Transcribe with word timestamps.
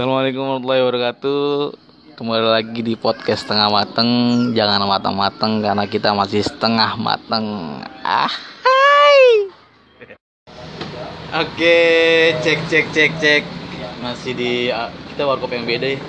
Assalamualaikum 0.00 0.40
warahmatullahi 0.40 0.80
wabarakatuh 0.80 1.44
Kembali 2.16 2.46
lagi 2.48 2.80
di 2.80 2.96
podcast 2.96 3.44
setengah 3.44 3.68
mateng 3.68 4.08
Jangan 4.56 4.88
matang-mateng 4.88 5.60
karena 5.60 5.84
kita 5.84 6.16
masih 6.16 6.40
setengah 6.40 6.96
mateng 6.96 7.44
Ah 8.00 8.32
hai 8.64 9.52
Oke 11.44 11.76
cek 12.32 12.64
cek 12.72 12.86
cek 12.96 13.10
cek 13.20 13.42
Masih 14.00 14.32
di 14.32 14.72
ah, 14.72 14.88
kita 15.12 15.28
warkop 15.28 15.52
yang 15.52 15.68
beda 15.68 15.92
ya 15.92 16.00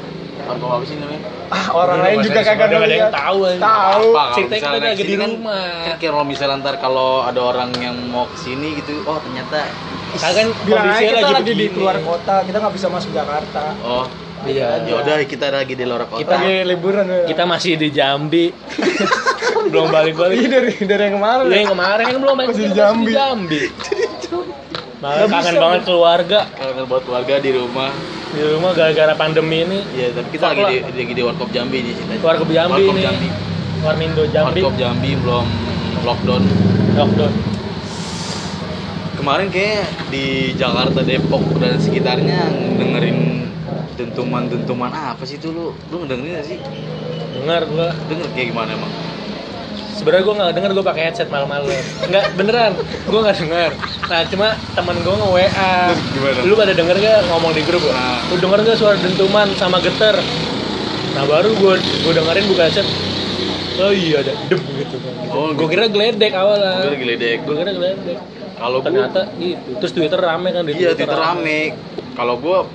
Warkop 0.48 0.72
apa 0.72 0.84
sih 0.88 0.96
namanya? 0.96 1.28
Ah, 1.52 1.66
orang 1.76 2.00
lain 2.00 2.18
juga 2.32 2.48
kagak 2.48 2.72
ada 2.72 2.88
yang 2.88 3.12
tahu. 3.12 3.40
Tahu. 3.60 4.08
Ceritanya 4.40 4.62
kita 4.64 4.88
lagi 4.88 5.04
di 5.04 5.16
kan- 5.20 5.36
rumah. 5.36 5.68
Kan 5.86 5.96
kayak 6.00 6.12
kalau 6.16 6.26
misalnya 6.26 6.64
ntar 6.64 6.76
kalau 6.80 7.28
ada 7.28 7.44
orang 7.44 7.70
yang 7.78 7.94
mau 8.08 8.24
ke 8.26 8.40
sini 8.40 8.74
gitu 8.80 9.04
Oh 9.04 9.20
ternyata 9.20 9.68
Kan 10.12 10.48
Bilang 10.68 10.86
aja 10.92 10.92
kondisinya 10.92 11.14
kita 11.14 11.28
lagi, 11.32 11.36
lagi 11.40 11.54
di 11.56 11.68
keluar 11.72 11.98
kota, 12.04 12.36
kita 12.44 12.58
nggak 12.60 12.74
bisa 12.76 12.88
masuk 12.92 13.12
Jakarta. 13.16 13.64
Oh 13.86 14.06
Iya. 14.42 14.82
ya 14.90 14.94
udah 14.98 15.16
kita 15.30 15.54
lagi 15.54 15.74
di 15.78 15.86
luar 15.86 16.10
kota 16.10 16.26
Kita- 16.26 16.38
Lagi 16.42 16.66
liburan 16.66 17.06
ya. 17.06 17.22
Kita 17.30 17.44
masih 17.46 17.78
di 17.78 17.90
Jambi. 17.94 18.46
belum 19.72 19.88
balik-balik. 19.94 20.36
Iya 20.42 20.48
dari 20.50 20.72
dari 20.84 21.04
yang 21.08 21.16
kemarin. 21.22 21.44
Iya, 21.48 21.58
yang 21.62 21.72
kemarin 21.78 22.06
kan 22.10 22.20
belum 22.20 22.36
Masih 22.42 22.56
di 22.58 22.70
Jambi. 22.74 23.12
Jambi. 23.14 23.62
Malah 25.02 25.26
kangen 25.26 25.58
bisa, 25.58 25.64
banget 25.66 25.82
keluarga 25.90 26.40
Kalau 26.46 26.86
buat 26.86 27.02
keluarga 27.10 27.42
di 27.42 27.50
rumah 27.58 27.90
di 28.32 28.42
rumah 28.46 28.72
gara-gara 28.74 29.14
pandemi 29.18 29.66
ini. 29.66 29.80
Iya, 29.98 30.08
tapi 30.18 30.28
kita 30.34 30.46
lagi 30.54 30.64
di, 30.70 30.78
lagi 30.82 31.14
di 31.14 31.24
Warkop 31.26 31.50
Jambi 31.54 31.78
di 31.86 31.92
sini. 31.94 32.16
Warkop 32.22 32.50
Jambi. 32.50 32.84
Jambi. 32.98 33.28
Warmindo 33.82 34.24
Jambi. 34.30 34.62
Warkop 34.62 34.76
Jambi 34.78 35.10
belum 35.22 35.46
lockdown. 36.02 36.44
Lockdown. 36.98 37.34
Kemarin 39.22 39.54
kayak 39.54 39.86
di 40.10 40.58
Jakarta, 40.58 41.06
Depok 41.06 41.46
dan 41.62 41.78
sekitarnya 41.78 42.42
dengerin 42.74 43.46
dentuman-dentuman 43.94 44.90
apa 44.90 45.22
sih 45.30 45.38
itu 45.38 45.54
lu? 45.54 45.78
Lu 45.94 46.02
ngedengerin 46.02 46.42
gak 46.42 46.48
sih? 46.50 46.58
Dengar 47.38 47.70
gua. 47.70 47.94
Denger 48.10 48.26
kayak 48.34 48.50
gimana 48.50 48.74
emang? 48.74 48.90
Sebenarnya 49.94 50.26
gua 50.26 50.36
nggak 50.42 50.52
denger 50.58 50.72
gua 50.74 50.86
pakai 50.90 51.04
headset 51.06 51.30
malam-malam. 51.30 51.70
Enggak 52.02 52.34
beneran. 52.34 52.74
Gua 53.06 53.20
nggak 53.30 53.38
denger. 53.46 53.72
Nah, 54.10 54.22
cuma 54.26 54.48
temen 54.74 54.96
gua 55.06 55.14
nge 55.14 55.30
WA. 55.38 55.74
Lu 56.42 56.54
pada 56.58 56.74
denger 56.74 56.96
gak 56.98 57.20
ngomong 57.30 57.54
di 57.54 57.62
grup? 57.62 57.86
Nah. 57.94 58.26
Lu 58.26 58.42
denger 58.42 58.60
gak 58.74 58.78
suara 58.82 58.98
dentuman 58.98 59.54
sama 59.54 59.78
geter? 59.86 60.18
Nah, 61.14 61.24
baru 61.30 61.54
gua 61.62 61.78
gua 61.78 62.14
dengerin 62.18 62.46
buka 62.50 62.74
headset. 62.74 62.90
Oh 63.78 63.94
iya 63.94 64.26
ada 64.26 64.34
deb 64.50 64.58
gitu. 64.82 64.98
Oh, 65.30 65.54
gua 65.54 65.70
gitu. 65.70 65.78
kira 65.78 65.86
geledek 65.94 66.34
awalnya. 66.34 66.90
Gue 66.90 66.98
lagi 66.98 67.06
ledek. 67.06 67.38
Gua 67.46 67.56
kira 67.62 67.72
geledek. 67.78 68.41
Kalau 68.62 68.78
gua 68.78 68.86
Ternyata 68.88 69.22
itu. 69.42 69.70
Terus 69.82 69.92
Twitter 69.92 70.20
rame 70.22 70.50
kan 70.54 70.62
di 70.62 70.72
iya 70.78 70.94
Twitter 70.94 71.18
rame. 71.18 71.74
Kalau 72.14 72.38
gua 72.38 72.70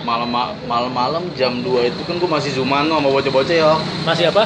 malam 0.00 0.28
malam-malam 0.64 1.24
jam 1.32 1.60
2 1.60 1.88
itu 1.88 2.00
kan 2.04 2.14
gua 2.16 2.36
masih 2.36 2.52
zooman 2.52 2.84
sama 2.84 3.08
bocah-bocah 3.08 3.54
ya. 3.54 3.72
Masih 4.04 4.28
apa? 4.28 4.44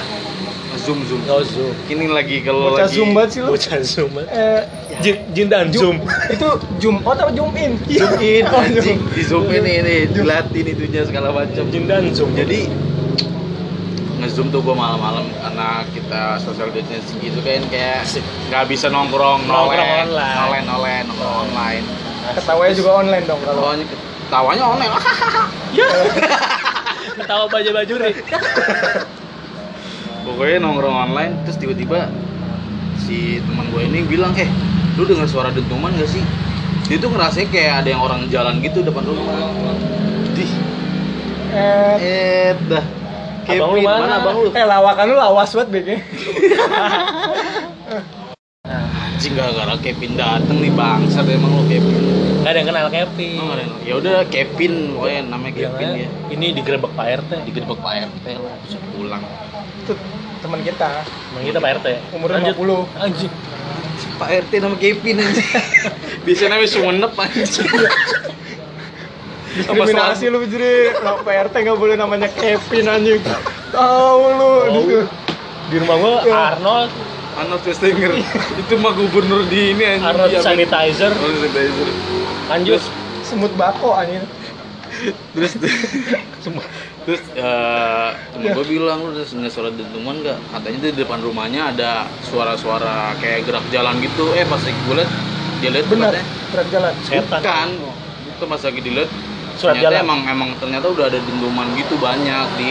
Zoom 0.75 1.01
zoom. 1.07 1.23
Enggak 1.23 1.47
zoom. 1.49 1.73
Kini 1.87 2.07
lagi 2.07 2.43
kalau 2.43 2.75
Bocah 2.75 2.85
lagi 2.85 2.95
zoom 2.95 3.11
banget 3.15 3.31
sih 3.31 3.41
lu. 3.41 3.51
Bocah 3.51 3.79
zoom. 3.81 4.11
Eh, 4.21 4.61
Jin, 5.01 5.17
Jin 5.33 5.47
dan 5.49 5.67
zoom. 5.71 5.97
itu 6.29 6.49
zoom 6.79 6.99
out 7.03 7.17
apa 7.17 7.31
zoom 7.31 7.55
in? 7.55 7.79
zoom 7.89 8.15
in 8.21 8.45
Oh, 8.45 8.59
anjing 8.59 8.99
zoom. 8.99 9.15
di 9.15 9.23
zoom 9.23 9.47
in 9.49 9.65
ini 9.65 10.07
dilatin 10.07 10.65
itunya 10.69 11.03
segala 11.03 11.31
macam 11.31 11.65
Jin 11.71 11.87
dan 11.87 12.11
zoom. 12.11 12.35
jadi 12.35 12.67
ngezoom 14.25 14.49
tuh 14.49 14.59
gua 14.59 14.73
malam-malam 14.73 15.29
karena 15.37 15.85
kita 15.93 16.41
social 16.41 16.73
distancing 16.73 17.21
gitu 17.21 17.39
kan 17.41 17.61
kayak 17.69 18.09
nggak 18.49 18.65
bisa 18.67 18.89
nongkrong 18.89 19.45
Nongkrong 19.45 19.77
nolen 19.77 20.09
online. 20.09 20.35
nolen 20.35 20.65
nolen 20.65 21.03
nongkrong 21.07 21.37
online. 21.45 21.85
Ketawanya 22.33 22.73
juga 22.73 22.91
online 22.97 23.25
dong 23.25 23.41
kalau. 23.45 23.61
tawanya 23.61 23.85
tawanya 24.27 24.65
online. 24.67 24.93
Ya. 25.75 25.91
Ketawa 27.15 27.45
baju 27.47 27.71
baju 27.75 27.95
nih. 28.01 28.15
pokoknya 30.25 30.57
nongkrong 30.59 30.97
online 31.05 31.33
terus 31.45 31.59
tiba-tiba 31.59 32.09
si 32.97 33.43
teman 33.43 33.69
gue 33.69 33.83
ini 33.85 34.01
bilang 34.03 34.33
eh 34.35 34.49
lu 34.95 35.05
dengar 35.05 35.27
suara 35.27 35.51
dentuman 35.51 35.91
gak 35.95 36.09
sih? 36.09 36.23
Dia 36.87 36.97
tuh 36.97 37.11
ngerasanya 37.11 37.49
kayak 37.51 37.73
ada 37.83 37.89
yang 37.91 38.01
orang 38.01 38.21
jalan 38.29 38.61
gitu 38.61 38.81
depan 38.81 39.03
rumah. 39.03 39.51
Dih, 40.33 40.53
Eh, 41.55 41.95
eh 41.99 42.51
dah 43.45 43.55
Abang 43.55 43.71
lu 43.71 43.79
Kevin, 43.79 44.01
mana? 44.01 44.15
abang 44.19 44.37
lu? 44.39 44.49
eh 44.51 44.65
lawakan 44.65 45.05
lu 45.05 45.17
lawas 45.17 45.51
banget 45.51 45.69
BG. 45.71 45.89
Anjing 48.65 49.33
gara-gara 49.35 49.75
Kevin 49.79 50.13
dateng 50.15 50.59
nih 50.59 50.73
bangsat 50.73 51.27
emang 51.27 51.53
lo 51.53 51.65
Kevin. 51.65 51.95
Gak 52.41 52.51
ada 52.51 52.59
yang 52.59 52.69
kenal 52.69 52.89
Kevin. 52.91 53.39
Oh, 53.39 53.51
ada 53.51 53.63
yang- 53.63 53.77
ya 53.83 53.95
udah 53.95 54.17
Kevin 54.27 54.73
pokoknya 54.91 55.21
namanya 55.23 55.53
Yang 55.55 55.57
Kevin 55.71 55.89
ya. 55.95 56.09
Ini 56.31 56.47
digerebek 56.55 56.93
Pak 56.93 57.07
RT. 57.21 57.31
Digerebek 57.45 57.79
Pak 57.79 57.93
RT 58.03 58.27
lo 58.35 58.49
bisa 58.59 58.79
pulang. 58.91 59.23
Itu 59.79 59.93
teman 60.41 60.61
kita. 60.61 60.89
Emang 61.31 61.45
kita 61.45 61.59
Pak 61.59 61.71
RT. 61.75 61.87
Umurnya 62.11 62.37
Lanjut. 62.43 62.57
50. 62.59 62.81
Anjing. 62.99 63.33
Pak 64.15 64.29
RT 64.43 64.53
nama 64.59 64.77
Kevin 64.77 65.17
anjing. 65.19 65.49
Biasanya 66.25 66.49
namanya 66.51 66.71
Sumenep 66.71 67.13
anjing. 67.15 67.69
Diskriminasi 69.55 70.25
lu 70.29 70.43
jadi 70.45 70.99
Nah, 70.99 71.21
PRT 71.21 71.55
nggak 71.55 71.79
boleh 71.79 71.95
namanya 71.95 72.29
Kevin 72.29 72.87
anjing. 72.87 73.21
Tahu 73.71 74.23
lu 74.33 74.51
Oh. 74.65 74.83
gitu. 74.83 74.99
Di 75.65 75.77
rumah 75.79 75.97
gua 75.97 76.15
Ya. 76.21 76.35
Arnold, 76.53 76.91
Arnold 77.35 77.61
Schwarzenegger. 77.63 78.13
Itu 78.61 78.75
mah 78.77 78.93
gubernur 78.93 79.47
di 79.47 79.73
ini 79.73 79.85
anjing. 79.85 80.05
Arnold 80.05 80.31
Iya, 80.31 80.41
sanitizer. 80.41 81.11
Arnold 81.11 81.35
sanitizer. 81.41 81.89
Lanjut. 82.47 82.81
Semut 83.23 83.53
bako 83.55 83.95
anjing. 83.95 84.25
Terus 85.33 85.53
terus 87.05 87.21
eh 87.35 88.09
temen 88.33 88.55
gue 88.55 88.65
bilang 88.67 89.03
lu 89.03 89.13
udah 89.13 89.23
dengar 89.23 89.51
suara 89.51 89.69
dentuman 89.69 90.17
gak? 90.21 90.39
Katanya 90.51 90.77
tuh 90.79 90.89
di 90.89 90.99
depan 90.99 91.21
rumahnya 91.21 91.63
ada 91.69 91.91
suara-suara 92.23 93.13
kayak 93.19 93.45
gerak 93.45 93.65
jalan 93.69 93.99
gitu. 94.01 94.33
Eh 94.33 94.45
pas 94.45 94.57
lagi 94.57 94.79
gue 94.79 94.95
liat 94.95 95.11
dia 95.59 95.71
lihat 95.71 95.87
Benar. 95.89 96.13
Berat 96.51 96.67
jalan. 96.71 96.93
Setan. 97.03 97.41
Bukan. 97.41 97.69
Itu 98.31 98.45
pas 98.47 98.61
lagi 98.61 98.81
dilihat 98.81 99.11
Surat 99.55 99.79
ternyata 99.79 99.95
jalan. 99.95 100.05
emang 100.05 100.21
emang 100.27 100.51
ternyata 100.59 100.87
udah 100.91 101.07
ada 101.07 101.19
dentuman 101.23 101.67
gitu 101.79 101.95
banyak 101.99 102.47
di 102.59 102.71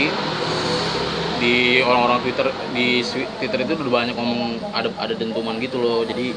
di 1.44 1.56
orang-orang 1.84 2.24
Twitter 2.24 2.48
di 2.72 3.04
Twitter 3.04 3.60
itu 3.68 3.74
udah 3.76 3.94
banyak 4.04 4.16
ngomong 4.16 4.64
ada 4.72 4.90
ada 5.00 5.14
dentuman 5.16 5.60
gitu 5.60 5.80
loh. 5.80 6.08
Jadi 6.08 6.32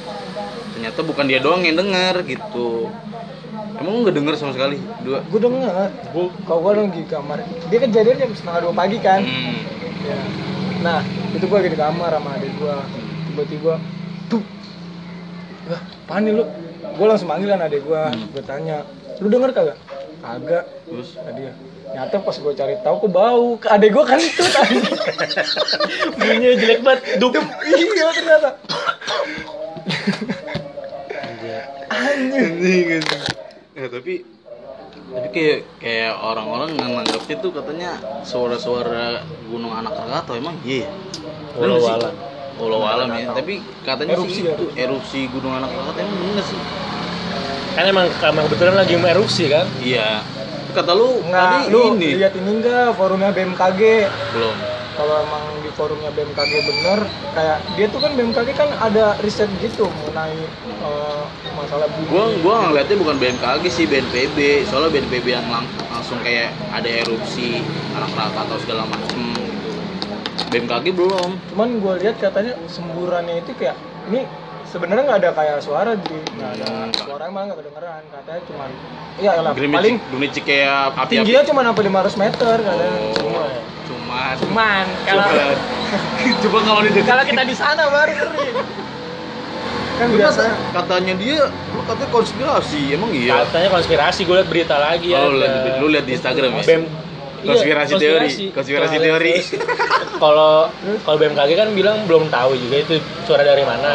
ternyata 0.75 1.01
bukan 1.07 1.25
dia 1.31 1.39
doang 1.39 1.63
yang 1.63 1.79
denger 1.79 2.27
gitu. 2.27 2.91
Emang 3.77 3.93
lu 3.93 3.99
nggak 4.09 4.17
denger 4.17 4.35
sama 4.41 4.53
sekali? 4.57 4.81
Dua. 5.05 5.21
Gue 5.29 5.41
denger. 5.41 5.93
Gua 6.13 6.33
Kalau 6.49 6.61
gue 6.65 6.73
lagi 6.81 7.01
di 7.05 7.09
kamar. 7.09 7.39
Dia 7.69 7.79
kejadian 7.85 8.17
jam 8.17 8.31
setengah 8.33 8.61
dua 8.69 8.75
pagi 8.75 8.99
kan. 9.01 9.21
Hmm. 9.21 9.59
Ya. 10.01 10.19
Nah, 10.81 11.01
itu 11.37 11.45
gue 11.45 11.57
lagi 11.61 11.71
di 11.77 11.79
kamar 11.81 12.11
sama 12.17 12.31
adik 12.41 12.53
gue. 12.57 12.77
Tiba-tiba, 13.33 13.75
tuh, 14.33 14.41
wah, 15.69 15.83
apaan 16.09 16.25
nih 16.25 16.33
lu? 16.41 16.45
Gue 16.97 17.07
langsung 17.07 17.29
manggil 17.29 17.53
kan 17.53 17.61
adik 17.69 17.85
gue. 17.85 18.01
Hmm. 18.01 18.27
Gue 18.33 18.43
tanya, 18.49 18.77
lu 19.21 19.29
denger 19.29 19.51
kagak? 19.53 19.77
Kagak. 20.27 20.65
Terus 20.91 21.09
Tadi 21.15 21.43
ya. 21.47 21.53
Nyata 21.87 22.19
pas 22.19 22.35
gue 22.35 22.53
cari 22.59 22.75
tahu 22.83 22.97
kok 23.07 23.11
bau. 23.15 23.47
Ke 23.63 23.67
Adek 23.79 23.91
gue 23.95 24.05
kan 24.05 24.19
itu 24.19 24.43
tadi. 24.51 24.77
bunyinya 26.19 26.51
jelek 26.59 26.81
banget. 26.83 27.01
Dup. 27.23 27.33
iya 27.39 28.07
ternyata. 28.11 28.51
anjing. 31.87 33.03
Ya, 33.77 33.87
tapi 33.93 34.15
tapi 35.07 35.29
kayak 35.31 35.61
kayak 35.79 36.13
orang-orang 36.19 36.75
nganggapnya 36.75 37.37
tuh 37.39 37.51
katanya 37.55 37.91
suara-suara 38.27 39.23
gunung 39.47 39.71
anak 39.71 39.95
Krakatau 39.95 40.35
emang 40.35 40.59
iya. 40.67 40.91
Walau 41.55 41.81
alam. 41.87 42.15
Walau 42.57 42.83
alam 42.83 43.09
ya, 43.15 43.31
tapi 43.31 43.63
katanya 43.85 44.17
Erupsi 44.17 44.33
sih 44.33 44.43
ya? 44.49 44.57
itu 44.57 44.65
erupsi 44.75 45.21
gunung 45.31 45.55
anak 45.55 45.71
Krakatau 45.71 46.01
emang 46.03 46.19
bener 46.21 46.45
sih. 46.45 46.61
Kan 47.73 47.85
emang 47.85 48.07
emang 48.09 48.43
kebetulan 48.47 48.75
lagi 48.75 48.95
erupsi 48.95 49.45
kan. 49.47 49.67
Iya. 49.79 50.25
Kata 50.73 50.93
lu 50.93 51.25
Enggak, 51.25 51.41
tadi 51.41 51.59
lu 51.69 51.81
ini 51.95 52.21
lihat 52.21 52.35
ini 52.37 52.51
enggak 52.53 52.93
forumnya 52.95 53.33
BMKG. 53.33 53.81
belum. 54.33 54.57
Kalau 54.97 55.21
emang 55.21 55.45
di 55.61 55.69
forumnya 55.71 56.09
BMKG 56.09 56.53
bener, 56.59 56.99
kayak 57.33 57.59
dia 57.77 57.87
tuh 57.89 58.01
kan 58.01 58.17
BMKG 58.17 58.49
kan 58.53 58.69
ada 58.79 59.13
riset 59.21 59.49
gitu 59.57 59.89
mengenai 59.89 60.41
eh, 60.65 61.23
masalah 61.53 61.85
bumi. 61.87 62.09
Gua 62.09 62.25
gua 62.41 62.55
ngeliatnya 62.63 62.97
bukan 62.97 63.17
BMKG 63.17 63.65
sih 63.69 63.85
BNPB. 63.85 64.65
Soalnya 64.65 64.89
BNPB 64.91 65.27
yang 65.31 65.49
lang- 65.49 65.69
langsung 65.91 66.17
kayak 66.21 66.53
ada 66.71 66.89
erupsi 66.89 67.61
anak 67.93 68.09
Krakatau 68.09 68.57
segala 68.57 68.85
macem 68.85 69.21
gitu. 69.35 69.71
BMKG 70.49 70.87
belum. 70.93 71.31
Cuman 71.51 71.69
gue 71.77 71.95
lihat 72.01 72.17
katanya 72.17 72.57
semburannya 72.67 73.41
itu 73.41 73.53
kayak 73.53 73.77
ini 74.07 74.25
sebenarnya 74.77 75.03
nggak 75.07 75.19
ada 75.19 75.31
kayak 75.33 75.57
suara 75.59 75.91
jadi 75.97 76.19
nggak 76.31 76.51
ada 76.53 76.67
Hmm. 76.69 76.91
suara 76.95 77.25
emang 77.27 77.45
nggak 77.49 77.59
kedengeran 77.59 78.03
katanya 78.07 78.41
cuman 78.45 78.69
iya 79.17 79.33
lah 79.35 79.53
paling 79.57 79.97
Grimicik 80.07 80.45
kayak 80.45 80.77
api-api. 80.93 81.13
tingginya 81.17 81.43
cuma 81.43 81.61
sampai 81.63 81.83
500 81.83 82.15
meter 82.19 82.57
katanya 82.61 82.93
Oh, 82.93 83.13
cuma 83.17 83.45
cuman. 83.89 84.35
cuman 84.39 84.85
kalau 85.03 85.25
Coba, 86.43 86.59
kalau 86.61 86.81
di 86.85 87.01
kalau 87.01 87.25
kita 87.25 87.43
di 87.43 87.55
sana 87.55 87.83
baru 87.87 88.13
ngeri 88.13 88.49
kan 89.97 90.07
Lu 90.07 90.17
biasa 90.19 90.43
kata- 90.45 90.59
katanya 90.77 91.15
dia 91.17 91.41
lu 91.49 91.81
katanya 91.83 92.11
konspirasi 92.13 92.81
emang 92.93 93.11
iya 93.11 93.41
Katanya 93.43 93.69
konspirasi, 93.73 94.21
gue 94.23 94.37
liat 94.37 94.47
berita 94.47 94.77
lagi 94.77 95.09
ya. 95.09 95.19
oh, 95.19 95.31
lu 95.31 95.37
liat, 95.39 95.53
lu 95.79 95.87
liat 95.89 96.05
di 96.05 96.13
Instagram 96.13 96.53
ya 96.55 96.65
BEM 96.65 96.83
Iya, 97.37 97.53
Konspirasi 97.53 97.93
teori. 97.97 98.29
Konspirasi 98.51 98.97
teori. 98.99 99.35
Kalau 100.25 100.67
kalau 100.99 101.17
BMKG 101.17 101.51
kan 101.55 101.69
bilang 101.71 102.03
belum 102.03 102.27
tahu 102.27 102.57
juga 102.57 102.77
itu 102.81 102.97
suara 103.23 103.45
dari 103.45 103.63
Ah, 103.63 103.69
mana. 103.69 103.93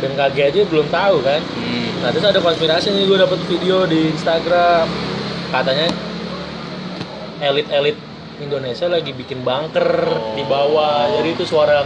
BMKG 0.00 0.36
aja 0.46 0.60
belum 0.64 0.86
tahu 0.88 1.16
kan. 1.20 1.40
hmm. 1.40 1.88
Nah 2.00 2.08
terus 2.08 2.24
ada 2.24 2.38
konspirasi 2.38 2.90
nih 2.90 3.04
gue 3.04 3.18
dapet 3.18 3.38
video 3.44 3.84
di 3.84 4.08
Instagram 4.10 4.88
katanya 5.50 5.86
elit-elit 7.40 7.96
Indonesia 8.38 8.86
lagi 8.86 9.12
bikin 9.12 9.40
bunker 9.40 9.84
Oh. 10.08 10.32
di 10.32 10.42
bawah. 10.42 11.12
Jadi 11.12 11.28
itu 11.30 11.44
suara 11.44 11.84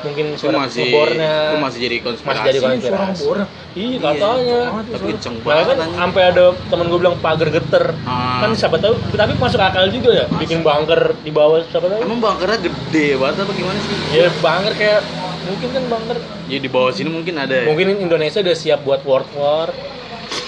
mungkin 0.00 0.32
itu 0.32 0.40
suara 0.40 0.64
masih 0.64 0.88
ngebornya 0.88 1.34
itu 1.44 1.56
masih 1.60 1.78
jadi 1.82 1.96
konspirasi 2.00 2.24
masih 2.32 2.40
jadi 2.42 2.56
Ini 2.56 2.64
suara 2.64 2.72
konspirasi. 2.72 3.20
ngebor 3.20 3.38
Iya 3.70 3.96
katanya. 4.00 4.60
tapi 4.82 5.04
kenceng 5.06 5.34
Nah, 5.36 5.44
banget 5.46 5.66
kan 5.70 5.90
sampai 5.94 6.22
ada 6.26 6.44
temen 6.66 6.86
gue 6.88 6.98
bilang 6.98 7.16
pagar 7.20 7.48
geter. 7.50 7.84
Ah. 8.02 8.40
Kan 8.40 8.50
siapa 8.54 8.76
tahu 8.76 8.94
tapi 9.12 9.32
masuk 9.36 9.60
akal 9.60 9.84
juga 9.86 10.10
ya 10.14 10.24
bikin 10.34 10.60
bunker 10.60 11.00
di 11.20 11.30
bawah 11.30 11.60
siapa 11.62 11.84
tahu. 11.86 12.00
emang 12.00 12.16
bunkernya 12.18 12.58
gede 12.62 13.08
banget 13.14 13.36
apa 13.40 13.52
gimana 13.52 13.78
sih 13.78 13.96
Ya 14.10 14.26
bunker 14.34 14.72
kayak 14.74 15.00
mungkin 15.40 15.68
kan 15.70 15.82
bunker 15.86 16.18
ya 16.46 16.58
di 16.58 16.68
bawah 16.68 16.92
sini 16.92 17.08
mungkin 17.08 17.34
ada 17.36 17.54
ya? 17.54 17.64
mungkin 17.64 17.96
Indonesia 17.98 18.40
udah 18.40 18.52
siap 18.54 18.80
buat 18.82 19.00
world 19.02 19.28
war 19.34 19.68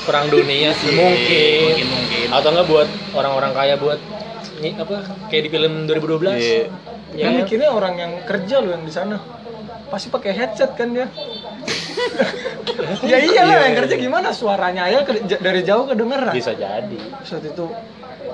perang 0.03 0.27
dunia 0.29 0.75
Iya, 0.75 0.93
mungkin. 0.93 1.63
mungkin 1.63 1.87
mungkin. 1.89 2.27
Atau 2.29 2.49
enggak 2.51 2.67
buat 2.67 2.89
orang-orang 3.15 3.53
kaya 3.53 3.75
buat 3.77 3.99
ini 4.59 4.75
apa 4.75 4.95
kayak 5.27 5.43
di 5.43 5.51
film 5.51 5.73
2012 5.87 6.39
Iya. 6.39 6.63
ya 7.13 7.25
kan 7.25 7.33
mikirnya 7.39 7.71
orang 7.71 7.95
yang 7.97 8.13
kerja 8.23 8.57
loh 8.59 8.71
yang 8.73 8.83
di 8.83 8.91
sana. 8.91 9.17
Pasti 9.89 10.09
pakai 10.09 10.33
headset 10.33 10.75
kan 10.75 10.91
dia. 10.91 11.07
Ya 13.03 13.19
iyalah 13.21 13.47
Iya, 13.53 13.67
yang 13.69 13.77
kerja 13.79 13.95
iya. 13.95 14.03
gimana? 14.03 14.29
Suaranya 14.33 14.87
ya 14.89 15.03
dari 15.39 15.61
jauh 15.63 15.87
kedengeran. 15.87 16.33
Bisa 16.33 16.51
jadi. 16.53 16.99
Saat 17.23 17.45
itu 17.45 17.67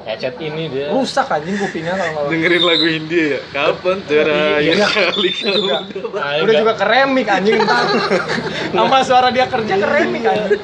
headset 0.09 0.41
ini 0.41 0.63
dia. 0.67 0.89
Rusak 0.89 1.29
anjing 1.29 1.55
kupingnya 1.55 1.93
kalau 1.93 2.33
dengerin 2.33 2.63
lagu 2.63 2.87
India 2.89 3.25
ya? 3.29 3.41
Kapan 3.53 3.99
terakhir 4.03 4.73
Iya. 4.73 4.87
kali 4.89 5.31
kau 5.31 5.53
juga. 5.53 5.77
Nah, 5.79 5.85
udah 5.85 6.33
enggak. 6.41 6.57
juga 6.59 6.73
keremik 6.75 7.27
anjing 7.29 7.57
ntar. 7.63 7.85
Sama 8.73 8.99
suara 9.05 9.29
dia 9.29 9.45
kerja 9.45 9.75
keremik 9.77 10.25
anjing. 10.25 10.63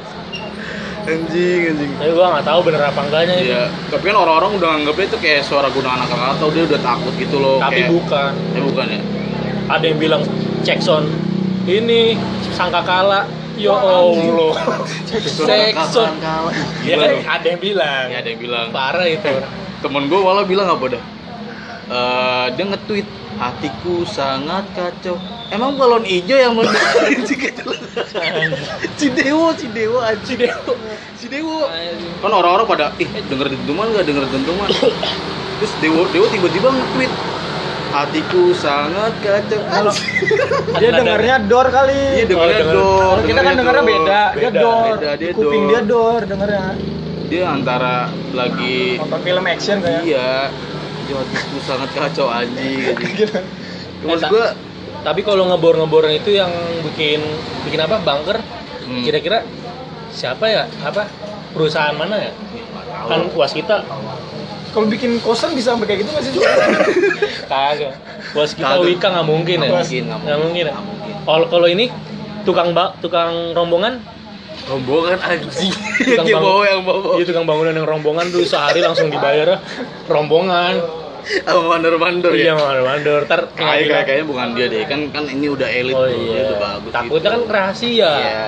Anjing 1.04 1.60
anjing. 1.68 1.90
Tapi 1.94 2.10
gua 2.10 2.26
nggak 2.32 2.46
tahu 2.46 2.60
bener 2.64 2.80
apa 2.82 3.00
enggaknya 3.02 3.34
itu 3.36 3.46
Iya, 3.46 3.62
tapi 3.92 4.04
kan 4.08 4.16
orang-orang 4.16 4.50
udah 4.56 4.68
nganggapnya 4.72 5.06
itu 5.06 5.18
kayak 5.20 5.40
suara 5.44 5.68
guna 5.68 5.88
anak 5.94 6.08
atau 6.08 6.48
dia 6.48 6.64
udah 6.64 6.80
takut 6.80 7.12
gitu 7.14 7.36
loh. 7.36 7.60
tapi 7.60 7.84
kayak, 7.84 7.92
bukan. 7.92 8.32
Eh 8.50 8.62
bukan 8.64 8.86
ya? 8.88 9.00
ada 9.64 9.84
yang 9.84 9.98
bilang 9.98 10.22
cek 10.60 10.80
sound 10.80 11.08
ini 11.64 12.16
sangkakala 12.50 13.24
ya. 13.58 13.72
Allah 13.74 14.54
kalah. 16.18 16.54
ya 16.82 16.94
kan 16.98 17.10
ada 17.38 17.46
yang 17.46 17.60
bilang 17.62 18.04
Ya, 18.10 18.16
ada 18.20 18.28
yang 18.28 18.40
bilang. 18.40 18.66
parah 18.74 19.06
itu 19.06 19.30
Temen 19.84 20.08
gue 20.08 20.16
malah 20.16 20.44
bilang 20.48 20.68
apa 20.70 20.96
dah? 20.96 21.02
Eh, 21.84 22.46
dia 22.56 22.64
nge-tweet 22.64 23.04
hatiku 23.36 24.08
sangat 24.08 24.64
kacau. 24.72 25.20
Emang 25.52 25.76
balon 25.76 26.00
hijau 26.08 26.32
yang 26.40 26.56
mau. 26.56 26.64
Cidewo, 28.98 29.52
Cidewo. 29.52 30.00
Cidewo. 30.24 30.72
Cidewo. 31.20 31.68
Kan 32.24 32.32
orang-orang 32.32 32.64
pada 32.64 32.86
ih 32.96 33.08
denger 33.28 33.52
dentuman 33.52 33.92
nggak 33.92 34.08
denger 34.08 34.24
dentuman. 34.32 34.68
Terus 35.60 35.72
Dewo 35.84 36.08
Dewo 36.08 36.26
tiba-tiba 36.32 36.72
nge-tweet 36.72 37.12
hatiku 37.94 38.50
sangat 38.52 39.12
kacau. 39.20 39.60
Anjing. 39.62 40.26
dia 40.74 40.90
dengarnya 40.92 41.36
door 41.40 41.66
kali 41.68 41.94
Iya 42.16 42.24
dengernya 42.26 42.58
denger. 42.58 42.74
dor. 42.74 42.90
kalau 43.08 43.22
kita 43.22 43.40
kan 43.40 43.52
dengarnya 43.54 43.84
beda, 43.84 44.22
dia 44.32 44.42
Beda, 44.44 44.60
door 44.60 44.82
beda, 44.92 45.10
dia 45.14 45.28
Di 45.28 45.34
kuping 45.34 45.62
door. 45.62 45.70
dia 45.70 45.80
door 45.82 46.20
dengarnya 46.24 46.62
Dia 47.24 47.44
antara 47.48 47.94
lagi 48.32 48.98
nonton 48.98 49.20
film 49.22 49.44
action 49.46 49.76
kayak 49.78 50.02
iya, 50.02 50.50
dia 51.00 51.14
hatiku 51.16 51.56
sangat 51.62 51.88
kacau 51.92 52.26
anjing. 52.28 52.98
gitu 52.98 53.38
Terus 54.02 54.20
Eh, 54.20 54.28
gua 54.28 54.46
Tapi 55.00 55.20
kalau 55.20 55.44
ngebor-ngebor 55.46 56.08
itu 56.08 56.32
yang 56.32 56.48
bikin 56.82 57.20
bikin 57.62 57.76
apa? 57.78 58.00
Bunker. 58.00 58.40
Hmm. 58.82 59.00
Kira-kira 59.00 59.44
siapa 60.10 60.44
ya? 60.46 60.64
Apa? 60.80 61.04
Perusahaan 61.50 61.92
mana 61.92 62.16
ya? 62.18 62.32
Kan 63.04 63.28
waskita 63.30 63.84
kalau 64.74 64.86
bikin 64.86 65.16
kosan 65.18 65.54
bisa 65.54 65.72
sampai 65.72 65.86
kayak 65.86 66.02
gitu 66.02 66.10
masih 66.12 66.30
suka 66.34 66.50
kagak. 67.50 67.94
Waskita 68.34 68.74
Kagak. 68.74 68.84
Wika 68.84 69.06
nggak 69.08 69.26
mungkin 69.26 69.56
ya? 69.56 69.62
Nggak 69.62 69.78
mungkin, 69.78 70.02
nggak 70.04 70.18
Nggak 70.20 70.38
mungkin. 70.40 70.62
ya? 70.62 70.72
Nggak 70.72 70.84
mungkin. 70.84 71.14
Kalau 71.22 71.46
kalau 71.46 71.66
ini 71.66 71.84
tukang 72.42 72.68
bak 72.72 72.98
tukang 72.98 73.32
rombongan 73.52 74.02
rombongan 74.64 75.18
anjing. 75.20 75.70
Tukang 75.70 76.26
Dia 76.26 76.34
bangun- 76.34 76.44
bawa 76.44 76.62
yang 76.64 76.80
bawa. 76.82 77.10
Iya 77.14 77.24
tukang 77.24 77.44
bangunan 77.44 77.72
yang 77.72 77.86
rombongan 77.86 78.26
tuh 78.28 78.42
sehari 78.42 78.80
langsung 78.80 79.08
dibayar 79.08 79.62
rombongan. 80.04 80.74
Sama 81.24 81.62
mandor-mandor 81.70 82.36
Iya 82.36 82.52
ya. 82.52 82.54
mandor-mandor. 82.54 83.24
Ntar 83.24 83.40
Kayak 83.54 84.04
kayaknya 84.04 84.26
bukan 84.26 84.46
dia 84.52 84.66
deh. 84.68 84.84
Kan 84.84 85.08
kan 85.08 85.24
ini 85.24 85.48
udah 85.48 85.64
elit. 85.66 85.94
Oh. 85.94 86.04
Dia 86.04 86.12
iya. 86.12 86.40
udah 86.46 86.58
bagus. 86.60 86.92
Takutnya 86.92 87.30
kan 87.30 87.40
gitu. 87.40 87.48
rahasia. 87.50 88.10
Iya. 88.12 88.44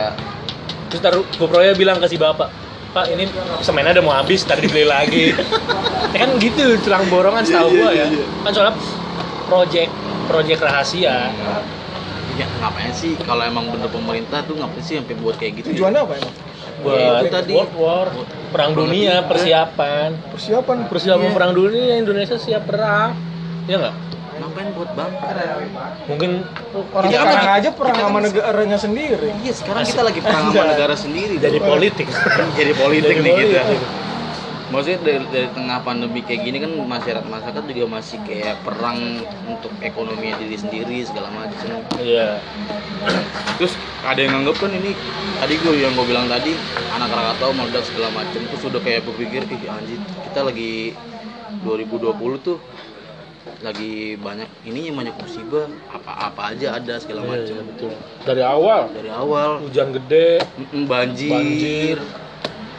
Terus 0.87 1.01
ntar 1.01 1.15
GoPro-nya 1.17 1.73
bilang 1.73 1.97
ke 1.97 2.07
si 2.07 2.17
bapak, 2.17 2.53
Pak 2.97 3.13
ini 3.13 3.29
semennya 3.61 4.01
udah 4.01 4.05
mau 4.09 4.17
habis, 4.17 4.41
ntar 4.49 4.57
dibeli 4.57 4.89
lagi. 4.89 5.37
ya 6.17 6.17
kan 6.17 6.33
gitu, 6.41 6.81
tulang 6.81 7.05
borongan 7.13 7.45
setahu 7.45 7.69
Iya, 7.69 7.77
gua 7.77 7.91
iya, 7.93 8.05
ya. 8.05 8.07
iya. 8.09 8.25
Kan 8.41 8.51
soalnya 8.57 8.75
project 9.45 9.93
project 10.25 10.61
rahasia. 10.65 11.29
Ya 12.37 12.47
ngapain 12.57 12.93
sih 12.93 13.13
kalau 13.21 13.45
emang 13.45 13.69
bener 13.69 13.93
pemerintah 13.93 14.41
tuh 14.45 14.57
ngapain 14.57 14.81
sih 14.81 14.97
sampai 14.97 15.13
buat 15.17 15.37
kayak 15.37 15.61
gitu? 15.61 15.69
ya? 15.69 15.73
tujuannya 15.77 16.01
apa 16.01 16.13
emang 16.17 16.35
Buat 16.77 17.21
itu 17.21 17.29
tadi. 17.29 17.53
World 17.53 17.75
War, 17.77 18.09
perang 18.49 18.73
dunia, 18.73 19.15
persiapan. 19.25 20.11
persiapan 20.33 20.77
Persiapan 20.89 21.29
Iya. 21.29 21.37
perang 21.37 21.53
dunia, 21.53 21.95
Indonesia 21.97 22.37
siap 22.41 22.65
perang. 22.65 23.13
Ya 23.69 23.77
nggak? 23.77 23.95
Ngapain 24.57 24.73
buat 24.73 24.91
bunker? 24.91 25.37
Mungkin 26.09 26.31
orang 26.89 27.09
Kita 27.13 27.21
kan 27.21 27.29
sekarang 27.29 27.45
lagi- 27.45 27.61
aja 27.61 27.71
perang 27.71 27.93
kan 27.93 28.01
sama 28.03 28.19
se- 28.19 28.25
negaranya 28.27 28.79
sendiri 28.81 29.29
Iya 29.37 29.53
sekarang 29.53 29.83
kita 29.85 30.01
lagi 30.01 30.21
perang 30.23 30.45
sama 30.49 30.65
negara 30.67 30.95
sendiri. 30.97 31.35
jadi 31.37 31.59
bro. 31.61 31.69
politik. 31.69 32.07
Jadi 32.59 32.73
politik 32.75 33.15
Jadi 33.15 33.25
nih 33.27 33.33
kita. 33.37 33.63
Maksudnya 34.67 34.99
dari, 34.99 35.25
dari 35.31 35.49
tengah 35.53 35.79
pandemi 35.79 36.21
kayak 36.23 36.41
gini 36.43 36.57
kan 36.59 36.73
masyarakat 36.73 37.23
masyarakat 37.23 37.63
juga 37.71 37.87
masih 37.93 38.19
kayak 38.25 38.57
perang 38.65 38.99
untuk 39.47 39.71
ekonomi 39.79 40.33
diri 40.35 40.57
sendiri 40.57 41.05
segala 41.05 41.29
macam. 41.31 41.71
Iya. 42.01 42.41
Terus 43.57 43.77
ada 44.03 44.17
yang 44.19 44.33
nganggep 44.35 44.57
kan 44.57 44.73
ini 44.73 44.91
tadi 45.37 45.55
gue 45.55 45.73
yang 45.77 45.93
gue 45.93 46.07
bilang 46.07 46.27
tadi 46.27 46.57
anak 46.91 47.13
Krakatau 47.13 47.53
meledak 47.53 47.85
segala 47.85 48.09
macam 48.11 48.41
terus 48.41 48.63
udah 48.65 48.81
kayak 48.81 49.05
berpikir 49.05 49.45
ih 49.45 49.69
anjir 49.69 50.01
kita 50.25 50.41
lagi 50.43 50.97
2020 51.63 52.17
tuh 52.39 52.57
lagi 53.57 53.93
banyak 54.17 54.47
ininya 54.63 55.01
banyak 55.01 55.15
musibah 55.17 55.65
apa-apa 55.89 56.53
aja 56.53 56.77
ada 56.77 56.99
segala 56.99 57.23
Iya, 57.23 57.31
macam 57.33 57.55
iya, 57.55 57.63
betul. 57.65 57.93
Dari 58.23 58.43
awal? 58.45 58.81
Dari 58.91 59.11
awal. 59.11 59.51
Hujan 59.63 59.89
gede, 59.93 60.43
banjir, 60.85 61.33
Banjir. 61.33 61.99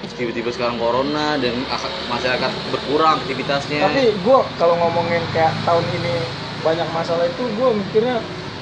Tiba-tiba 0.09 0.50
sekarang 0.50 0.77
corona 0.77 1.38
dan 1.38 1.53
ak- 1.67 1.93
masyarakat 2.07 2.51
berkurang 2.69 3.17
aktivitasnya. 3.17 3.81
Tapi 3.83 4.17
gue 4.17 4.39
kalau 4.55 4.75
ngomongin 4.77 5.21
kayak 5.29 5.53
tahun 5.62 5.86
ini 5.93 6.15
banyak 6.59 6.88
masalah 6.89 7.25
itu 7.25 7.43
gue 7.47 7.69
mikirnya 7.75 8.17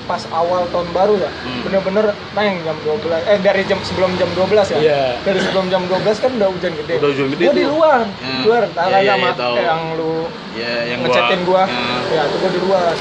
pas 0.05 0.21
awal 0.29 0.69
tahun 0.69 0.89
baru 0.91 1.17
ya 1.17 1.29
Hmm. 1.35 1.61
bener-bener 1.61 2.05
neng 2.31 2.61
jam 2.61 2.77
12 2.79 3.21
eh 3.23 3.37
dari 3.39 3.61
jam 3.63 3.81
sebelum 3.81 4.13
jam 4.15 4.29
12 4.31 4.67
ya 4.67 4.77
Iya. 4.79 5.03
dari 5.19 5.39
sebelum 5.39 5.65
jam 5.67 5.81
12 5.83 6.17
kan 6.17 6.31
udah 6.31 6.47
hujan 6.47 6.73
gede 6.75 6.93
Udah 6.97 7.09
hujan 7.09 7.27
gede 7.29 7.43
gue 7.43 7.53
di 7.55 7.65
luar 7.65 7.99
Hmm. 8.05 8.21
di 8.21 8.43
luar 8.43 8.63
tak 8.69 8.85
Iya, 8.85 8.97
iya, 8.99 9.11
sama 9.11 9.25
iya, 9.25 9.33
tahu. 9.35 9.53
eh, 9.53 9.63
yang 9.63 9.81
lu 9.93 10.13
ya 10.53 10.73
yang 10.87 10.99
ngechatin 11.01 11.41
gua 11.43 11.63
Ya. 11.65 11.81
ya 12.07 12.21
itu 12.23 12.35
gua 12.37 12.49
di 12.49 12.61
luar 12.61 12.93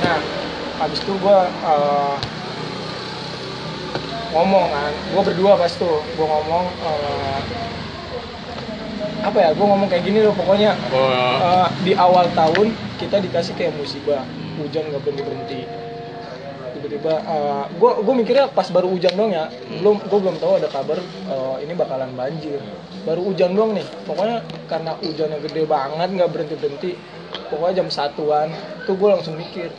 nah 0.00 0.18
habis 0.78 0.98
itu 0.98 1.12
gua 1.16 1.38
eh, 1.48 2.14
ngomong 4.30 4.64
kan 4.68 4.92
gua 5.10 5.22
berdua 5.22 5.52
pas 5.54 5.72
tuh 5.72 5.98
gua 6.14 6.26
ngomong 6.30 6.64
eh, 6.70 7.38
apa 9.20 9.38
ya 9.38 9.50
gua 9.52 9.66
ngomong 9.66 9.88
kayak 9.88 10.00
gini 10.02 10.20
loh 10.20 10.32
pokoknya 10.32 10.72
Oh, 10.90 11.08
eh, 11.40 11.66
di 11.82 11.92
awal 11.92 12.28
tahun 12.30 12.70
kita 12.96 13.16
dikasih 13.18 13.52
kayak 13.52 13.74
musibah 13.74 14.22
hujan 14.56 14.86
nggak 14.86 15.02
berhenti 15.02 15.22
berhenti 15.22 15.60
tiba-tiba 16.80 17.14
eh, 17.20 17.64
gua 17.76 18.00
gua 18.00 18.14
mikirnya 18.16 18.48
pas 18.48 18.66
baru 18.66 18.88
hujan 18.88 19.12
dong 19.14 19.30
ya. 19.30 19.46
Belum 19.78 20.00
gua 20.08 20.18
belum 20.18 20.36
tahu 20.40 20.52
ada 20.58 20.68
kabar 20.68 20.98
eh, 21.00 21.56
ini 21.62 21.72
bakalan 21.72 22.10
banjir. 22.16 22.58
Baru 23.04 23.24
hujan 23.24 23.52
dong 23.52 23.72
nih. 23.72 23.86
Pokoknya 24.04 24.40
karena 24.66 24.96
hujannya 24.96 25.38
gede 25.40 25.62
banget 25.64 26.08
nggak 26.10 26.30
berhenti 26.30 26.56
berhenti 26.56 26.92
pokoknya 27.46 27.82
jam 27.82 27.88
satuan 27.90 28.50
tuh 28.86 28.94
gue 28.98 29.06
langsung 29.06 29.34
mikir 29.34 29.70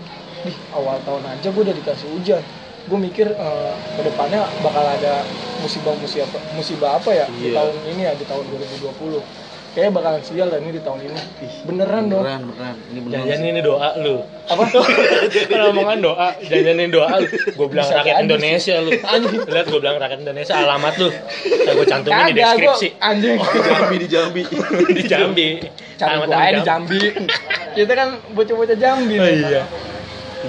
nih 0.43 0.55
awal 0.71 0.95
tahun 1.03 1.23
aja 1.27 1.47
gue 1.47 1.63
udah 1.63 1.75
dikasih 1.75 2.07
hujan. 2.15 2.43
Gue 2.89 2.97
mikir 2.97 3.27
eh, 3.29 3.73
ke 3.95 4.01
depannya 4.03 4.41
bakal 4.61 4.81
ada 4.81 5.21
musibah 5.61 5.93
musibah 5.95 6.27
musibah 6.57 6.89
apa 6.97 7.11
ya 7.13 7.25
di 7.29 7.51
Iya. 7.51 7.61
tahun 7.61 7.73
ini 7.93 8.01
ya 8.07 8.13
di 8.17 8.25
tahun 8.25 8.43
2020 8.49 9.21
kayak 9.71 9.95
bakalan 9.95 10.19
sial 10.19 10.51
dan 10.51 10.67
ini 10.67 10.75
di 10.75 10.83
tahun 10.83 10.99
ini 10.99 11.15
beneran 11.63 12.03
dong 12.05 12.23
beneran 12.23 12.43
beneran 12.43 12.75
ini 12.91 12.99
beneran 12.99 13.23
Jangan 13.23 13.39
sih. 13.39 13.51
ini 13.51 13.61
doa 13.61 13.89
lu. 13.97 14.15
apa 14.43 14.63
Kalau 15.51 15.65
omongan 15.71 15.97
doa, 16.01 16.27
jangan 16.43 16.75
ini 16.75 16.91
doa 16.91 17.07
lu. 17.15 17.27
Gue 17.55 17.67
bilang 17.71 17.87
Bisa 17.87 17.95
rakyat 17.97 18.15
Indonesia 18.19 18.75
lu. 18.77 18.91
Anjing. 18.91 19.39
Lihat 19.47 19.65
gue 19.71 19.79
bilang 19.79 19.95
rakyat 19.95 20.19
Indonesia 20.19 20.53
alamat 20.53 20.93
lu. 20.97 21.07
Saya 21.07 21.71
gue 21.71 21.87
cantumin 21.87 22.11
di 22.11 22.33
kagak 22.33 22.35
gua 22.35 22.43
deskripsi. 22.43 22.87
anjing 22.99 23.37
Jambi 23.39 23.95
di 23.95 24.07
Jambi 24.07 24.41
di 24.97 25.03
Jambi. 25.05 25.47
cari 25.95 26.09
Alamat 26.11 26.27
gua 26.27 26.35
aja 26.37 26.51
di 26.51 26.61
Jambi. 26.61 26.99
Jambi 26.99 27.25
kita 27.71 27.93
kan 27.95 28.09
bocah-bocah 28.29 28.75
Jambi 28.75 29.15
Oh, 29.15 29.23
iya. 29.25 29.63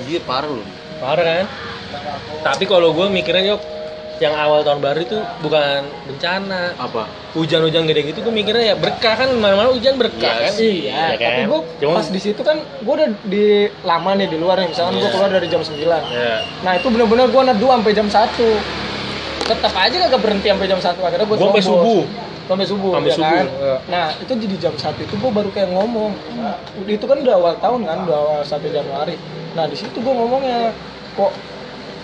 iya 0.03 0.21
parah 0.27 0.51
lu 0.51 0.65
Parah 0.99 1.23
kan? 1.23 1.47
Tapi 2.43 2.65
kalau 2.65 2.91
gue 2.91 3.07
mikirnya 3.07 3.55
yuk 3.55 3.63
yang 4.23 4.35
awal 4.35 4.63
tahun 4.63 4.79
baru 4.79 5.03
itu 5.03 5.19
bukan 5.43 5.81
bencana 6.07 6.79
apa 6.79 7.11
hujan-hujan 7.33 7.83
gede 7.85 8.07
gitu 8.07 8.23
gue 8.23 8.31
mikirnya 8.31 8.71
ya 8.71 8.77
berkah 8.77 9.15
kan 9.17 9.27
mana-mana 9.35 9.69
hujan 9.69 9.99
berkah 9.99 10.31
kan 10.39 10.47
Yes. 10.47 10.57
Iya, 10.57 10.79
Iya 10.87 11.07
kan? 11.13 11.27
tapi 11.29 11.43
gue 11.45 11.61
Cuma- 11.81 11.97
pas 11.97 12.07
di 12.07 12.21
situ 12.21 12.41
kan 12.41 12.55
gue 12.57 12.95
udah 12.95 13.09
di 13.25 13.45
lama 13.83 14.11
nih 14.15 14.29
di 14.29 14.39
luar 14.39 14.57
nih, 14.57 14.71
misalkan 14.71 14.95
gue 14.95 15.03
Iya. 15.03 15.11
keluar 15.11 15.31
dari 15.33 15.47
jam 15.47 15.59
9 15.61 15.75
ya 16.09 16.35
Nah 16.63 16.73
itu 16.73 16.87
bener-bener 16.87 17.27
gue 17.27 17.43
neduh 17.45 17.71
sampai 17.73 17.93
jam 17.93 18.07
1 18.07 18.47
Tetap 19.43 19.73
aja 19.75 19.97
kagak 19.99 20.21
berhenti 20.23 20.47
sampai 20.47 20.67
jam 20.67 20.79
1 20.79 21.03
akhirnya 21.03 21.27
gue 21.27 21.35
Gua 21.35 21.47
sampai 21.49 21.63
subuh. 21.63 22.03
Sampai 22.43 22.67
subuh, 22.67 22.91
Sampai 22.93 23.09
ya 23.09 23.17
subuh, 23.17 23.39
kan? 23.39 23.47
Nah 23.89 24.07
itu 24.15 24.33
jadi 24.37 24.57
jam 24.61 24.75
1 24.77 24.99
itu 25.01 25.15
gue 25.17 25.31
baru 25.33 25.51
kayak 25.51 25.69
ngomong 25.69 26.15
Nah, 26.37 26.55
Itu 26.85 27.05
kan 27.05 27.19
udah 27.19 27.35
awal 27.35 27.55
tahun 27.57 27.81
kan, 27.83 27.97
udah 28.05 28.17
awal 28.17 28.41
1 28.41 28.55
Januari 28.69 29.19
Nah 29.53 29.67
di 29.67 29.75
situ 29.75 29.97
gue 29.97 30.13
ngomongnya 30.13 30.71
Kok 31.13 31.33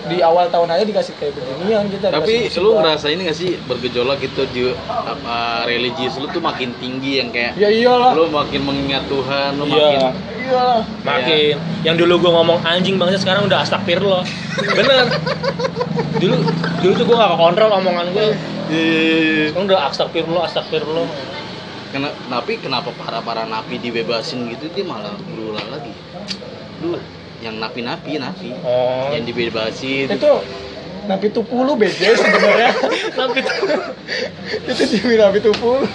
di 0.09 0.19
awal 0.19 0.49
tahun 0.49 0.69
aja 0.71 0.83
dikasih 0.83 1.15
kayak 1.15 1.33
beginian 1.33 1.87
kita 1.87 2.07
tapi 2.09 2.49
dikasih 2.49 2.59
lu 2.59 2.71
musibah. 2.71 2.81
ngerasain 2.83 3.19
nggak 3.19 3.37
sih 3.37 3.51
bergejolak 3.63 4.17
gitu 4.19 4.43
di 4.49 4.63
apa 4.87 5.37
religius 5.65 6.17
lu 6.17 6.27
tuh 6.27 6.41
makin 6.41 6.73
tinggi 6.77 7.21
yang 7.21 7.29
kayak 7.29 7.53
Ya 7.55 7.69
iyalah. 7.69 8.13
lu 8.13 8.27
makin 8.29 8.61
mengingat 8.63 9.05
Tuhan 9.07 9.51
lu 9.55 9.65
Iya. 9.65 9.77
makin 9.77 10.01
Iyalah. 10.39 10.81
Makin. 11.05 11.55
Yang 11.85 11.97
dulu 12.01 12.15
gue 12.19 12.33
ngomong 12.33 12.59
anjing 12.65 12.97
banget 12.97 13.21
sekarang 13.21 13.45
udah 13.45 13.61
astagfirullah. 13.61 14.25
Bener. 14.73 15.05
Dulu 16.17 16.35
dulu 16.81 16.93
tuh 16.97 17.05
gue 17.05 17.17
gak 17.17 17.37
kontrol 17.37 17.71
omongan 17.71 18.07
gue 18.17 18.29
Iya. 18.69 19.53
sekarang 19.53 19.67
udah 19.69 19.81
astagfirullah 19.89 20.43
astagfirullah. 20.49 21.09
Kena, 21.89 22.09
tapi 22.29 22.61
kenapa 22.61 22.93
para 22.93 23.21
para 23.21 23.45
napi 23.45 23.77
dibebasin 23.77 24.49
gitu 24.49 24.69
dia 24.69 24.85
malah 24.85 25.13
berulang 25.27 25.69
lagi. 25.69 25.93
Dulu 26.81 26.97
yang 27.39 27.55
napi-napi 27.59 28.19
napi. 28.19 28.51
Oh. 28.67 29.11
Yang 29.15 29.31
dibebasin 29.31 30.07
Itu 30.11 30.33
Napi 31.09 31.33
Tupulu 31.33 31.73
BJ 31.79 32.19
sebenarnya. 32.19 32.71
Tapi 33.19 33.41
itu 34.69 34.83
Jimmy 34.93 35.17
Napi 35.17 35.39
Tupulu. 35.41 35.87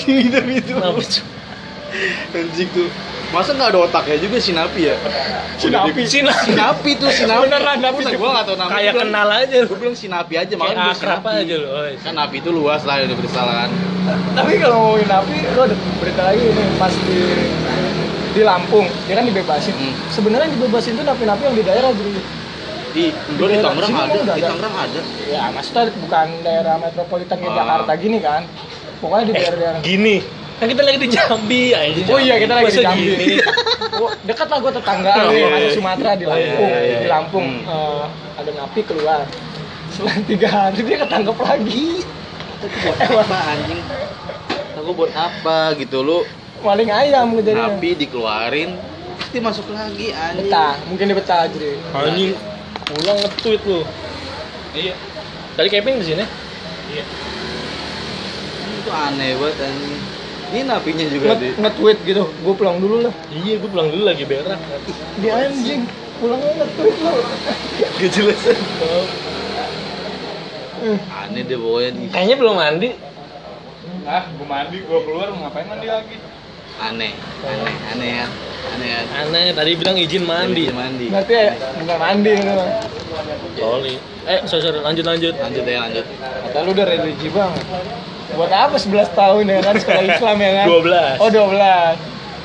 Gitu 0.00 0.38
gitu. 0.38 0.72
Kenapa 0.74 1.00
sih? 1.04 1.22
anjing 2.32 2.68
tuh. 2.72 2.88
Masa 3.28 3.52
nggak 3.52 3.76
ada 3.76 3.80
otaknya 3.84 4.16
juga 4.20 4.40
si 4.40 4.56
napi 4.56 4.88
ya? 4.88 4.96
Si 5.60 5.68
Napi. 5.68 6.04
si 6.08 6.20
napi. 6.24 6.90
Tuh 6.96 7.12
si 7.12 7.28
napi. 7.28 7.44
Beneran, 7.48 7.76
Napi. 7.80 8.00
Gua- 8.04 8.16
gua 8.16 8.30
nggak 8.40 8.46
tahu 8.48 8.56
namanya 8.56 8.76
kayak 8.76 8.92
kenal 8.96 9.28
aja 9.28 9.56
lu. 9.60 9.66
gue 9.68 9.78
bilang 9.80 9.96
si 9.96 10.06
napi 10.08 10.34
aja 10.36 10.52
makanya 10.56 10.76
gua 10.84 10.94
si 10.96 11.04
Napi. 11.04 11.28
aja 11.44 11.54
lu 11.60 11.68
kan 12.00 12.12
napi 12.16 12.36
itu 12.40 12.50
luas 12.52 12.82
lah 12.88 12.96
yang 13.04 13.12
bersalah 13.12 13.54
kan. 13.64 13.70
Tapi 14.32 14.52
kalau 14.56 14.76
ngomongin 14.80 15.08
Napi 15.12 15.34
lo 15.52 15.60
ada 15.68 15.76
berita 16.00 16.22
lagi 16.24 16.44
nih 16.48 16.66
pas 16.80 16.92
di 16.92 17.16
di 18.38 18.44
Lampung 18.44 18.86
dia 19.04 19.14
kan 19.14 19.24
dibebasin 19.24 19.74
Hmm. 19.74 19.94
sebenarnya 20.08 20.46
yang 20.46 20.54
dibebasin 20.56 20.92
itu 20.94 21.02
napi-napi 21.02 21.42
yang 21.42 21.56
di 21.56 21.64
daerah 21.64 21.90
jadi 21.90 22.12
di 22.88 23.04
gua 23.34 23.46
di 23.46 23.52
daerah 23.52 23.64
Tangerang 23.66 23.90
sini 23.90 23.98
ada 24.00 24.14
udah 24.14 24.22
di 24.24 24.30
ada. 24.38 24.48
Tangerang 24.48 24.74
ada 24.78 25.00
ya 25.26 25.42
maksudnya 25.50 25.82
bukan 25.98 26.26
daerah 26.40 26.74
metropolitan 26.78 27.36
kayak 27.36 27.50
Ah. 27.50 27.58
Jakarta 27.58 27.92
gini 27.96 28.18
kan 28.18 28.42
pokoknya 28.98 29.24
di 29.24 29.32
daerah-daerah 29.34 29.80
gini 29.82 30.16
kan 30.54 30.66
kita 30.66 30.82
lagi 30.82 30.98
di 30.98 31.08
Jambi 31.08 31.62
anjing 31.72 32.06
Oh 32.08 32.18
iya 32.18 32.34
kita 32.36 32.52
lagi 32.52 32.64
di 32.64 32.70
Masa 32.72 32.82
Jambi. 32.84 33.02
gini? 33.04 33.26
Oh, 33.98 34.14
dekat 34.22 34.46
lah 34.46 34.58
gue 34.60 34.72
tetangga 34.72 35.10
Oh, 35.10 35.26
nih, 35.26 35.34
iya, 35.36 35.46
ada 35.48 35.58
iya. 35.60 35.70
Sumatera 35.74 36.12
di 36.14 36.22
Oh, 36.22 36.30
iya, 36.30 36.46
Lampung. 36.46 36.68
iya, 36.68 36.78
iya. 36.80 36.98
Di 36.98 37.08
Lampung 37.08 37.46
Hmm. 37.58 37.66
eh, 37.66 38.04
ada 38.38 38.50
napi 38.54 38.80
keluar. 38.84 39.20
Setelah 39.90 40.14
tiga 40.22 40.48
hari 40.48 40.78
dia 40.80 40.96
ketangkep 41.00 41.36
lagi. 41.36 41.86
tapi 42.58 42.74
buat 42.80 42.98
apa 43.00 43.38
anjing 43.48 43.80
aku 44.76 44.90
buat 44.92 45.12
apa 45.12 45.58
gitu 45.74 45.98
lu 46.00 46.18
Maling 46.58 46.90
ayam 46.90 47.26
kejadian. 47.38 47.78
napi 47.78 47.90
dikeluarin 47.94 48.70
dia 49.28 49.42
masuk 49.44 49.68
lagi 49.76 50.08
anjing. 50.16 50.48
Betah, 50.48 50.74
mungkin 50.88 51.04
dia 51.12 51.16
betah 51.20 51.44
jadi. 51.52 51.76
anjing. 51.92 52.32
Pulang 52.88 53.18
nge-tweet 53.20 53.62
lu. 53.68 53.80
Iya. 54.72 54.94
Tadi 55.52 55.68
Kevin 55.68 56.00
di 56.00 56.06
sini? 56.08 56.24
Iya. 56.88 57.04
Itu 58.80 58.90
aneh 58.90 59.36
banget 59.36 59.56
anjing. 59.68 60.00
Ini 60.48 60.60
napinya 60.64 61.04
juga 61.12 61.26
Nge- 61.36 61.40
deh 61.44 61.52
Nge-tweet 61.60 61.98
gitu, 62.08 62.24
gue 62.24 62.54
pulang 62.56 62.80
dulu 62.80 63.04
lah. 63.04 63.12
iya 63.28 63.60
gue 63.60 63.68
pulang 63.68 63.92
dulu 63.92 64.02
lagi 64.08 64.24
berak. 64.24 64.56
Di 65.20 65.28
anjing, 65.28 65.84
pulang 66.24 66.40
nge-tweet 66.40 66.96
lo. 67.04 67.12
gak 68.00 68.10
jelas 68.14 68.40
aneh 71.10 71.42
deh 71.42 71.58
pokoknya 71.58 71.90
kayaknya 72.14 72.36
belum 72.38 72.54
mandi. 72.54 72.90
Ah, 74.06 74.24
gue 74.30 74.46
mandi, 74.46 74.78
gue 74.80 74.98
keluar 75.04 75.28
mau 75.34 75.50
ngapain 75.50 75.66
mandi 75.68 75.90
lagi? 75.90 76.16
Aneh 76.78 77.12
aneh 77.42 77.74
aneh 77.94 78.10
ya 78.22 78.26
aneh 78.74 78.88
ya 78.88 79.00
aneh 79.26 79.44
tadi 79.54 79.70
bilang 79.74 79.96
izin 79.98 80.22
mandi 80.24 80.70
mandi 80.70 81.06
Berarti 81.10 81.34
ya, 81.34 81.52
bukan 81.82 81.98
mandi 81.98 82.32
gitu. 82.38 82.64
Sorry. 83.58 83.94
Eh, 84.28 84.40
sorry, 84.46 84.62
sorry. 84.62 84.78
lanjut 84.84 85.04
lanjut. 85.08 85.34
lanjut 85.34 85.64
ya 85.64 85.78
lanjut 85.82 86.04
Kata 86.46 86.58
lu 86.62 86.70
udah 86.76 86.86
religi 86.86 87.28
banget. 87.32 87.64
Buat 88.36 88.52
apa 88.52 88.76
11 88.76 89.10
tahun 89.16 89.44
ya 89.48 89.58
kan 89.64 89.74
sekolah 89.80 90.02
Islam 90.04 90.36
ya 90.38 90.50
kan? 90.62 90.66
12. 90.68 91.22
Oh 91.24 91.30
12. 91.32 91.96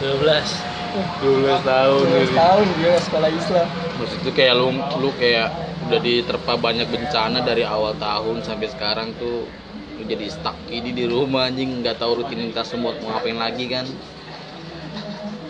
12. 0.02 0.74
12 0.94 1.66
tahun 1.66 2.04
12 2.06 2.38
tahun 2.38 2.66
dia 2.78 2.94
sekolah 3.02 3.30
Islam. 3.30 3.68
Maksud 4.00 4.18
itu 4.24 4.32
kayak 4.34 4.54
lu 4.58 4.70
lu 5.02 5.10
kayak 5.18 5.50
udah 5.90 6.00
diterpa 6.00 6.54
banyak 6.56 6.88
bencana 6.88 7.44
dari 7.44 7.68
awal 7.68 7.94
tahun 8.00 8.42
sampai 8.42 8.68
sekarang 8.72 9.12
tuh 9.20 9.46
lu 10.00 10.04
jadi 10.08 10.26
stuck 10.32 10.58
ini 10.72 10.90
di 10.96 11.06
rumah 11.06 11.52
anjing 11.52 11.84
nggak 11.84 12.02
tahu 12.02 12.24
rutinitas 12.24 12.72
semua 12.72 12.98
mau 13.04 13.14
ngapain 13.14 13.38
lagi 13.38 13.70
kan 13.70 13.86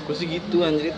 gue 0.03 0.13
sih 0.13 0.27
gitu 0.29 0.57
anjir 0.61 0.91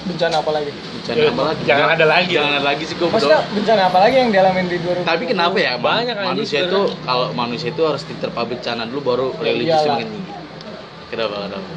Bencana 0.00 0.40
apa 0.40 0.50
lagi? 0.50 0.72
bencana 0.72 1.16
Ya, 1.18 1.28
apa 1.28 1.42
lagi 1.44 1.62
jangan 1.62 1.88
ada 1.90 2.06
lagi. 2.06 2.32
jangan 2.32 2.52
ada 2.54 2.64
lagi 2.64 2.82
sih 2.82 2.94
gue 2.94 3.06
Maksudnya 3.06 3.40
bencana 3.50 3.82
apa 3.84 3.98
lagi 4.00 4.16
yang 4.16 4.30
dialamin 4.30 4.66
di 4.66 4.78
2000? 4.78 5.04
tapi 5.04 5.24
kenapa 5.26 5.56
ya 5.58 5.72
Bang? 5.76 6.00
Banyak, 6.00 6.16
manusia 6.24 6.58
itu 6.64 6.80
kalau 7.02 7.26
manusia 7.32 7.68
itu 7.68 7.82
harus 7.82 8.02
diterpa 8.02 8.40
bencana 8.42 8.82
dulu 8.84 9.00
baru 9.04 9.26
Ya, 9.34 9.40
religius 9.44 9.68
iyalah. 9.78 9.94
makin 9.94 10.08
tinggi 10.08 10.32
kenapa 11.08 11.34
kenapa 11.42 11.68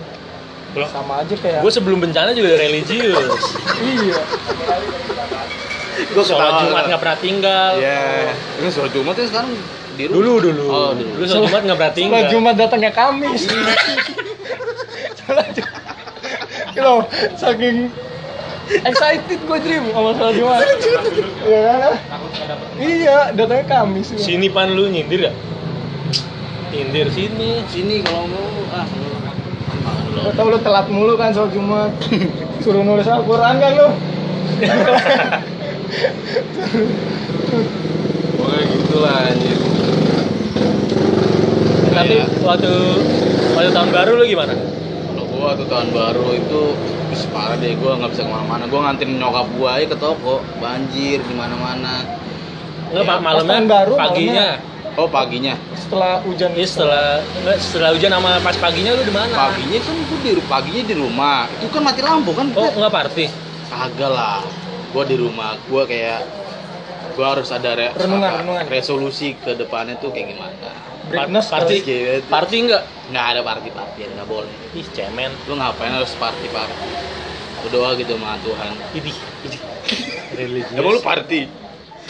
Sama 0.88 1.14
aja 1.20 1.36
kayak 1.36 1.60
Gue 1.60 1.72
sebelum 1.74 2.00
bencana 2.00 2.32
juga 2.32 2.56
religius. 2.56 3.44
Iya 3.84 4.20
gue 6.02 6.24
Sholat 6.24 6.54
Jumat 6.64 6.84
nggak 6.88 6.98
pernah 7.00 7.20
tinggal. 7.20 7.72
ya 7.78 8.32
ini 8.58 8.68
sholat 8.70 8.90
Jumat 8.90 9.14
ya 9.14 9.26
sekarang 9.28 9.52
di 9.94 10.04
rumah 10.08 10.16
Dulu 10.18 10.34
dulu. 10.42 10.66
oh 10.66 10.92
dulu 10.94 11.12
Dulu 11.14 11.26
sholat 11.26 11.44
Jumat 11.46 11.62
nggak 11.62 11.78
pernah 11.78 11.94
tinggal. 11.94 12.16
Sholat 12.18 12.32
Jumat 12.32 12.56
datangnya 12.56 12.92
Kamis 12.92 13.42
Loh, 16.82 17.06
saking 17.38 17.92
excited 18.72 19.40
gue 19.44 19.60
dream 19.60 19.84
sama 19.92 20.16
sholat 20.16 20.34
Jumat 20.40 20.60
Iya 21.44 21.60
kan? 21.68 21.94
Iya, 22.80 23.18
datangnya 23.36 23.66
Kamis 23.68 24.16
Sini 24.16 24.48
pan 24.48 24.72
lu 24.72 24.88
nyindir 24.88 25.28
ya? 25.28 25.34
Nyindir 26.72 27.12
sini. 27.12 27.68
sini 27.68 28.00
kalau 28.00 28.32
mau 28.32 28.48
ah 28.72 28.88
lu. 28.88 29.08
Ah, 29.84 29.98
lu. 30.08 30.20
Lo 30.24 30.32
tau 30.34 30.48
lu 30.48 30.60
telat 30.64 30.88
mulu 30.88 31.20
kan 31.20 31.36
sholat 31.36 31.52
Jumat 31.52 31.92
Suruh 32.64 32.84
nulis 32.86 33.08
Al-Quran 33.10 33.56
kan 33.60 33.72
lu 33.76 33.88
Pokoknya 38.38 38.64
gitu 38.72 38.98
lah 39.04 39.16
anjir. 39.28 39.58
Tapi 41.92 42.16
Kayak, 42.24 42.28
waktu 42.42 42.74
waktu 43.54 43.70
tahun 43.76 43.90
baru 43.92 44.12
lu 44.16 44.24
gimana? 44.24 44.56
Gua 45.42 45.58
tuh 45.58 45.66
tahun 45.66 45.90
baru 45.90 46.38
itu 46.38 46.62
wis 47.10 47.26
parah 47.34 47.58
deh 47.58 47.74
gua 47.76 47.98
nggak 47.98 48.14
bisa 48.14 48.22
ke 48.22 48.30
mana-mana. 48.30 48.64
Gua 48.70 48.80
nganterin 48.86 49.18
nyokap 49.18 49.48
gua 49.58 49.70
aja 49.76 49.86
ke 49.90 49.98
toko. 49.98 50.46
Banjir 50.62 51.18
di 51.20 51.34
mana-mana. 51.34 52.06
Enggak, 52.94 53.02
Ya, 53.02 53.10
ma- 53.10 53.24
malamnya, 53.24 53.56
tahun 53.58 53.68
baru, 53.68 53.94
paginya. 53.98 54.48
oh 54.94 55.08
paginya. 55.10 55.56
Setelah 55.74 56.14
hujan 56.22 56.52
Iya 56.54 56.68
setelah 56.68 57.06
enggak 57.42 57.58
setelah 57.58 57.90
hujan 57.96 58.12
sama 58.12 58.30
pas 58.38 58.56
paginya 58.56 58.92
lu 58.94 59.02
di 59.02 59.14
mana? 59.16 59.34
paginya 59.34 59.80
kan 59.82 59.96
gua 59.98 60.20
di 60.22 60.32
paginya 60.46 60.82
di 60.86 60.96
rumah. 60.96 61.40
Itu 61.58 61.68
kan 61.74 61.82
mati 61.82 62.02
lampu 62.06 62.32
kan? 62.38 62.48
Oh, 62.54 62.70
enggak 62.70 62.94
party. 62.94 63.26
kagak 63.72 64.12
lah. 64.12 64.44
Gua 64.92 65.04
di 65.08 65.16
rumah 65.18 65.56
gua 65.66 65.88
kayak 65.88 66.22
gua 67.22 67.28
harus 67.32 67.50
ada 67.50 67.70
re- 67.72 67.94
Renungan, 67.94 68.26
apa, 68.26 68.40
renungan. 68.42 68.66
resolusi 68.66 69.38
ke 69.38 69.54
depannya 69.54 69.94
tuh 69.96 70.10
kayak 70.10 70.34
gimana 70.34 70.74
Breakness 71.04 71.48
Party. 71.48 71.76
Gitu. 71.80 72.26
Party 72.26 72.56
enggak? 72.62 72.84
nggak 73.08 73.26
ada 73.28 73.42
party 73.44 73.70
party 73.70 74.08
nggak 74.08 74.26
boleh 74.26 74.50
Ih, 74.72 74.88
cemen. 74.90 75.30
lu 75.46 75.54
ngapain 75.54 75.92
harus 75.92 76.16
party 76.16 76.48
party 76.48 76.88
berdoa 77.62 77.94
gitu 77.94 78.16
sama 78.16 78.40
Tuhan 78.40 78.74
idih. 78.92 79.18
Religius. 80.32 80.74
emang 80.74 80.92
lu 80.92 81.02
party 81.02 81.46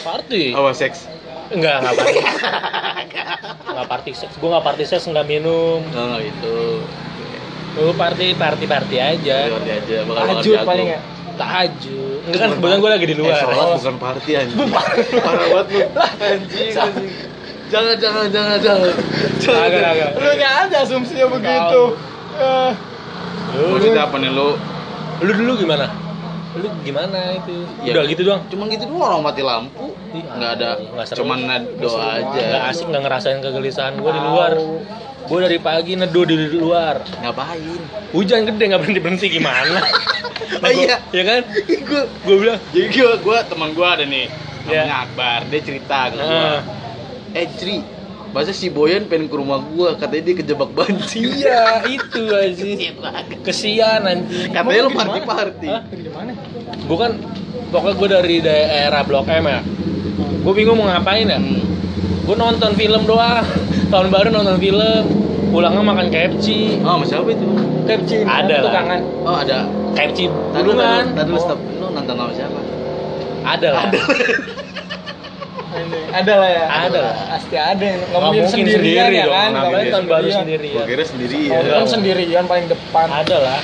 party? 0.00 0.44
apa 0.50 0.70
seks 0.72 1.04
Enggak, 1.50 1.84
enggak 1.84 1.94
party. 1.94 2.16
nggak 3.68 3.86
party 3.86 4.10
sex 4.14 4.30
gue 4.40 4.48
nggak 4.48 4.64
party 4.64 4.84
sex 4.86 5.00
nggak 5.04 5.26
minum 5.26 5.84
Enggak 5.84 6.04
enggak 6.08 6.22
itu. 6.26 6.58
gue 7.72 7.94
party 7.94 8.26
party 8.34 8.64
party 8.66 8.96
aja 8.96 9.36
Nanti 9.50 9.70
aja 9.74 9.96
bakal 10.02 10.22
Tahajud 10.30 10.56
paling 10.62 10.88
ya. 10.88 11.00
tahajud 11.34 12.11
enggak 12.22 12.38
kan 12.38 12.48
kebetulan 12.52 12.76
gue 12.78 12.90
lagi 12.90 13.06
di 13.06 13.16
luar 13.16 13.30
Eh, 13.30 13.38
sholat 13.38 13.66
bukan 13.76 13.96
party 13.98 14.30
anjing. 14.32 14.58
Parah 15.18 15.44
banget 15.44 15.66
lu. 15.68 15.80
Anjing, 16.22 16.70
anjing. 16.72 17.10
Jangan 17.66 17.94
jangan 17.96 18.24
jangan 18.28 18.58
jangan. 18.58 18.92
agak 19.58 19.82
agak 19.88 20.08
Lu 20.14 20.28
nggak 20.30 20.54
ada 20.62 20.76
asumsinya 20.82 21.26
begitu. 21.28 21.82
Eh, 22.34 22.70
Maksudnya 23.52 24.02
apa 24.02 24.16
nih 24.16 24.30
lu? 24.30 24.48
lu 25.20 25.32
dulu 25.32 25.52
gimana 25.56 25.86
lu 26.52 26.68
gimana 26.82 27.32
itu 27.32 27.64
Ya. 27.80 27.96
udah 27.96 28.04
gitu 28.04 28.22
doang 28.22 28.42
Cuman 28.46 28.66
gitu 28.68 28.84
doang 28.84 29.00
orang 29.08 29.22
mati 29.22 29.40
lampu. 29.40 29.88
Ih, 30.12 30.20
Nggak 30.20 30.50
ada. 30.52 30.70
nggak 30.76 31.06
seru. 31.06 31.24
Cuman 31.24 31.38
doa 31.78 32.04
aja. 32.12 32.40
nggak 32.42 32.62
asik 32.68 32.86
nggak 32.86 33.02
ngerasain 33.02 33.38
kegelisahan 33.40 33.94
gue 33.96 34.10
di 34.10 34.20
luar 34.20 34.52
gue 35.32 35.38
dari 35.40 35.56
pagi 35.58 35.92
neduh 35.94 36.24
di 36.24 36.36
luar 36.52 37.00
Ngapain? 37.16 37.80
hujan 38.12 38.44
gede 38.44 38.64
nggak 38.66 38.80
berhenti 38.80 39.00
berhenti 39.00 39.26
gimana 39.30 39.80
Oh 40.60 40.68
iya. 40.70 41.00
ya 41.08 41.22
kan 41.24 41.40
Gue 41.64 42.02
gue 42.04 42.36
bilang 42.38 42.60
Jadi 42.68 42.86
gue, 42.92 43.12
gue 43.16 43.36
teman 43.42 43.72
gue 43.72 43.86
ada 43.86 44.04
nih 44.04 44.28
Ya. 44.62 44.84
namanya 44.84 44.96
Akbar, 45.02 45.40
dia 45.48 45.58
cerita 45.58 45.98
ke 46.06 46.14
gue. 46.14 46.22
"Ah, 46.22 46.60
Eh 47.32 47.48
Cri, 47.50 47.82
masa 48.30 48.52
si 48.52 48.68
Boyan 48.68 49.04
pengen 49.04 49.26
ke 49.26 49.34
rumah 49.34 49.58
gue, 49.58 49.88
katanya 49.96 50.22
dia 50.22 50.34
kejebak 50.36 50.70
banjir. 50.70 51.32
iya 51.32 51.82
itu 51.82 52.22
aja 52.30 52.62
kesian 53.48 54.00
anjing 54.04 54.52
Katanya 54.52 54.82
lu 54.82 54.92
party 54.92 55.18
party. 55.24 55.66
Hah? 55.66 55.82
Gue 56.78 56.94
kan 56.96 57.12
pokoknya 57.68 57.94
gue 57.96 58.08
dari 58.12 58.36
daerah 58.38 59.00
Blok 59.02 59.26
M 59.26 59.44
ya 59.46 59.60
gue 60.38 60.52
bingung 60.52 60.76
mau 60.76 60.86
ngapain 60.86 61.24
ya 61.24 61.40
Hmm. 61.40 61.58
gue 62.22 62.36
nonton 62.36 62.70
film 62.74 63.02
doang 63.02 63.42
tahun 63.88 64.08
baru 64.08 64.28
nonton 64.30 64.56
film 64.56 65.02
pulangnya 65.52 65.82
makan 65.82 66.06
KFC 66.08 66.46
Oh, 66.80 66.96
sama 66.96 67.04
siapa 67.04 67.28
itu? 67.30 67.46
Kepci. 67.84 68.16
Ada 68.22 68.56
lah. 68.58 68.72
Kangen. 68.72 69.00
Oh, 69.20 69.36
ada. 69.36 69.68
KFC 69.92 70.18
Tadi 70.26 70.64
lu, 70.64 70.72
bulungan 70.72 71.04
tadi 71.12 71.28
lu 71.28 71.36
Oh. 71.36 71.42
stop. 71.42 71.58
Lu 71.60 71.86
nonton 71.90 72.14
sama 72.14 72.32
siapa? 72.32 72.58
ada 73.44 73.68
lah 73.70 73.84
Ini, 75.72 75.98
Ada 76.12 76.32
lah 76.34 76.50
ya. 76.50 76.64
Ada 76.84 76.98
lah. 77.00 77.14
Pasti 77.32 77.56
ada 77.56 77.80
yang 77.82 77.96
Nggak 77.98 78.10
ngomongin 78.12 78.38
mungkin 78.38 78.52
sendirian 78.54 79.02
sendiri 79.02 79.16
ya 79.16 79.26
kan. 79.26 79.50
Nggak 79.50 79.84
tahun 79.88 80.06
baru 80.06 80.28
sendirian 80.30 80.74
Gua 80.74 80.84
kira 80.86 81.04
sendiri 81.06 81.38
Oh, 81.48 81.58
ya. 81.58 81.72
Kan 81.74 81.86
sendirian 81.86 82.44
paling 82.46 82.66
depan. 82.66 83.06
ada 83.08 83.36
lah 83.38 83.60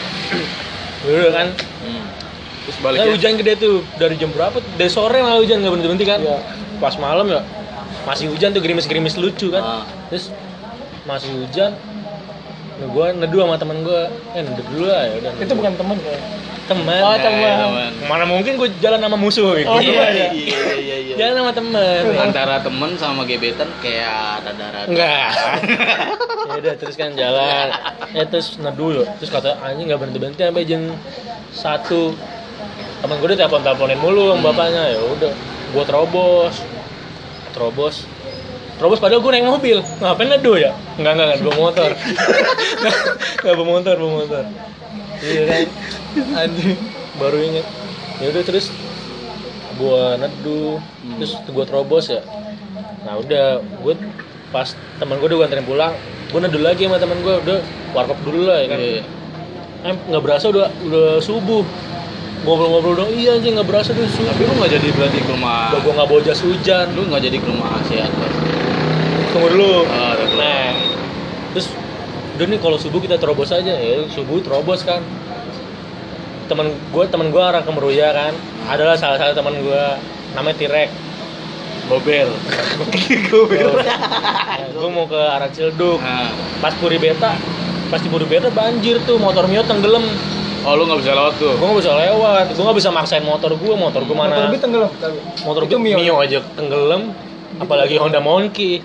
dulu 0.98 1.30
kan 1.30 1.46
Hmm. 1.78 2.04
Terus 2.60 2.74
Nah, 2.74 2.82
baliknya. 2.84 3.08
hujan 3.08 3.32
gede 3.38 3.52
tuh 3.56 3.74
dari 3.96 4.14
jam 4.14 4.28
berapa? 4.28 4.58
Dari 4.74 4.90
sore 4.90 5.20
malah 5.20 5.38
hujan 5.38 5.56
nggak 5.58 5.70
berhenti 5.70 5.88
berhenti 5.88 6.06
kan? 6.06 6.20
Iya. 6.20 6.38
Pas 6.76 6.94
malam 6.96 7.26
ya 7.28 7.40
masih 8.04 8.28
hujan 8.28 8.50
tuh 8.50 8.58
gerimis-gerimis 8.58 9.14
lucu 9.14 9.48
kan? 9.48 9.62
Ah. 9.62 9.82
Terus 10.08 10.28
masih 11.08 11.32
hujan. 11.34 11.72
Nah, 12.78 12.86
gue 12.86 13.06
neduh 13.18 13.40
sama 13.42 13.56
temen 13.56 13.82
gue, 13.82 14.02
eh 14.36 14.42
neduh 14.44 14.64
dulu 14.70 14.84
lah 14.86 15.02
ya 15.02 15.14
udah. 15.18 15.32
Itu 15.40 15.52
bukan 15.56 15.72
temen 15.74 15.96
ya. 15.98 16.18
teman. 16.68 17.00
Oh, 17.00 17.16
Eh, 17.16 17.20
teman. 17.24 17.90
Mana 18.06 18.24
mungkin 18.28 18.60
gue 18.60 18.68
jalan 18.78 19.00
sama 19.00 19.16
musuh 19.16 19.56
gitu. 19.56 19.66
Oh, 19.66 19.80
Iya, 19.80 19.88
iya, 19.88 20.04
iya, 20.12 20.28
iya, 20.28 20.76
iya, 20.76 20.96
iya. 21.00 21.14
Jalan 21.16 21.34
sama 21.40 21.52
temen. 21.56 22.02
Antara 22.14 22.60
temen 22.60 22.90
sama 22.94 23.24
gebetan 23.24 23.72
kayak 23.80 24.44
rada-rada. 24.44 24.84
Enggak. 24.84 25.28
ya 26.48 26.54
udah 26.60 26.74
terus 26.76 26.94
kan 26.94 27.16
jalan. 27.16 27.66
Eh 28.12 28.26
terus 28.28 28.60
neduh 28.60 29.00
loh. 29.00 29.06
Terus 29.16 29.32
kata 29.32 29.56
anjing 29.58 29.88
nggak 29.88 29.96
berhenti 29.98 30.18
berhenti 30.20 30.42
sampai 30.44 30.64
jam 30.68 30.82
satu. 31.50 32.12
Temen 33.00 33.16
gue 33.16 33.26
udah 33.26 33.38
telepon 33.40 33.62
teleponin 33.64 33.98
mulu 33.98 34.36
sama 34.36 34.52
bapaknya. 34.52 34.82
Ya 34.92 35.00
udah, 35.02 35.32
gue 35.72 35.84
terobos, 35.88 36.54
terobos. 37.56 38.04
Terobos 38.78 39.02
padahal 39.02 39.18
gue 39.18 39.32
naik 39.34 39.46
mobil. 39.50 39.78
Ngapain 39.98 40.30
neduh 40.30 40.54
ya? 40.54 40.70
Enggak 40.94 41.12
enggak 41.18 41.26
enggak 41.34 41.40
bawa 41.42 41.56
motor. 41.58 41.90
Enggak 43.42 43.54
bawa 43.58 43.66
motor, 43.66 43.94
bawa 43.98 44.12
motor. 44.22 44.44
Iya 45.18 45.42
kan. 45.50 45.66
Anjing. 46.46 46.78
Baru 47.18 47.38
inget. 47.42 47.66
Ya 48.22 48.26
udah 48.30 48.42
terus 48.46 48.70
gua 49.78 50.18
neduh, 50.18 50.78
terus 51.18 51.32
gua 51.50 51.64
terobos 51.66 52.06
ya. 52.10 52.22
Nah 53.06 53.18
udah, 53.18 53.62
gue 53.62 53.94
pas 54.50 54.68
teman 54.98 55.20
gue 55.20 55.26
udah 55.28 55.36
gue 55.38 55.46
anterin 55.46 55.66
pulang, 55.66 55.92
gue 56.32 56.40
neduh 56.40 56.62
lagi 56.62 56.88
sama 56.88 56.98
teman 56.98 57.20
gue 57.20 57.34
udah 57.34 57.58
warkop 57.94 58.18
dulu 58.26 58.46
lah 58.46 58.62
ya 58.62 58.66
kan. 58.70 58.78
Iya. 58.78 59.02
Eh 59.86 59.94
nggak 60.10 60.22
berasa 60.22 60.50
udah 60.50 60.66
udah 60.86 61.06
subuh. 61.22 61.62
Ngobrol-ngobrol 62.46 62.94
dong, 62.94 63.10
iya 63.18 63.34
anjing 63.34 63.58
nggak 63.58 63.66
berasa 63.66 63.90
udah 63.90 64.06
subuh. 64.06 64.30
Tapi 64.30 64.42
lu 64.46 64.54
nggak 64.54 64.72
jadi 64.78 64.88
berarti 64.94 65.18
ke 65.18 65.30
rumah. 65.34 65.74
Gue 65.74 65.92
nggak 65.94 66.08
bawa 66.10 66.20
jas 66.22 66.40
hujan. 66.42 66.86
Lu 66.94 67.02
nggak 67.10 67.22
jadi 67.26 67.36
ke 67.42 67.46
rumah 67.50 67.68
Atlas. 67.82 68.34
Tunggu 69.38 69.54
dulu. 69.54 69.86
Ah, 69.86 70.18
keluar. 70.18 70.34
Nah, 70.34 70.74
terus 71.54 71.70
udah 72.34 72.46
nih 72.50 72.58
kalau 72.58 72.74
subuh 72.74 72.98
kita 72.98 73.22
terobos 73.22 73.54
aja. 73.54 73.70
Ya 73.70 74.02
subuh 74.10 74.42
terobos 74.42 74.82
kan. 74.82 74.98
Teman 76.50 76.74
gue 76.74 77.04
teman 77.06 77.30
gue 77.30 77.38
arah 77.38 77.62
ke 77.62 77.70
Meruya 77.70 78.10
kan. 78.10 78.34
Adalah 78.66 78.98
salah 78.98 79.14
satu 79.14 79.38
teman 79.38 79.54
gue 79.62 79.84
namanya 80.34 80.58
Tirek 80.58 80.90
Bobel. 81.86 82.34
gue 84.74 84.90
mau 84.90 85.06
ke 85.06 85.20
arah 85.22 85.46
Cilduk. 85.54 86.02
Nah. 86.02 86.34
pas 86.58 86.74
Puri 86.74 86.98
Beta 86.98 87.38
pas 87.94 88.02
di 88.02 88.10
Puri 88.10 88.26
Beta 88.26 88.50
banjir 88.50 88.98
tuh 89.06 89.22
motor 89.22 89.46
Mio 89.46 89.62
tenggelam. 89.62 90.02
Oh, 90.66 90.74
lu 90.74 90.90
nggak 90.90 90.98
bisa 90.98 91.14
lewat 91.14 91.38
tuh. 91.38 91.54
gue 91.54 91.62
nggak 91.62 91.78
bisa 91.78 91.94
lewat. 91.94 92.46
Gue 92.58 92.62
nggak 92.66 92.78
bisa 92.82 92.90
maksain 92.90 93.22
motor 93.22 93.54
gue 93.54 93.74
motor 93.78 94.02
gue 94.02 94.16
mana? 94.18 94.34
Motor 94.34 94.44
lebih 94.50 94.60
tenggelam? 94.66 94.90
Motor 95.46 95.62
gue 95.70 95.78
Mio. 95.78 95.96
Mio 96.02 96.14
aja 96.18 96.42
tenggelam 96.58 97.14
apalagi 97.64 97.96
Honda 97.96 98.20
Monkey 98.20 98.80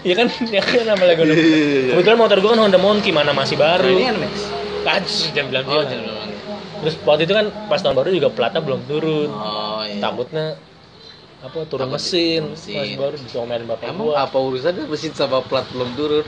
Iya 0.00 0.14
kan, 0.16 0.26
ya 0.48 0.62
kan 0.64 0.86
apalagi 0.88 1.18
Honda. 1.20 1.34
Iya, 1.36 1.44
iya, 1.44 1.78
iya. 1.84 1.92
Kebetulan 1.94 2.18
motor 2.18 2.36
gue 2.40 2.50
kan 2.50 2.60
Honda 2.60 2.80
Monkey, 2.80 3.10
mana 3.12 3.32
masih 3.36 3.56
baru. 3.60 3.86
Nah, 3.86 3.96
ini 3.96 4.04
kan 4.08 4.16
Max. 4.16 4.34
Kan, 4.80 5.02
jam 5.36 5.44
bilang 5.52 5.64
Oh, 5.68 5.84
dia. 5.84 5.92
jangan 5.92 6.28
Terus 6.80 6.94
waktu 7.04 7.22
itu 7.28 7.34
kan 7.36 7.46
pas 7.68 7.80
tahun 7.84 7.92
baru 7.92 8.08
juga 8.08 8.28
platnya 8.32 8.60
belum 8.64 8.80
turun. 8.88 9.28
Oh, 9.28 9.84
iya. 9.84 10.00
Takutnya 10.00 10.46
apa 11.40 11.58
turun 11.68 11.88
Takut 11.88 11.96
mesin, 11.96 12.42
mesin. 12.52 12.76
masih 12.76 12.96
baru 12.96 13.16
diomelin 13.16 13.66
bapak 13.68 13.84
Emang 13.88 14.12
gua. 14.12 14.24
apa 14.24 14.36
urusannya 14.36 14.84
mesin 14.88 15.12
sama 15.12 15.40
plat 15.44 15.64
belum 15.72 15.90
turun? 15.96 16.24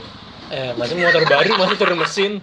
Eh, 0.49 0.71
masih 0.77 0.95
motor 1.01 1.21
baru 1.25 1.51
masih 1.57 1.75
turun 1.77 1.97
mesin. 1.97 2.31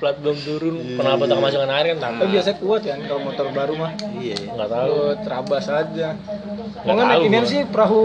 Plat 0.00 0.16
belum 0.16 0.32
turun, 0.38 0.74
Iya, 0.74 0.96
kenapa 0.96 1.22
iya. 1.22 1.30
tak 1.30 1.38
masukan 1.38 1.70
air 1.70 1.84
kan 1.86 1.98
Tapi 1.98 2.04
takut. 2.08 2.26
biasanya 2.32 2.56
kuat 2.56 2.80
kan 2.82 2.98
kalau 3.04 3.20
motor 3.20 3.46
baru 3.50 3.72
mah. 3.76 3.92
Iya. 4.14 4.36
Enggak 4.48 4.68
tahu. 4.70 4.88
Lu 4.88 5.00
terabas 5.20 5.64
aja. 5.66 6.08
Nggak 6.10 6.80
Mau 6.80 6.90
nggak 6.90 7.04
tahu 7.04 7.10
naik 7.12 7.28
inian 7.28 7.36
gua. 7.38 7.52
sih 7.52 7.60
perahu 7.62 8.02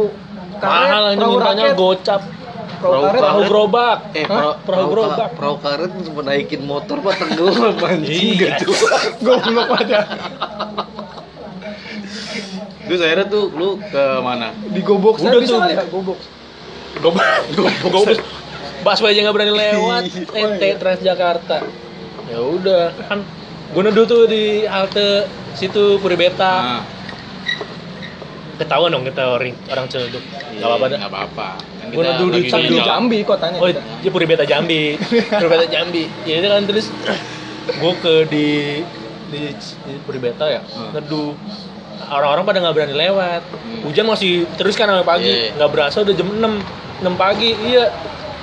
karet, 0.56 0.76
Mahal 0.84 1.04
ini 1.06 1.16
perahu 1.16 1.34
mintanya 1.34 1.66
gocap. 1.74 2.22
perahu 2.76 3.02
karet, 3.02 3.22
Perahu 3.22 3.40
gerobak. 3.42 4.00
Eh, 4.12 4.26
perahu, 4.26 4.52
Perahu 4.62 4.86
gerobak. 4.90 5.30
Perahu 5.34 5.56
karet 5.58 5.92
cuma 6.02 6.22
naikin 6.22 6.62
motor 6.64 6.98
apa 7.00 7.12
tenggelam 7.16 7.76
anjing 7.80 8.36
Iya. 8.36 8.60
jelas. 8.60 8.82
goblok 9.26 9.70
aja. 9.74 10.00
Terus 12.86 13.00
akhirnya 13.02 13.26
tuh 13.26 13.44
lu 13.50 13.80
ke 13.82 14.04
mana? 14.20 14.54
Di 14.68 14.82
gobok 14.82 15.18
Udah 15.18 15.40
bisa 15.40 15.56
tuh. 15.56 15.60
kali 15.60 15.74
ya 15.74 15.86
gobok. 15.88 16.18
Gobak. 16.96 17.40
Gobak. 17.86 18.20
Busway 18.78 19.12
aja 19.12 19.20
nggak 19.24 19.34
berani 19.34 19.54
lewat. 19.54 20.04
Oh, 20.30 20.38
Ente 20.38 20.68
iya. 20.68 20.76
Transjakarta. 20.78 21.58
Ya 22.26 22.40
udah, 22.40 22.84
kan 23.06 23.22
gue 23.66 23.82
neduh 23.82 24.06
tuh 24.06 24.26
di 24.26 24.44
halte 24.66 25.26
situ 25.54 25.98
Puri 25.98 26.16
Beta. 26.16 26.54
Nah, 26.56 26.82
Ketahuan 28.56 28.88
dong 28.88 29.04
kita 29.04 29.20
orang 29.28 29.52
orang 29.68 29.86
Ciledug. 29.92 30.24
iya, 30.24 30.64
Gak 30.64 30.68
apa-apa. 30.70 30.86
Nggak 30.88 31.12
apa-apa. 31.12 31.48
Kan 31.60 31.92
di 31.92 31.98
lagi 32.00 32.48
Kan 32.48 32.60
di 32.64 32.72
jalan. 32.72 32.88
Jambi 32.88 33.20
kotanya. 33.22 33.58
Oh, 33.60 33.68
dia 33.68 34.10
Puri 34.10 34.26
Beta 34.26 34.44
Jambi. 34.44 34.96
Puri 35.44 35.50
Beta 35.52 35.68
Jambi. 35.68 36.04
Ya 36.24 36.40
itu 36.40 36.48
kan 36.48 36.64
terus 36.64 36.86
gue 37.68 37.94
ke 38.00 38.14
di 38.26 38.48
di, 39.28 39.40
di 39.60 39.94
Puri 40.02 40.18
Beta 40.18 40.48
ya, 40.48 40.62
Hmm. 40.64 40.96
neduh. 40.96 41.36
Orang-orang 42.06 42.44
pada 42.46 42.58
nggak 42.62 42.76
berani 42.76 42.96
lewat. 42.96 43.42
Hmm. 43.44 43.82
Hujan 43.84 44.06
masih 44.06 44.48
terus 44.56 44.74
kan 44.74 44.88
sampai 44.88 45.04
pagi. 45.04 45.28
Iya. 45.28 45.52
Nggak 45.58 45.70
berasa 45.70 45.98
udah 46.00 46.14
jam 46.14 46.28
6 46.32 46.48
6 47.04 47.16
pagi. 47.18 47.50
Iya. 47.60 47.92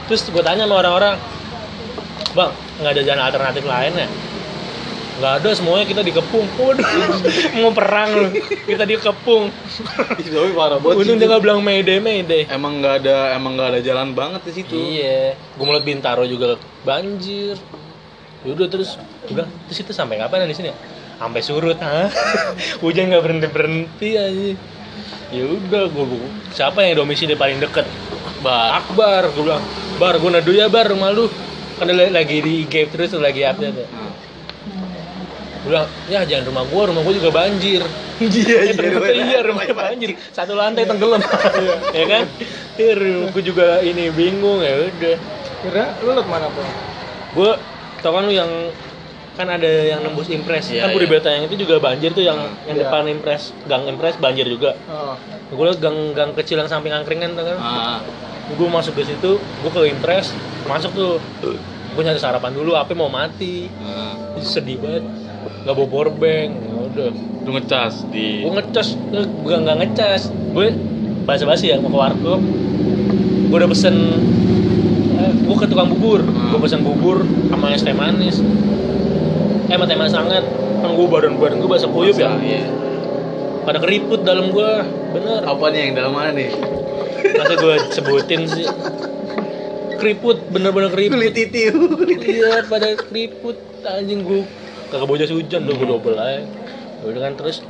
Terus 0.05 0.29
gue 0.29 0.42
tanya 0.42 0.68
sama 0.68 0.77
orang-orang, 0.77 1.14
bang, 2.33 2.53
nggak 2.81 2.92
ada 2.97 3.03
jalan 3.05 3.23
alternatif 3.23 3.64
lain 3.64 3.92
ya? 3.97 4.09
Nggak 5.12 5.33
ada, 5.38 5.51
semuanya 5.53 5.87
kita 5.87 6.03
dikepung. 6.03 6.47
Waduh, 6.57 6.87
mau 7.61 7.71
perang 7.71 8.11
lu. 8.16 8.29
Kita 8.64 8.88
dikepung. 8.88 9.53
Tapi 9.53 10.53
parah 10.57 10.81
banget. 10.81 10.97
Untung 11.05 11.16
dia 11.21 11.29
nggak 11.29 11.42
bilang 11.45 11.61
mayday, 11.61 12.01
mayday. 12.01 12.42
Emang 12.49 12.81
nggak 12.81 13.05
ada 13.05 13.37
emang 13.37 13.55
nggak 13.55 13.68
ada 13.77 13.81
jalan 13.85 14.16
banget 14.16 14.40
di 14.49 14.53
situ. 14.57 14.73
Iya, 14.75 15.37
gue 15.37 15.64
melihat 15.68 15.85
Bintaro 15.85 16.25
juga 16.25 16.57
banjir. 16.83 17.61
Yaudah 18.42 18.66
terus, 18.66 18.99
bilang, 19.31 19.47
terus 19.71 19.79
itu 19.87 19.92
sampai 19.95 20.18
kapan 20.18 20.51
di 20.51 20.57
sini? 20.57 20.73
ya?" 20.73 20.77
Sampai 21.23 21.38
surut, 21.38 21.79
hah? 21.79 22.11
Hujan 22.83 23.14
nggak 23.14 23.23
berhenti 23.23 23.47
berhenti 23.47 24.11
aja. 24.18 24.59
Ya 25.31 25.45
udah, 25.47 25.87
gue 25.87 26.18
siapa 26.51 26.83
yang 26.83 27.05
domisili 27.05 27.38
paling 27.38 27.62
deket? 27.62 27.87
Bar. 28.42 28.83
Akbar, 28.83 29.31
gue 29.31 29.45
bilang, 29.47 29.62
Bar, 30.03 30.18
gue 30.18 30.31
nadu 30.35 30.51
ya 30.51 30.66
Bar, 30.66 30.90
rumah 30.90 31.14
lu. 31.14 31.31
Kan 31.83 31.90
lagi 32.14 32.38
di 32.38 32.62
game 32.71 32.87
terus, 32.95 33.11
lagi 33.18 33.42
update 33.42 33.75
ya. 33.75 33.87
Bilang, 35.66 35.87
ya 36.07 36.23
jangan 36.23 36.55
rumah 36.55 36.62
gue, 36.62 36.83
rumah 36.95 37.03
gue 37.03 37.14
juga 37.18 37.31
banjir. 37.35 37.83
Iya, 38.23 38.71
Eh, 38.71 38.75
ternyata 38.79 39.11
iya, 39.11 39.42
rumahnya 39.42 39.75
banjir. 39.75 40.14
Satu 40.31 40.55
lantai 40.55 40.87
tenggelam. 40.87 41.18
ya 41.90 42.05
kan? 42.07 42.25
gue 43.35 43.42
juga 43.42 43.83
ini 43.83 44.14
bingung 44.14 44.62
ya 44.62 44.87
udah 44.87 45.18
Kira 45.62 45.95
lu 46.07 46.14
lot 46.14 46.27
mana 46.31 46.47
bro? 46.51 46.62
gue 47.35 47.51
tau 47.99 48.11
kan 48.14 48.23
lu 48.27 48.35
yang 48.35 48.51
kan 49.33 49.49
ada 49.49 49.64
yang 49.64 50.05
nembus 50.05 50.29
impres 50.29 50.68
Iya, 50.68 50.85
kan 50.85 50.88
Budi 50.92 51.09
iya. 51.09 51.12
Beta 51.16 51.29
yang 51.33 51.45
itu 51.49 51.57
juga 51.64 51.81
banjir 51.81 52.12
tuh 52.12 52.21
yang 52.21 52.37
yang 52.68 52.77
Iya. 52.77 52.85
depan 52.88 53.09
impres 53.09 53.57
gang 53.64 53.88
impres 53.88 54.21
banjir 54.21 54.45
juga. 54.45 54.77
Oh. 54.88 55.16
gue 55.53 55.64
liat 55.68 55.81
gang 55.85 56.16
gang 56.16 56.33
kecil 56.33 56.57
yang 56.57 56.68
samping 56.68 56.92
angkringan 56.92 57.37
tuh 57.37 57.45
kan. 57.45 57.57
Ah, 57.61 57.99
gue 58.49 58.68
masuk 58.68 58.97
ke 58.97 59.05
situ 59.05 59.37
gue 59.40 59.71
ke 59.71 59.81
impres 59.88 60.33
masuk 60.64 60.92
tuh. 60.92 61.12
Gue 61.92 62.03
nyari 62.03 62.16
sarapan 62.16 62.53
dulu 62.53 62.73
apa 62.73 62.92
mau 62.92 63.09
mati. 63.09 63.68
Ah. 63.81 64.16
sedih 64.40 64.81
banget. 64.81 65.05
Nggak 65.64 65.75
bawa 65.77 65.88
power 65.88 66.09
bank 66.12 66.51
ya 66.57 66.73
udah. 66.92 67.11
Lu 67.45 67.51
ngecas 67.57 67.95
di 68.09 68.45
gue 68.45 68.53
ngecas 68.53 68.88
gue 69.16 69.55
nggak 69.57 69.77
ngecas. 69.81 70.23
Gue 70.53 70.77
basa 71.25 71.45
basi 71.49 71.73
ya 71.73 71.81
mau 71.81 71.88
ke 71.88 71.99
warkop. 72.01 72.40
Gue 73.49 73.57
udah 73.57 73.68
pesen 73.68 73.97
gue 75.42 75.57
ke 75.57 75.66
tukang 75.68 75.88
bubur. 75.88 76.21
Gue 76.25 76.61
pesen 76.61 76.85
bubur 76.85 77.25
sama 77.49 77.73
es 77.73 77.81
teh 77.81 77.92
manis 77.92 78.40
eh 79.72 79.80
sama 79.80 79.88
teh 79.88 79.96
manis 79.96 80.12
hangat 80.12 80.44
kan 80.85 80.90
gue 80.92 81.06
badan 81.08 81.40
badan 81.40 81.64
gue 81.64 81.70
basah 81.72 81.88
kuyup 81.88 82.20
ya? 82.20 82.37
Iya. 82.37 82.68
pada 83.64 83.80
keriput 83.80 84.20
dalam 84.20 84.52
gue 84.52 84.70
bener. 85.16 85.40
Apa 85.48 85.72
nih 85.72 85.80
yang 85.88 85.92
dalam 85.96 86.12
mana 86.12 86.37
nih? 86.37 86.52
masa 87.40 87.54
gue 87.56 87.74
sebutin 87.94 88.44
sih. 88.50 88.68
Keriput 89.96 90.44
bener-bener 90.52 90.92
keriput. 90.92 91.16
Kulit 91.16 91.32
titiu. 91.32 91.72
iya 92.20 92.68
pada 92.68 92.92
keriput 93.00 93.56
anjing 93.88 94.20
gue 94.28 94.44
kagak 94.92 95.08
bojas 95.08 95.32
hujan 95.32 95.64
udah 95.64 95.74
gue 95.80 95.88
double 95.88 96.18
aja. 96.20 96.44
Ya 97.00 97.04
udah 97.08 97.20
kan 97.24 97.32
terus. 97.40 97.64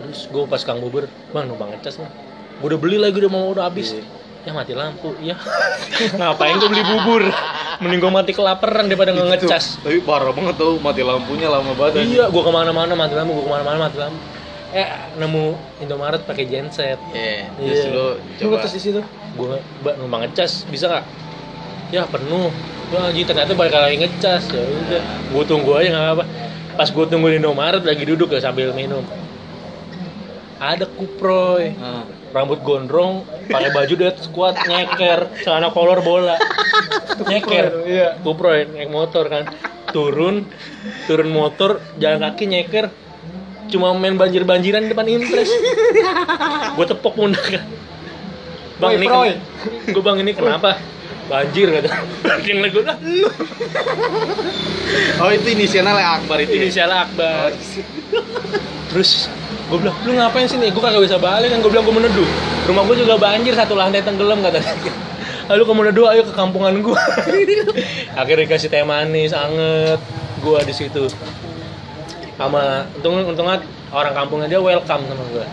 Terus 0.00 0.18
gue 0.32 0.44
pas 0.48 0.62
kang 0.64 0.80
bubur 0.80 1.12
bang 1.36 1.44
numpang 1.44 1.76
ngecas 1.76 2.00
nih 2.00 2.08
gue 2.56 2.66
udah 2.72 2.80
beli 2.80 2.96
lagi 2.96 3.20
udah 3.20 3.32
mau 3.32 3.52
udah 3.52 3.68
habis 3.68 3.92
ya 4.46 4.54
mati 4.54 4.72
lampu 4.72 5.10
ya 5.18 5.34
ngapain 6.18 6.54
gue 6.56 6.70
beli 6.70 6.84
bubur? 6.86 7.22
Mending 7.76 7.98
gue 7.98 8.08
mati 8.08 8.30
kelaparan 8.30 8.86
daripada 8.86 9.10
nggak 9.10 9.42
ngecas. 9.42 9.82
Tapi 9.82 10.00
parah 10.00 10.30
banget 10.30 10.54
tuh 10.54 10.78
mati 10.78 11.02
lampunya 11.02 11.50
lama 11.50 11.74
banget. 11.74 12.06
iya 12.06 12.30
gue 12.30 12.40
ke 12.40 12.48
mana-mana 12.48 12.94
mati 12.94 13.12
lampu 13.12 13.34
gue 13.34 13.44
ke 13.44 13.50
mana-mana 13.50 13.76
mati 13.82 13.98
lampu. 13.98 14.16
Eh 14.70 14.86
nemu 15.16 15.44
Indomaret 15.78 16.22
pakai 16.22 16.46
genset. 16.46 16.96
Iya, 17.10 17.50
Iya. 17.58 17.74
terus 17.74 17.82
lu 17.86 18.06
Lu 18.06 18.06
coba. 18.38 18.62
ngetes 18.62 18.72
di 18.72 18.80
situ? 18.80 19.00
gue 19.36 19.46
mbak 19.82 19.94
numpang 19.98 20.20
ngecas 20.24 20.64
bisa 20.66 20.86
nggak? 20.86 21.04
Ya 21.90 22.02
penuh. 22.06 22.48
Wah, 22.86 23.10
anjing 23.10 23.26
ternyata 23.26 23.50
balik 23.52 23.74
lagi 23.74 23.98
ngecas 23.98 24.46
ya 24.48 24.62
udah. 24.62 25.02
Gue 25.28 25.42
tunggu 25.42 25.74
aja 25.74 25.90
nggak 25.90 26.06
apa 26.14 26.24
pas 26.76 26.86
gue 26.86 27.04
tunggu 27.04 27.28
di 27.28 27.36
Indomaret 27.36 27.82
lagi 27.82 28.04
duduk 28.04 28.30
ya 28.30 28.38
sambil 28.38 28.70
minum. 28.70 29.02
Ada 30.56 30.88
kuproy. 30.88 31.74
Ah. 31.76 32.06
Rambut 32.36 32.60
gondrong 32.60 33.24
pakai 33.48 33.72
baju 33.72 33.94
dead 33.96 34.16
squad 34.20 34.60
nyeker 34.68 35.32
celana 35.40 35.72
kolor 35.72 36.04
bola. 36.04 36.36
Nyeker. 37.24 37.88
Iya. 37.88 38.20
kuproy 38.20 38.68
naik 38.68 38.92
motor 38.92 39.24
kan. 39.32 39.48
Turun 39.88 40.44
turun 41.08 41.32
motor 41.32 41.80
jalan 41.96 42.20
kaki 42.28 42.44
nyeker. 42.44 42.92
Cuma 43.72 43.96
main 43.96 44.20
banjir 44.20 44.44
banjiran 44.44 44.84
depan 44.84 45.08
impres. 45.08 45.48
Gue 46.76 46.84
tepok 46.84 47.16
pundak. 47.16 47.40
Kan 47.48 47.64
bang 48.76 48.92
Proy, 48.92 49.00
ini 49.00 49.06
proy. 49.08 49.32
gue 49.88 50.02
bang 50.04 50.18
ini 50.20 50.32
kenapa? 50.36 50.76
Banjir 51.32 51.72
kata. 51.72 51.88
Yang 52.44 52.58
lagi 52.60 52.76
udah 52.84 52.96
lu. 53.00 53.28
Oh 55.24 55.30
itu 55.32 55.48
inisialnya 55.56 55.96
Akbar 55.96 56.44
itu. 56.44 56.68
ya? 56.68 56.84
salah 56.84 57.08
Akbar. 57.08 57.56
Terus 58.92 59.32
gue 59.66 59.78
bilang 59.78 59.96
lu 60.02 60.14
ngapain 60.14 60.46
sini 60.46 60.70
gue 60.70 60.78
kagak 60.78 61.02
bisa 61.02 61.18
balik 61.18 61.50
kan 61.50 61.58
gue 61.58 61.70
bilang 61.70 61.82
gue 61.82 61.96
meneduh 61.96 62.28
rumah 62.64 62.82
gue 62.84 62.96
juga 62.96 63.14
banjir 63.16 63.50
satu 63.52 63.74
lantai 63.74 63.98
tenggelam 64.00 64.38
kata 64.38 64.62
dia 64.62 64.94
lalu 65.50 65.62
ke 65.62 65.72
meneduh 65.74 66.06
ayo 66.10 66.22
ke 66.22 66.32
kampungan 66.32 66.74
gue 66.78 67.00
akhirnya 68.20 68.46
dikasih 68.46 68.68
teh 68.68 68.82
manis 68.82 69.30
anget 69.30 69.98
gue 70.38 70.58
di 70.62 70.74
situ 70.74 71.10
sama 72.36 72.86
untung 72.94 73.24
untungnya 73.24 73.58
orang 73.90 74.12
kampungnya 74.12 74.46
dia 74.46 74.60
welcome 74.60 75.02
sama 75.02 75.24
gue 75.30 75.46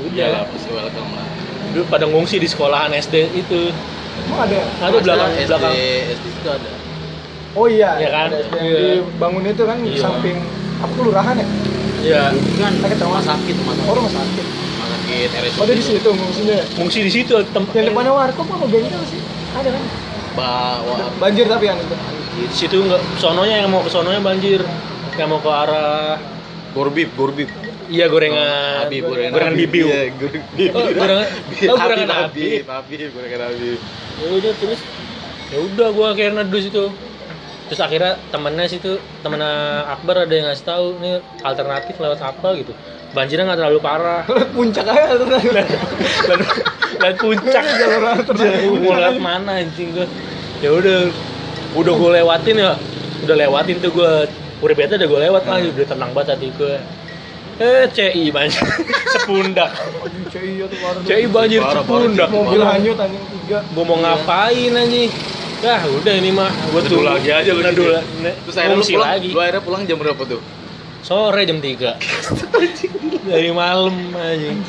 Iya 0.00 0.32
lah, 0.32 0.40
udah 0.40 0.56
pasti 0.56 0.68
welcome 0.72 1.10
lah. 1.12 1.26
dulu 1.70 1.84
pada 1.86 2.04
ngungsi 2.08 2.40
di 2.40 2.48
sekolahan 2.48 2.88
SD 2.90 3.36
itu 3.36 3.68
Emang 4.24 4.48
ada? 4.48 4.58
ada 4.80 4.96
belakang 4.96 5.32
SD, 5.34 5.44
belakang 5.46 5.74
SD 6.10 6.24
itu 6.26 6.48
ada. 6.48 6.70
Oh 7.52 7.66
iya. 7.66 7.90
Iya 7.96 8.08
kan? 8.10 8.28
Ada 8.28 8.38
yang 8.40 8.64
Iya. 8.64 8.78
dibangun 8.96 9.44
itu 9.44 9.62
kan 9.62 9.76
di 9.78 9.92
Iya. 9.92 10.00
samping 10.00 10.36
apa 10.80 10.92
kelurahan 10.94 11.34
ya? 11.36 11.46
Ya 12.02 12.32
Kan 12.56 12.72
Sakit 12.80 12.98
rumah 13.00 13.20
rumah 13.20 13.24
sakit, 13.24 13.54
rumah 13.56 13.74
sakit. 13.74 13.88
Oh 13.88 13.94
rumah 13.94 14.12
sakit. 14.12 14.44
Rumah 14.46 14.88
sakit 14.88 15.28
RSUD. 15.34 15.58
Oh 15.58 15.64
ada 15.64 15.74
di 15.74 15.84
situ 15.84 16.08
ngungsinya. 16.08 16.54
ya? 16.54 16.64
ngungsi 16.76 16.98
di 17.02 17.12
situ 17.12 17.34
tempat 17.50 17.72
Yang 17.74 17.86
depannya 17.90 18.12
warkop 18.12 18.46
apa 18.48 18.66
bengkel 18.66 19.02
sih? 19.06 19.20
Ada 19.52 19.68
kan? 19.70 19.82
Bawa 20.30 20.94
Banjir 21.18 21.46
tapi 21.46 21.64
yang 21.66 21.78
itu. 21.78 21.94
di 22.40 22.56
situ 22.56 22.76
nggak 22.78 23.02
sononya 23.16 23.56
yang 23.60 23.68
mau 23.68 23.82
ke 23.82 23.90
sononya 23.90 24.18
banjir 24.18 24.62
yang 25.12 25.28
mau 25.28 25.42
ke 25.42 25.50
arah 25.50 26.16
gorbib, 26.72 27.10
gorbib. 27.12 27.50
iya 27.90 28.06
gorengan 28.06 28.86
Habib, 28.86 29.02
gorengan, 29.04 29.32
gorengan 29.34 29.52
Habib. 29.52 29.68
bibiu 29.68 29.86
Iya, 29.90 30.02
gorengan. 30.14 30.70
oh 30.70 30.86
gorengan 30.88 31.26
oh 31.66 31.76
gorengan 31.76 32.08
Habib 32.08 32.62
Habib, 32.64 33.08
gorengan 33.12 33.40
Habib. 33.44 33.78
ya 34.16 34.28
udah 34.30 34.52
terus 34.56 34.80
ya 35.50 35.58
udah 35.58 35.88
gua 35.90 36.06
akhirnya 36.14 36.46
neduh 36.46 36.60
situ 36.62 36.84
terus 37.70 37.86
akhirnya 37.86 38.18
temennya 38.34 38.66
situ 38.66 38.98
temennya 39.22 39.86
Akbar 39.86 40.26
ada 40.26 40.34
yang 40.34 40.50
ngasih 40.50 40.66
tahu 40.66 40.98
nih 40.98 41.22
alternatif 41.46 41.94
lewat 42.02 42.18
apa 42.18 42.58
gitu. 42.58 42.74
Banjirnya 43.14 43.46
nggak 43.46 43.58
terlalu 43.62 43.78
parah. 43.78 44.26
Puncak 44.58 44.90
aja 44.90 45.14
lalu 45.14 45.54
lewat 45.54 45.78
puncak. 47.22 47.62
Jalur 47.62 48.02
alternatif. 48.10 48.74
mau 48.82 48.98
lewat 48.98 49.22
mana 49.22 49.62
anjing 49.62 49.94
gua? 49.94 50.06
Ya 50.58 50.74
udah 50.74 51.14
udah 51.78 51.92
gue 51.94 52.10
lewatin 52.18 52.56
ya. 52.58 52.74
Udah 53.22 53.36
lewatin 53.38 53.76
tuh 53.78 53.94
gue 53.94 54.12
udah 54.60 54.74
beta 54.74 54.98
udah 54.98 55.08
gue 55.08 55.20
lewat 55.30 55.42
lah 55.46 55.58
udah 55.62 55.86
tenang 55.86 56.10
banget 56.10 56.36
hati 56.36 56.50
gue 56.58 56.74
eh 57.60 57.84
CI 57.86 58.34
banjir. 58.34 58.66
Sepundak. 59.14 59.70
Tuh 60.26 60.78
warung. 60.82 61.02
CI 61.06 61.24
banjir 61.30 61.62
sepundak. 61.62 62.28
Mobil 62.34 62.66
hanyut 62.66 62.98
anjing 62.98 63.24
tiga. 63.38 63.62
gue 63.62 63.84
mau 63.86 63.98
ngapain 64.02 64.74
anjing 64.74 65.10
Dah 65.60 65.80
udah 65.84 66.14
ini 66.14 66.30
mah. 66.30 66.48
Gue 66.70 66.80
Neduh 66.80 67.04
lagi 67.04 67.28
aja 67.28 67.50
lu 67.50 67.60
gitu. 67.60 67.84
ne- 68.18 68.36
Terus 68.40 68.56
akhirnya 68.56 68.76
lu 68.76 68.84
pulang, 68.86 69.08
lagi. 69.10 69.28
Lu 69.28 69.38
akhirnya 69.38 69.62
pulang 69.62 69.82
jam 69.84 69.96
berapa 69.96 70.22
tuh? 70.24 70.40
sore 71.00 71.48
jam 71.48 71.56
3 71.56 71.96
dari 73.28 73.48
malam 73.50 74.12
anjing. 74.12 74.60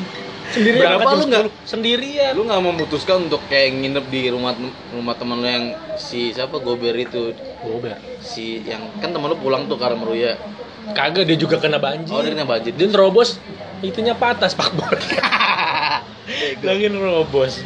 Sendiri 0.48 0.80
jam 0.80 0.96
lu 0.96 1.24
nggak- 1.26 1.48
10 1.48 1.68
sendirian. 1.68 2.32
Lu 2.32 2.44
nggak 2.44 2.60
memutuskan 2.62 3.24
untuk 3.24 3.40
kayak 3.46 3.72
nginep 3.74 4.04
di 4.08 4.20
rumah 4.28 4.52
rumah 4.90 5.12
teman 5.12 5.40
lu 5.40 5.46
yang 5.46 5.66
si 5.94 6.28
siapa? 6.30 6.56
Gober 6.58 6.92
itu. 6.94 7.32
Gober. 7.58 7.96
Si 8.18 8.60
yang 8.62 8.80
kan 8.98 9.12
teman 9.12 9.28
lu 9.28 9.36
pulang 9.36 9.64
tuh 9.66 9.76
karena 9.76 9.96
meruya. 9.96 10.32
Kagak 10.92 11.24
dia 11.24 11.36
juga 11.36 11.56
kena 11.56 11.76
banjir. 11.76 12.10
Oh 12.10 12.20
dia 12.20 12.32
kena 12.32 12.44
banjir. 12.44 12.72
Dia 12.72 12.84
nerobos 12.86 13.36
itunya 13.80 14.12
patah 14.12 14.46
spakbor 14.46 14.92
lagi 16.60 16.86
nerobos. 16.92 17.60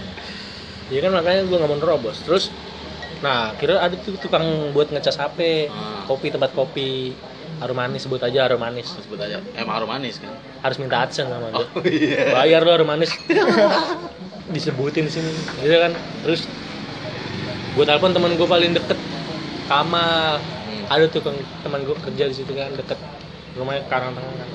Ya 0.86 1.00
kan 1.00 1.10
makanya 1.12 1.42
gue 1.44 1.56
nggak 1.56 1.66
mau 1.66 1.78
nerobos. 1.78 2.18
Terus 2.20 2.50
nah 3.24 3.56
kira 3.56 3.80
ada 3.80 3.96
tuh 3.96 4.12
tukang 4.20 4.44
buat 4.76 4.92
ngecas 4.92 5.16
HP 5.16 5.68
Ah. 5.72 6.04
kopi 6.04 6.28
tempat 6.28 6.52
kopi. 6.52 7.16
Harum 7.56 7.72
manis 7.72 8.04
sebut 8.04 8.20
aja 8.20 8.44
harum 8.44 8.60
manis. 8.60 8.84
Sebut 8.92 9.16
aja. 9.16 9.40
Emang 9.56 9.80
harum 9.80 9.88
manis 9.88 10.20
kan? 10.20 10.28
Harus 10.60 10.76
minta 10.76 11.00
adsense 11.00 11.32
sama 11.32 11.48
dia 11.48 11.64
oh 11.64 11.66
iya. 11.88 12.20
Bayar 12.36 12.60
lo 12.60 12.70
harum 12.76 12.84
manis. 12.84 13.08
Disebutin 14.52 15.08
di 15.08 15.12
sini 15.12 15.32
gitu 15.64 15.76
kan? 15.80 15.96
Terus 16.20 16.44
gue 17.72 17.84
telepon 17.84 18.12
teman 18.12 18.36
gue 18.36 18.44
paling 18.44 18.76
deket 18.76 18.98
Kamal. 19.66 20.36
Hmm. 20.36 20.84
ada 20.92 21.04
tuh 21.08 21.24
teman 21.64 21.80
gue 21.82 21.96
kerja 21.96 22.24
di 22.28 22.34
situ 22.36 22.52
kan 22.52 22.68
deket. 22.76 23.00
Rumahnya 23.56 23.88
Karang 23.88 24.12
Tengah 24.12 24.34
kan. 24.36 24.48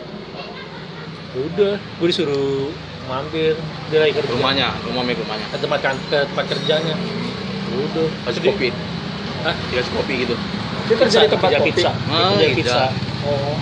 Udah 1.41 1.75
gue 1.81 2.07
disuruh 2.07 2.69
mampir. 3.09 3.57
Dia 3.89 4.05
lagi 4.05 4.13
kerja. 4.13 4.29
Rumahnya 4.29 4.67
rumah 4.85 5.01
Meg 5.01 5.17
rumahnya. 5.17 5.49
Ke 5.49 5.57
tempat 5.57 5.79
kan 5.81 5.97
ke 6.05 6.21
tempat 6.29 6.45
kerjanya. 6.53 6.93
Ya 6.93 7.50
udah. 7.75 8.07
Kasih 8.27 8.41
kopi. 8.43 8.69
Hah? 9.41 9.55
dikasih 9.73 9.93
kopi 9.97 10.13
gitu. 10.25 10.35
Dia 10.85 10.95
kerja 10.97 11.17
di 11.25 11.29
tempat 11.29 11.49
kopi. 11.49 11.69
pizza. 11.73 11.91
Ah, 12.09 12.37
kerja 12.37 12.45
iya. 12.45 12.57
pizza. 12.57 12.83
Oh. 13.25 13.55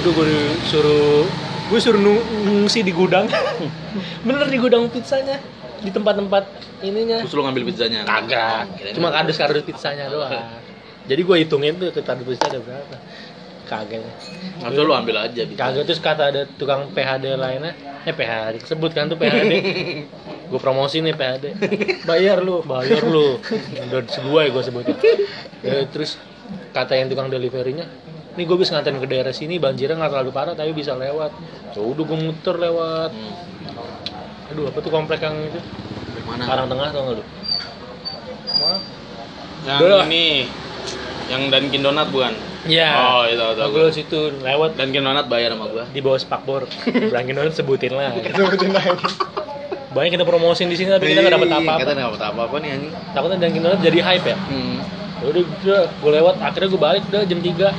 Udah 0.00 0.10
gue 0.10 0.26
disuruh 0.32 1.28
gue 1.64 1.78
suruh 1.80 2.00
ngungsi 2.00 2.82
di 2.82 2.92
gudang. 2.92 3.28
Bener 4.26 4.48
di 4.50 4.58
gudang 4.58 4.90
pizzanya? 4.90 5.38
Di 5.84 5.92
tempat-tempat 5.92 6.44
ininya? 6.80 7.20
Terus 7.22 7.34
lu 7.36 7.42
ngambil 7.44 7.64
pizzanya. 7.68 8.02
Kagak. 8.08 8.72
Cuma 8.96 9.12
lu- 9.12 9.14
kardus-kardus 9.14 9.62
pizzanya 9.62 10.08
doang. 10.08 10.32
Jadi 11.10 11.20
gue 11.20 11.36
hitungin 11.44 11.76
tuh 11.76 11.92
kardus 12.00 12.26
pizza 12.26 12.48
ada 12.48 12.60
berapa 12.64 12.96
kagak 13.64 14.04
Harusnya 14.60 14.82
lu 14.82 14.92
ambil 14.92 15.16
aja 15.20 15.42
pizza. 15.42 15.58
kagak 15.58 15.82
terus 15.84 16.00
kata 16.00 16.22
ada 16.28 16.42
tukang 16.50 16.88
PHD 16.90 17.34
lainnya 17.34 17.72
eh 18.02 18.12
PHD 18.12 18.60
sebut 18.62 18.92
kan 18.92 19.08
tuh 19.08 19.16
PHD 19.16 19.52
gue 20.50 20.60
promosi 20.60 21.00
nih 21.00 21.12
PHD 21.12 21.44
Bayar 22.04 22.38
lu. 22.38 22.60
bayar 22.62 23.00
lu 23.02 23.40
udah 23.80 24.00
sesuai 24.04 24.52
gue 24.52 24.62
sebutnya 24.62 24.96
ya, 25.60 25.82
terus 25.92 26.20
kata 26.70 26.94
yang 26.94 27.08
tukang 27.08 27.28
deliverynya 27.28 27.88
nih 28.34 28.44
gue 28.44 28.56
bisa 28.56 28.74
nganterin 28.74 28.98
ke 28.98 29.08
daerah 29.08 29.32
sini 29.32 29.56
banjirnya 29.56 29.96
nggak 29.96 30.12
terlalu 30.12 30.30
parah 30.30 30.52
tapi 30.52 30.70
bisa 30.70 30.92
lewat 30.92 31.32
ya 31.72 31.80
udah 31.80 32.04
gue 32.04 32.18
muter 32.20 32.56
lewat 32.58 33.10
Hmm. 33.14 34.52
aduh 34.52 34.68
apa 34.68 34.78
tuh 34.78 34.92
komplek 34.92 35.18
yang 35.18 35.34
itu 35.40 35.56
Mana? 36.24 36.44
Karang 36.44 36.68
Tengah 36.68 36.88
tau 36.88 37.00
nggak 37.02 37.16
lu. 37.16 37.24
Yang 39.64 39.80
lah. 39.88 40.04
ini 40.04 40.24
yang 41.26 41.42
Dunkin 41.48 41.80
Donat 41.80 42.08
bukan? 42.08 42.32
Iya. 42.64 42.90
Oh, 42.96 43.22
itu 43.24 43.44
tahu 43.54 43.68
gue 43.70 43.86
situ 43.92 44.20
lewat 44.40 44.74
Dunkin 44.74 45.02
Donat 45.02 45.26
bayar 45.28 45.52
sama 45.52 45.68
gua. 45.68 45.84
di 45.86 46.00
bawah 46.00 46.16
spakbor. 46.16 46.64
Berangin 47.12 47.36
orang 47.36 47.52
sebutin 47.52 47.92
lah. 47.92 48.12
Sebutin 48.32 48.72
lagi. 48.72 49.04
Banyak 49.94 50.10
kita 50.16 50.24
promosin 50.24 50.66
di 50.66 50.74
sini 50.74 50.90
tapi 50.90 51.06
kita 51.06 51.22
nggak 51.22 51.34
dapat 51.34 51.48
Kita 51.48 51.58
apa-apa. 51.60 51.82
nggak 51.84 51.98
dapat 52.00 52.20
apa-apa 52.24 52.54
nih 52.58 52.70
anjing. 52.72 52.92
Takutnya 53.12 53.38
Dunkin 53.38 53.60
Donut 53.62 53.80
jadi 53.80 53.98
hype 54.00 54.26
ya. 54.26 54.36
Hmm. 54.48 54.76
Ya 55.14 55.24
Udah, 55.30 55.42
udah 55.44 55.82
gue 55.86 56.10
lewat, 56.18 56.34
akhirnya 56.38 56.68
gue 56.68 56.80
balik 56.80 57.02
udah 57.08 57.22
jam 57.24 57.40
3 57.40 57.70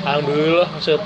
Alhamdulillah, 0.00 0.68
set 0.80 1.00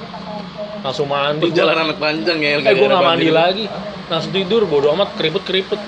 langsung 0.80 1.08
mandi. 1.08 1.48
Perjalanan 1.48 1.90
anak 1.90 1.98
panjang 1.98 2.38
ya. 2.38 2.60
Eh 2.60 2.74
gue 2.74 2.86
gak 2.86 3.02
mandi 3.02 3.28
lagi, 3.28 3.64
langsung 4.06 4.30
tidur, 4.30 4.62
bodo 4.64 4.92
amat, 4.94 5.16
keriput-keriput. 5.16 5.80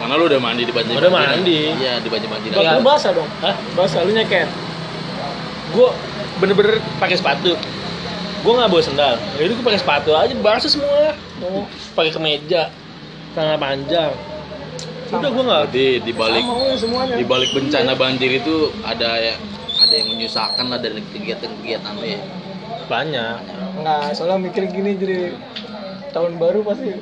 Mana 0.00 0.16
lu 0.16 0.26
udah 0.26 0.40
mandi 0.40 0.64
di 0.64 0.72
banjir? 0.72 0.96
Udah 0.96 1.12
mandi. 1.12 1.76
Iya, 1.76 2.00
di 2.00 2.08
banjir-banjir. 2.08 2.50
Iya. 2.50 2.56
Bak 2.56 2.72
lu 2.76 2.82
basah 2.82 3.10
dong. 3.12 3.28
Hah? 3.44 3.54
Basah 3.76 4.00
lu 4.02 4.12
nyeket. 4.12 4.48
Gue 5.70 5.88
bener-bener 6.40 6.80
pakai 6.96 7.16
sepatu. 7.20 7.54
Gue 8.40 8.52
nggak 8.56 8.72
bawa 8.72 8.82
sendal. 8.82 9.14
Jadi 9.36 9.52
gue 9.52 9.64
pakai 9.64 9.80
sepatu 9.80 10.10
aja, 10.16 10.32
basah 10.40 10.70
semua. 10.72 11.12
Oh, 11.44 11.68
pakai 11.92 12.10
kemeja, 12.10 12.72
tangan 13.36 13.60
panjang. 13.60 14.12
Udah 15.12 15.28
gue 15.28 15.44
nggak. 15.44 15.62
Berarti 15.68 15.86
di 16.00 16.12
balik 16.16 16.44
di 17.20 17.24
balik 17.28 17.50
bencana 17.52 17.92
banjir 17.92 18.40
itu 18.40 18.72
ada 18.80 19.20
ya 19.20 19.34
ada 19.80 19.94
yang 19.94 20.08
menyusahkan 20.16 20.64
lah 20.70 20.78
dari 20.80 21.02
kegiatan-kegiatan 21.12 21.92
lu 22.00 22.06
ya. 22.06 22.20
banyak. 22.90 23.38
Enggak, 23.78 24.18
soalnya 24.18 24.50
mikir 24.50 24.66
gini 24.66 24.98
jadi 24.98 25.38
tahun 26.10 26.42
baru 26.42 26.66
pasti 26.66 26.98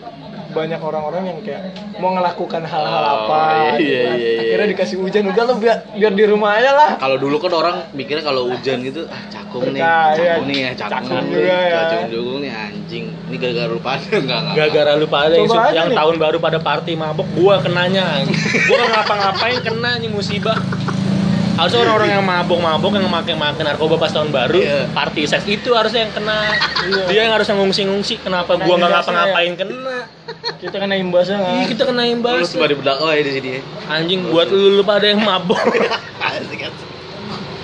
banyak 0.59 0.81
orang-orang 0.81 1.23
yang 1.25 1.39
kayak 1.41 1.63
mau 1.97 2.11
ngelakukan 2.11 2.63
hal-hal 2.63 2.99
Oh, 2.99 3.15
apa 3.25 3.39
iya, 3.39 3.71
gitu 3.71 3.83
iya, 3.85 4.03
kan. 4.03 4.17
iya, 4.17 4.29
iya. 4.29 4.41
akhirnya 4.43 4.67
dikasih 4.69 4.97
hujan 4.99 5.23
udah 5.29 5.43
lo 5.45 5.55
biar 5.57 5.77
biar 5.93 6.13
di 6.13 6.25
rumah 6.25 6.51
aja 6.55 6.71
lah 6.73 6.91
Kalau 6.97 7.17
dulu 7.17 7.37
kan 7.39 7.53
orang 7.53 7.77
mikirnya 7.93 8.25
kalau 8.25 8.43
hujan 8.49 8.83
gitu 8.83 9.07
ah 9.07 9.23
cakung 9.29 9.71
nih, 9.71 9.79
Berkah, 9.79 10.07
iya. 10.11 10.35
cakung 10.35 10.45
nih 10.45 10.59
ya, 10.59 10.71
cakung, 10.75 10.93
Cakung 10.99 11.19
nih, 11.23 11.31
juga 11.33 11.55
ya. 11.65 11.79
cakung 11.81 12.11
juga 12.11 12.33
nih 12.37 12.51
anjing. 12.53 13.05
Ini 13.29 13.37
gara-gara 13.39 13.69
lu 13.69 13.81
pada 13.81 14.05
enggak 14.19 14.39
enggak. 14.41 14.55
Gara-gara 14.57 14.93
lu 14.95 15.07
pada 15.07 15.35
yang, 15.35 15.49
aja 15.49 15.71
yang 15.73 15.89
nih. 15.89 15.97
tahun 15.97 16.15
baru 16.19 16.37
pada 16.39 16.59
party 16.59 16.93
mabok, 16.95 17.27
gua 17.33 17.55
kenanya. 17.59 18.05
gua 18.67 18.85
ngapa-ngapain 18.91 19.59
kena 19.63 19.91
nih 19.97 20.09
musibah. 20.09 20.59
Harusnya 21.55 21.83
orang-orang 21.83 22.11
yang 22.13 22.23
mabok-mabok 22.23 22.93
yang 22.95 23.11
makan-makan 23.11 23.65
narkoba 23.67 23.99
pas 23.99 24.09
tahun 24.09 24.31
baru, 24.31 24.57
Iya. 24.57 24.81
party 24.95 25.27
seks 25.27 25.43
itu 25.45 25.75
harusnya 25.75 26.07
yang 26.07 26.15
kena. 26.15 26.39
Iya. 26.87 27.03
Dia 27.09 27.21
yang 27.27 27.35
harusnya 27.35 27.59
ngungsi-ngungsi. 27.59 28.23
Kenapa 28.23 28.55
Kena 28.55 28.63
gua 28.63 28.75
nggak 28.77 28.87
imbasnya 28.89 29.11
ngapa-ngapain 29.11 29.53
kena? 29.57 29.97
Kita 30.57 30.77
kena 30.77 30.95
imbasnya 30.97 31.37
Ih, 31.37 31.45
kan 31.45 31.69
kita 31.69 31.83
kena 31.85 32.03
Lu 32.03 32.15
imbas. 32.15 32.49
sembari 32.49 32.75
berdakwah 32.75 33.13
ya 33.13 33.23
di 33.23 33.33
sini 33.33 33.49
ya. 33.55 33.61
Anjing 33.89 34.21
buat 34.29 34.49
lu, 34.49 34.77
lu 34.77 34.83
pada 34.83 35.07
yang 35.07 35.21
mabok. 35.21 35.61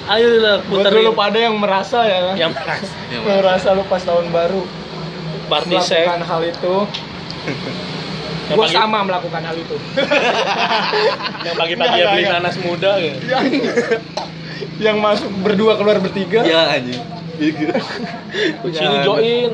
Ayo 0.05 0.37
lah 0.37 0.61
buat 0.69 0.85
puterin. 0.85 1.01
dulu 1.01 1.13
pada 1.17 1.39
yang 1.41 1.57
merasa 1.57 2.05
ya 2.05 2.37
yang 2.37 2.37
Yang 2.45 2.53
yang 3.11 3.23
merasa 3.41 3.73
lu 3.73 3.83
pas 3.89 4.05
tahun 4.05 4.29
baru 4.29 4.63
party 5.45 5.73
melakukan 5.73 6.21
hal 6.21 6.43
itu 6.43 6.75
yang 8.49 8.57
gua 8.57 8.65
pagi 8.65 8.77
sama 8.77 8.99
melakukan 9.01 9.43
hal 9.43 9.57
itu 9.57 9.77
yang 11.41 11.57
pagi-pagi 11.57 11.97
ya 11.97 12.07
beli 12.13 12.25
nanas 12.27 12.57
muda 12.61 12.93
gitu. 13.01 13.17
yang 13.25 13.45
yang 14.77 14.97
masuk 15.01 15.33
berdua 15.41 15.77
keluar 15.77 15.97
bertiga 16.01 16.45
Ya 16.45 16.69
anjing. 16.71 17.01
Sini 17.35 17.65
Ya, 18.71 19.03
join. 19.03 19.51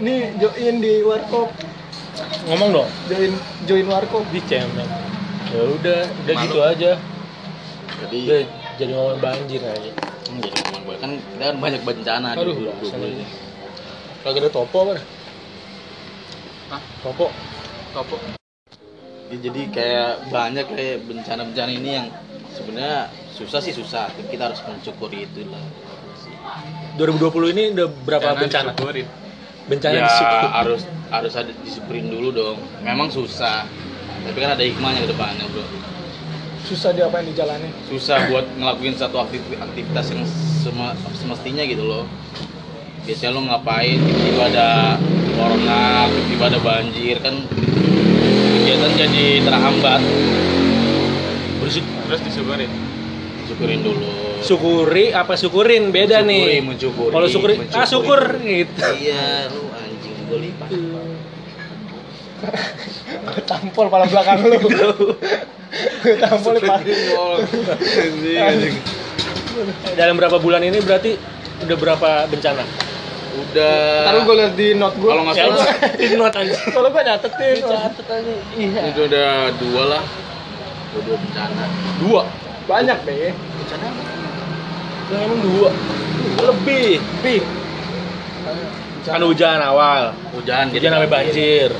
ini 0.00 0.14
join 0.36 0.74
di 0.80 1.00
warkop 1.02 1.52
Ngomong 2.44 2.70
dong. 2.74 2.88
join 3.08 3.32
join 3.64 3.86
warkop 3.88 4.24
di 4.28 4.40
cemen 4.44 4.84
ya 5.52 5.62
udah 5.64 6.00
udah 6.24 6.34
Malu. 6.34 6.44
gitu 6.44 6.58
aja 6.60 6.90
Jadi 8.02 8.18
udah 8.24 8.40
jadi 8.76 8.90
ngomong 8.92 9.18
banjir 9.20 9.62
aja 9.62 9.90
Hmm, 10.22 10.40
jadi 10.40 10.56
ngomong 10.56 10.82
gue 10.82 10.96
kan 10.96 11.10
kita 11.12 11.44
kan 11.44 11.56
banyak 11.60 11.82
bencana 11.84 12.28
di 12.32 12.40
aduh 12.40 12.56
ini. 12.56 13.20
ini 13.20 13.26
lagi 14.22 14.38
ada 14.38 14.48
topo 14.48 14.76
apa 14.80 14.92
dah? 14.96 15.04
Hah? 16.72 16.80
topo 17.04 17.26
Topo. 17.92 18.16
Ya, 19.28 19.36
jadi 19.36 19.62
kayak 19.68 20.32
banyak 20.32 20.66
kayak 20.72 20.98
bencana-bencana 21.04 21.68
ini 21.68 21.90
yang 21.92 22.08
sebenarnya 22.48 23.12
susah 23.32 23.60
sih 23.60 23.72
susah, 23.72 24.08
kita 24.28 24.48
harus 24.48 24.64
mensyukuri 24.64 25.28
itu 25.28 25.44
lah. 25.48 25.60
2020 26.96 27.52
ini 27.52 27.62
udah 27.72 27.88
berapa 28.04 28.28
bencana 28.36 28.72
bencana 29.70 29.94
ya, 29.94 30.04
di 30.06 30.12
situ 30.18 30.36
harus 30.48 30.82
harus 31.12 31.32
ada 31.36 31.50
disyukurin 31.62 32.06
dulu 32.10 32.28
dong. 32.34 32.58
Memang 32.82 33.12
susah, 33.12 33.68
tapi 34.26 34.38
kan 34.38 34.56
ada 34.56 34.64
hikmahnya 34.64 35.06
ke 35.06 35.10
depannya 35.12 35.46
bro. 35.50 35.64
susah 36.62 36.94
diapain 36.94 37.26
dijalani 37.26 37.68
Susah 37.90 38.30
buat 38.30 38.46
ngelakuin 38.54 38.94
satu 38.94 39.18
aktiv- 39.18 39.58
aktivitas 39.58 40.14
yang 40.14 40.22
semestinya 41.18 41.66
gitu 41.66 41.82
loh. 41.84 42.06
Biasanya 43.02 43.34
lo 43.34 43.42
ngapain, 43.50 43.98
tiba-tiba 43.98 44.46
ada 44.46 44.68
corona, 45.34 46.06
tiba-tiba 46.06 46.44
ada 46.54 46.58
banjir 46.62 47.18
kan 47.18 47.34
kegiatan 48.62 48.92
jadi 48.94 49.42
terhambat. 49.42 50.00
bersyukur 51.58 51.98
Terus 52.06 52.20
disyukurin. 52.30 52.70
Syukurin 53.50 53.82
dulu. 53.82 54.21
Syukuri 54.42 55.04
apa 55.14 55.34
syukurin? 55.38 55.88
Beda 55.94 56.20
Mensyukuri, 56.20 56.52
nih. 56.52 56.60
mensyukuri, 56.62 57.12
kalau 57.14 57.26
syukuri 57.30 57.54
ah 57.54 57.58
mensyukuri. 57.62 57.86
syukur 57.88 58.20
gitu. 58.42 58.82
Iya, 58.98 59.48
lu 59.54 59.62
anjing 59.72 60.16
gue 60.28 60.38
lipat. 60.50 60.68
Gua 63.22 63.40
tampol 63.46 63.86
pala 63.86 64.04
belakang 64.10 64.42
lu. 64.46 64.58
Gua 66.02 66.16
tampol 66.18 66.52
di 66.58 66.62
pala 66.66 66.82
dalam 69.96 70.14
berapa 70.16 70.36
bulan 70.40 70.64
ini 70.64 70.80
berarti 70.80 71.16
udah 71.64 71.76
berapa 71.76 72.10
bencana? 72.28 72.64
Udah. 73.32 74.04
Ntar 74.04 74.12
lu 74.12 74.20
gue 74.28 74.36
liat 74.44 74.54
di 74.56 74.66
note 74.76 74.96
gue 75.00 75.08
Kalau 75.08 75.24
nggak 75.24 75.36
ya 75.40 75.44
salah, 75.48 75.66
itu 75.96 76.14
not 76.20 76.36
aja 76.36 76.52
Kalau 76.68 76.88
gue 76.92 77.00
nyatetin 77.00 77.56
catet 77.64 78.06
aja 78.12 78.32
iya. 78.60 78.80
Itu 78.92 79.00
udah 79.08 79.28
dua 79.56 79.82
lah. 79.88 80.02
Udah 80.92 81.00
dua 81.00 81.16
bencana. 81.16 81.64
dua? 81.96 82.22
Banyak 82.68 82.98
deh 83.08 83.32
Bencana 83.32 83.84
apa? 83.88 84.02
Nah, 85.12 85.18
emang 85.28 85.40
dua 85.44 85.70
lebih. 86.40 86.96
Pi 87.20 87.44
kan 89.02 89.20
hujan 89.22 89.58
awal. 89.58 90.14
Hujan, 90.30 90.70
hujan 90.70 90.90
sampai 90.94 91.10
banjir. 91.10 91.70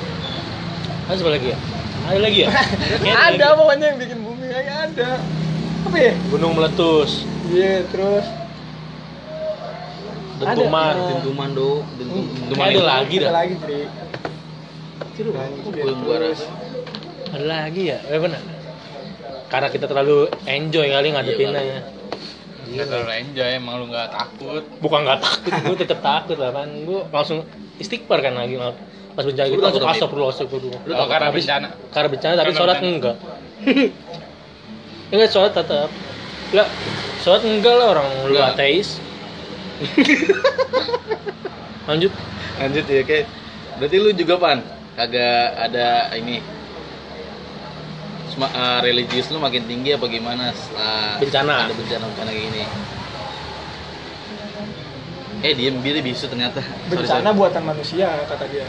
Ada 1.06 1.18
apa 1.22 1.30
lagi 1.30 1.46
ya? 1.54 1.58
Ada 2.02 2.18
lagi 2.18 2.38
ya? 2.42 2.48
Ada 3.30 3.46
pokoknya 3.54 3.86
yang 3.94 3.98
bikin 4.02 4.18
bumi 4.26 4.44
kayak 4.50 4.76
ada. 4.90 5.10
Apa 5.86 5.96
ya? 5.98 6.12
gunung 6.30 6.52
meletus. 6.58 7.26
Iya 7.50 7.86
terus? 7.90 8.26
Dentuman. 10.42 10.94
Ada. 10.98 11.10
Dentuman 11.14 11.48
do, 11.54 11.70
dentum, 11.98 12.22
dentuman 12.26 12.66
Ada 12.70 12.82
lagi 12.82 13.16
Ada 13.18 13.24
dah 13.26 13.34
lagi 13.34 13.54
Tri. 13.62 13.80
Itu 15.12 15.20
yang 15.78 15.98
gua 16.02 16.16
rasa. 16.18 16.48
ada 17.32 17.44
lagi 17.46 17.82
ya? 17.92 17.98
Eh 18.10 18.18
benar. 18.18 18.42
Karena 19.46 19.68
kita 19.68 19.86
terlalu 19.86 20.26
enjoy 20.48 20.86
kali 20.88 21.08
ngadepinnya. 21.12 21.60
Iya, 21.60 21.80
Nggak 22.72 22.86
terlalu 22.86 23.12
enjoy, 23.18 23.50
emang 23.52 23.74
lu 23.76 23.86
nggak 23.86 24.08
takut. 24.08 24.64
Bukan 24.78 24.98
nggak 25.02 25.20
takut 25.20 25.52
gue 25.52 25.76
tetep 25.78 25.98
takut 26.00 26.36
lah 26.36 26.50
kan 26.50 26.68
gue 26.68 27.00
langsung 27.06 27.44
istighfar 27.76 28.20
kan 28.20 28.34
lagi 28.34 28.56
pas 29.12 29.22
bencana 29.22 29.44
gitu 29.46 29.60
langsung 29.60 29.84
astagfirullah. 29.84 30.32
astagfirullah 30.32 30.80
Lu 30.82 30.92
takut 30.94 31.08
karena 31.10 31.26
habis- 31.28 31.44
bencana? 31.44 31.68
Karena 31.92 32.08
bencana 32.08 32.32
tapi 32.34 32.52
sholat 32.52 32.76
enggak. 32.80 33.16
Enggak 35.12 35.28
sholat 35.28 35.52
tetap 35.52 35.88
enggak 36.48 36.68
sholat 37.20 37.42
enggak 37.44 37.74
lah 37.74 37.86
orang 37.92 38.08
lu 38.24 38.32
Enggak. 38.32 38.56
ateis. 38.56 38.88
Lanjut. 41.84 42.12
Lanjut 42.56 42.84
ya, 42.86 43.02
kayak 43.02 43.26
berarti 43.76 43.96
lu 43.98 44.10
juga 44.12 44.34
pan 44.36 44.58
kagak 44.94 45.44
ada 45.58 46.12
ini 46.14 46.38
Eh, 48.32 48.78
religius 48.80 49.28
lu 49.28 49.36
makin 49.36 49.68
tinggi 49.68 49.92
apa 49.92 50.08
gimana 50.08 50.56
setelah 50.56 51.20
Bencana. 51.20 51.68
ada 51.68 51.74
bencana-bencana 51.76 52.30
kayak 52.32 52.44
gini? 52.48 52.62
Eh 55.42 55.52
diem 55.52 55.76
biru 55.82 56.00
bisu 56.00 56.30
ternyata. 56.30 56.62
Sorry, 56.62 56.96
Bencana 56.96 57.28
sorry. 57.28 57.36
buatan 57.36 57.62
manusia 57.66 58.08
kata 58.24 58.44
dia. 58.48 58.64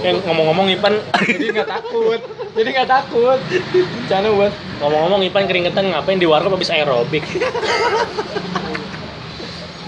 Kan 0.00 0.22
ngomong-ngomong 0.22 0.72
Ipan. 0.72 0.96
Jadi 1.18 1.44
nggak 1.50 1.68
takut. 1.68 2.20
Jadi 2.56 2.68
nggak 2.72 2.88
takut. 2.88 3.38
Bencana 3.74 4.26
buat 4.32 4.52
ngomong-ngomong 4.80 5.20
Ipan 5.24 5.44
keringetan 5.44 5.84
ngapain 5.92 6.16
di 6.16 6.24
warkop 6.24 6.56
habis 6.56 6.72
aerobik? 6.72 7.26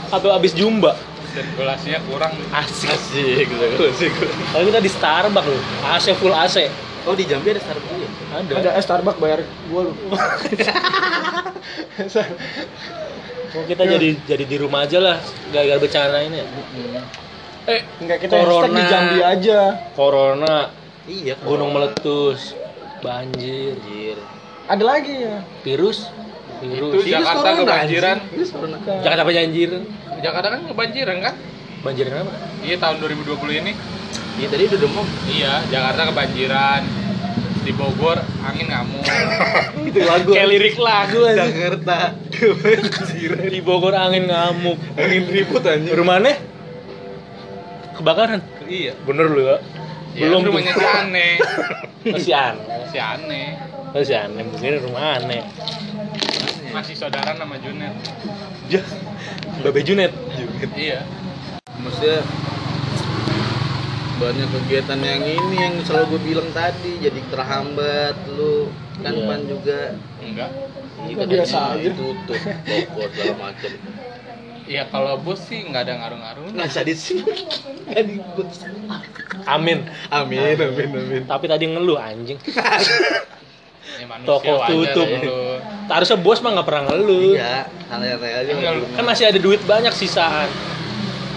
Atau 0.09 0.29
habis 0.29 0.53
jumba? 0.53 0.97
Sirkulasinya 1.33 2.01
kurang. 2.05 2.35
Asik. 2.51 2.89
Asik 2.91 3.47
gitu 3.47 3.85
asik 3.87 4.13
kalau 4.51 4.65
kita 4.67 4.81
di 4.81 4.91
Starbucks 4.91 5.47
loh. 5.47 5.63
AC 5.87 6.07
full 6.19 6.35
AC 6.35 6.57
oh 7.07 7.15
di 7.15 7.25
Jambi 7.25 7.53
ada 7.53 7.63
Starbucks 7.63 7.95
ya 7.95 8.08
ada 8.29 8.53
Ada 8.61 8.71
eh, 8.77 8.83
Starbucks 8.85 9.19
bayar 9.21 9.41
gua 9.73 9.81
lu 9.89 9.93
Mau 13.49 13.65
kita 13.65 13.83
jadi 13.89 14.09
jadi 14.29 14.45
di 14.45 14.57
rumah 14.61 14.85
aja 14.85 15.01
lah 15.01 15.17
gara-gara 15.49 15.81
bencana 15.81 16.21
ini 16.21 16.37
ya. 16.37 16.47
Eh, 17.69 17.81
Enggak 18.01 18.19
kita 18.25 18.33
Corona. 18.37 18.77
di 18.77 18.83
Jambi 18.89 19.21
aja 19.25 19.61
corona 19.97 20.57
Iya, 21.09 21.41
gunung 21.41 21.73
meletus 21.73 22.53
banjir 23.01 23.81
Anjir. 23.81 24.21
Ada 24.69 24.85
lagi 24.85 25.15
ya. 25.17 25.41
virus 25.65 26.13
Itu 26.61 26.93
virus 26.93 27.09
Jakarta 27.09 27.57
corona, 27.57 27.65
kebanjiran. 27.65 28.17
Virus 28.29 28.51
corona. 28.53 28.77
Jakarta 28.85 29.23
banjir 29.25 29.71
Jakarta 30.21 30.49
kan 30.53 30.61
kebanjiran 30.69 31.17
kan? 31.25 31.35
banjir 31.79 32.11
kenapa 32.11 32.35
Iya 32.61 32.77
tahun 32.83 32.97
2020 33.01 33.61
ini. 33.65 33.73
Iya 34.39 34.47
tadi 34.51 34.63
udah 34.69 34.81
demam. 34.83 35.07
Iya, 35.31 35.53
Jakarta 35.73 36.03
kebanjiran. 36.13 36.83
Di 37.69 37.77
Bogor 37.77 38.17
angin 38.41 38.65
ngamuk. 38.67 39.05
Itu 39.93 40.01
lagu. 40.01 40.33
kayak 40.33 40.49
lirik 40.49 40.77
lagu 40.81 41.21
aja 41.21 41.45
Jakarta. 41.45 42.17
di 43.53 43.61
Bogor 43.61 43.93
angin 43.93 44.25
ngamuk 44.25 44.81
Angin 44.97 45.29
ribut 45.29 45.61
anjing. 45.61 45.93
rumahnya 45.93 46.41
kebakaran 47.93 48.41
iya. 48.65 48.95
bener 49.03 49.27
lu 49.27 49.43
ya 49.45 49.59
Ya, 50.17 50.31
belum 50.33 50.49
rumahnya 50.49 50.73
si 50.79 50.87
aneh. 50.87 51.35
masih 52.07 52.33
aneh 52.33 52.81
Si 52.89 52.97
aneh. 52.97 53.49
masih 53.93 54.17
aneh 54.17 54.43
mungkin 54.47 54.73
rumah 54.81 55.19
aneh 55.19 55.43
Masih 56.71 56.95
saudara 56.95 57.35
nama 57.35 57.59
Junet. 57.59 57.93
ya 58.67 58.81
Babe 59.61 59.83
Junet 59.83 60.15
Iya. 60.73 61.05
Maksudnya 61.77 62.25
banyak 64.19 64.49
kegiatan 64.51 64.99
yang 64.99 65.23
ini 65.23 65.57
yang 65.63 65.75
selalu 65.87 66.19
gue 66.19 66.21
bilang 66.35 66.51
tadi 66.51 66.99
jadi 66.99 67.21
terhambat 67.31 68.19
lu 68.35 68.67
kan 68.99 69.15
Iya. 69.15 69.27
pan 69.31 69.41
juga. 69.47 69.81
Enggak. 70.19 70.51
Iya, 70.99 71.15
katanya 71.15 71.31
biasa 71.39 71.59
aja? 71.79 71.91
tutup 71.95 72.41
toko 72.43 73.01
segala 73.15 73.35
macem. 73.39 73.73
Iya 74.69 74.83
kalau 74.91 75.15
bos 75.23 75.41
sih 75.47 75.65
nggak 75.65 75.83
ada 75.87 75.95
ngaruh-ngaruh. 76.03 76.47
nggak 76.51 76.69
jadi 76.75 76.93
sih. 76.99 77.23
Nggak 77.87 78.05
dibut 78.11 78.49
amin. 79.47 79.87
Amin 80.11 80.59
amin. 80.59 80.89
amin 80.99 81.23
tapi 81.25 81.47
tadi 81.47 81.65
ngeluh 81.71 81.97
anjing. 81.97 82.37
Ya, 83.99 84.07
manusia 84.07 84.31
Toko 84.31 84.53
wajar 84.63 84.95
tutup. 84.95 85.09
ya 85.09 85.95
harusnya 85.95 86.19
bos 86.19 86.39
mah 86.43 86.51
nggak 86.59 86.67
pernah 86.67 86.83
ngeluh. 86.91 87.39
Iya 87.39 87.67
kan 88.99 89.05
masih 89.07 89.31
ada 89.31 89.39
duit 89.39 89.63
banyak 89.63 89.95
sisaan 89.95 90.51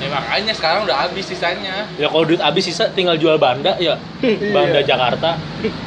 Ya 0.01 0.09
makanya 0.09 0.49
sekarang 0.51 0.81
udah 0.83 0.97
habis 0.99 1.23
sisanya. 1.23 1.85
ya 1.93 2.09
kalau 2.09 2.25
duit 2.25 2.41
habis 2.41 2.65
sisa 2.65 2.89
tinggal 2.89 3.15
jual 3.15 3.37
banda 3.37 3.77
ya 3.77 4.01
banda 4.49 4.81
Jakarta 4.81 5.37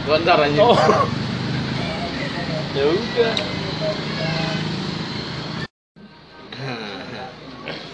Bentar 0.06 0.38
anjing 0.38 0.62
oh 0.62 0.78
ya 2.72 2.84
udah 2.86 3.32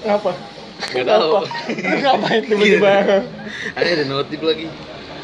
Ngapa? 0.00 0.32
Nggak 0.90 1.06
tahu. 1.06 1.30
Apa? 1.30 1.40
Lu 1.76 1.96
ngapain 2.00 2.40
tiba-tiba? 2.42 2.92
ada 3.76 3.84
ada 3.86 4.04
notif 4.06 4.40
lagi 4.40 4.66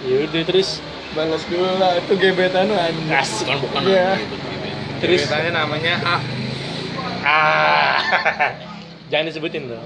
ya 0.00 0.16
udah 0.22 0.42
terus 0.44 0.80
Balas 1.12 1.48
dulu 1.48 1.64
lah, 1.80 1.96
itu 1.96 2.12
gebetan 2.14 2.68
lu 2.68 2.76
anjing. 2.76 3.08
asik 3.08 3.48
bukan 3.48 3.56
bukan 3.58 3.80
Iya. 3.88 4.20
gitu, 4.20 4.34
gitu. 4.36 4.68
terus 5.00 5.20
Ceritanya 5.24 5.50
namanya 5.56 5.94
A. 5.98 6.16
ah 7.24 7.96
jangan 9.10 9.24
disebutin 9.26 9.64
dong 9.66 9.80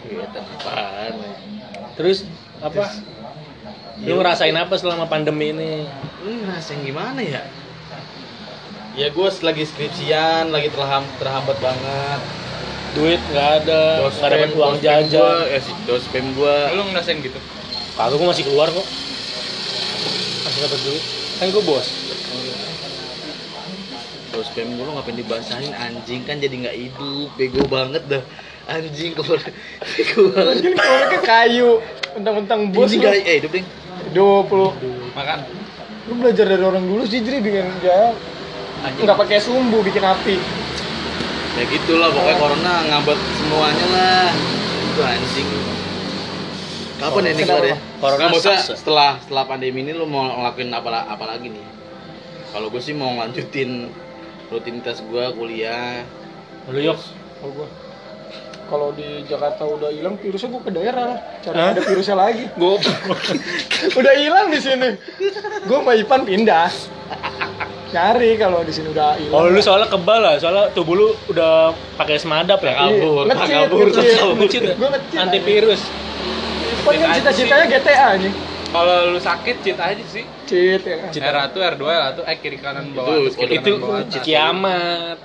Kegiatan 0.00 0.44
apaan 0.58 1.12
terus 1.96 2.24
apa? 2.64 2.84
Lu 4.00 4.16
ngerasain 4.16 4.56
apa 4.56 4.74
selama 4.80 5.04
pandemi 5.04 5.52
ini? 5.52 5.84
Lu 6.24 6.40
ngerasain 6.40 6.80
gimana 6.80 7.20
ya? 7.20 7.44
Ya 8.96 9.12
gue 9.12 9.28
lagi 9.44 9.64
skripsian 9.68 10.48
lagi 10.50 10.72
terham, 10.72 11.04
terhambat 11.20 11.56
banget. 11.60 12.20
Duit 12.96 13.20
nggak 13.30 13.50
ada 13.64 14.02
nggak 14.08 14.30
dapat 14.34 14.50
uang 14.56 14.76
jajan. 14.82 15.20
gua, 15.20 15.46
eh 15.46 15.62
si 15.62 15.70
dos 15.86 16.02
spam 16.08 16.26
gue 16.34 16.56
Lu 16.74 16.82
ngerasain 16.90 17.20
gitu? 17.22 17.38
kagak 17.94 18.16
gue 18.16 18.28
masih 18.32 18.44
keluar 18.48 18.68
kok. 18.72 18.86
Masih 20.48 20.60
dapat 20.64 20.80
duit. 20.88 21.04
Kan 21.38 21.46
gue 21.52 21.62
bos 21.62 21.86
spam 24.38 24.78
gue 24.78 24.84
lo 24.86 24.94
ngapain 24.94 25.18
dibasahin 25.18 25.74
anjing? 25.74 26.22
Kan 26.22 26.38
jadi 26.38 26.54
nggak 26.54 26.76
hidup. 26.78 27.28
Bego 27.34 27.66
banget 27.66 28.02
dah. 28.06 28.22
Anjing 28.70 29.18
keluar 29.18 29.42
bego 29.82 30.22
banget. 30.30 30.78
Kalau 30.78 31.04
ke 31.10 31.18
kayu, 31.26 31.70
mentang-mentang 32.14 32.60
bos 32.70 32.94
ini 32.94 33.02
lu. 33.02 33.04
gak 33.10 33.14
eh 33.26 33.36
hidup 33.42 33.50
ding. 33.50 33.66
Hidup 34.10 34.46
lu. 34.54 34.68
Makan. 35.18 35.38
Lu 36.06 36.12
belajar 36.22 36.46
dari 36.46 36.62
orang 36.62 36.84
dulu 36.86 37.02
sih 37.10 37.18
jadi 37.18 37.42
bikin 37.42 37.66
anjing. 37.66 39.02
Nggak 39.02 39.18
pakai 39.18 39.42
sumbu 39.42 39.82
bikin 39.82 40.06
api. 40.06 40.38
ya 41.50 41.66
gitulah 41.66 42.14
pokoknya 42.14 42.36
corona 42.38 42.74
ngabet 42.86 43.18
semuanya 43.18 43.86
lah. 43.90 44.30
Itu 44.94 45.02
anjing. 45.02 45.48
Kapan 47.00 47.22
ya 47.24 47.32
ini 47.32 47.42
keluar 47.48 47.64
ya 47.64 47.76
Corona 47.96 48.20
Nggak, 48.28 48.32
maksudnya 48.36 48.60
setelah 48.76 49.10
setelah 49.24 49.44
pandemi 49.48 49.80
ini 49.80 49.96
lo 49.96 50.04
mau 50.04 50.28
ngelakuin 50.28 50.68
apa 50.68 51.08
apa 51.08 51.24
lagi 51.24 51.48
nih? 51.48 51.64
Kalau 52.52 52.68
gue 52.68 52.82
sih 52.82 52.92
mau 52.92 53.16
lanjutin 53.16 53.88
rutinitas 54.50 55.00
gue 55.06 55.24
kuliah 55.38 56.02
lu 56.68 56.80
yuk 56.82 56.98
Kalau 57.40 57.52
gua 57.56 57.68
kalau 58.70 58.94
di 58.94 59.26
Jakarta 59.26 59.66
udah 59.66 59.90
hilang 59.90 60.14
virusnya 60.14 60.46
gua 60.46 60.62
ke 60.62 60.70
daerah 60.70 61.04
lah. 61.10 61.18
Cari 61.42 61.58
Hah? 61.58 61.74
ada 61.74 61.82
virusnya 61.82 62.14
lagi. 62.14 62.46
gue 62.60 62.74
udah 63.98 64.14
hilang 64.14 64.46
di 64.54 64.62
sini. 64.62 64.94
Gua 65.66 65.82
sama 65.82 65.98
Ipan 65.98 66.22
pindah. 66.22 66.70
Cari 67.90 68.38
kalau 68.38 68.62
di 68.62 68.70
sini 68.70 68.94
udah 68.94 69.18
hilang. 69.18 69.34
kalau 69.34 69.48
lu 69.50 69.58
soalnya 69.58 69.90
kebal 69.90 70.22
lah 70.22 70.38
soalnya 70.38 70.70
tubuh 70.70 70.94
lu 70.94 71.08
udah 71.34 71.74
pakai 71.98 72.22
semadap 72.22 72.62
ya 72.62 72.78
Kabur. 72.78 73.26
Iya, 73.26 73.66
kabur, 73.66 73.86
ngecit. 74.38 74.62
Antivirus 75.18 75.82
Ipan 76.80 76.94
kan 77.02 77.08
cita-citanya 77.18 77.66
GTA 77.66 78.08
nih. 78.22 78.32
Kalau 78.70 78.96
lu 79.10 79.18
sakit 79.18 79.56
cheat 79.66 79.78
aja 79.82 80.04
sih. 80.06 80.22
Cheat 80.50 80.82
ya 80.82 80.96
kan. 80.98 81.10
Cheat. 81.14 81.22
R1, 81.22 81.54
R2, 81.54 81.82
R1, 81.86 82.16
eh 82.26 82.36
kiri 82.36 82.58
kanan 82.58 82.90
bawah 82.90 83.14
Itu- 83.14 83.22
atas, 83.24 83.34
kiri 83.38 83.54
itu 83.56 83.70
kanan 83.70 83.80
bawah 83.80 83.98
atas. 84.02 84.22
kiamat 84.26 85.18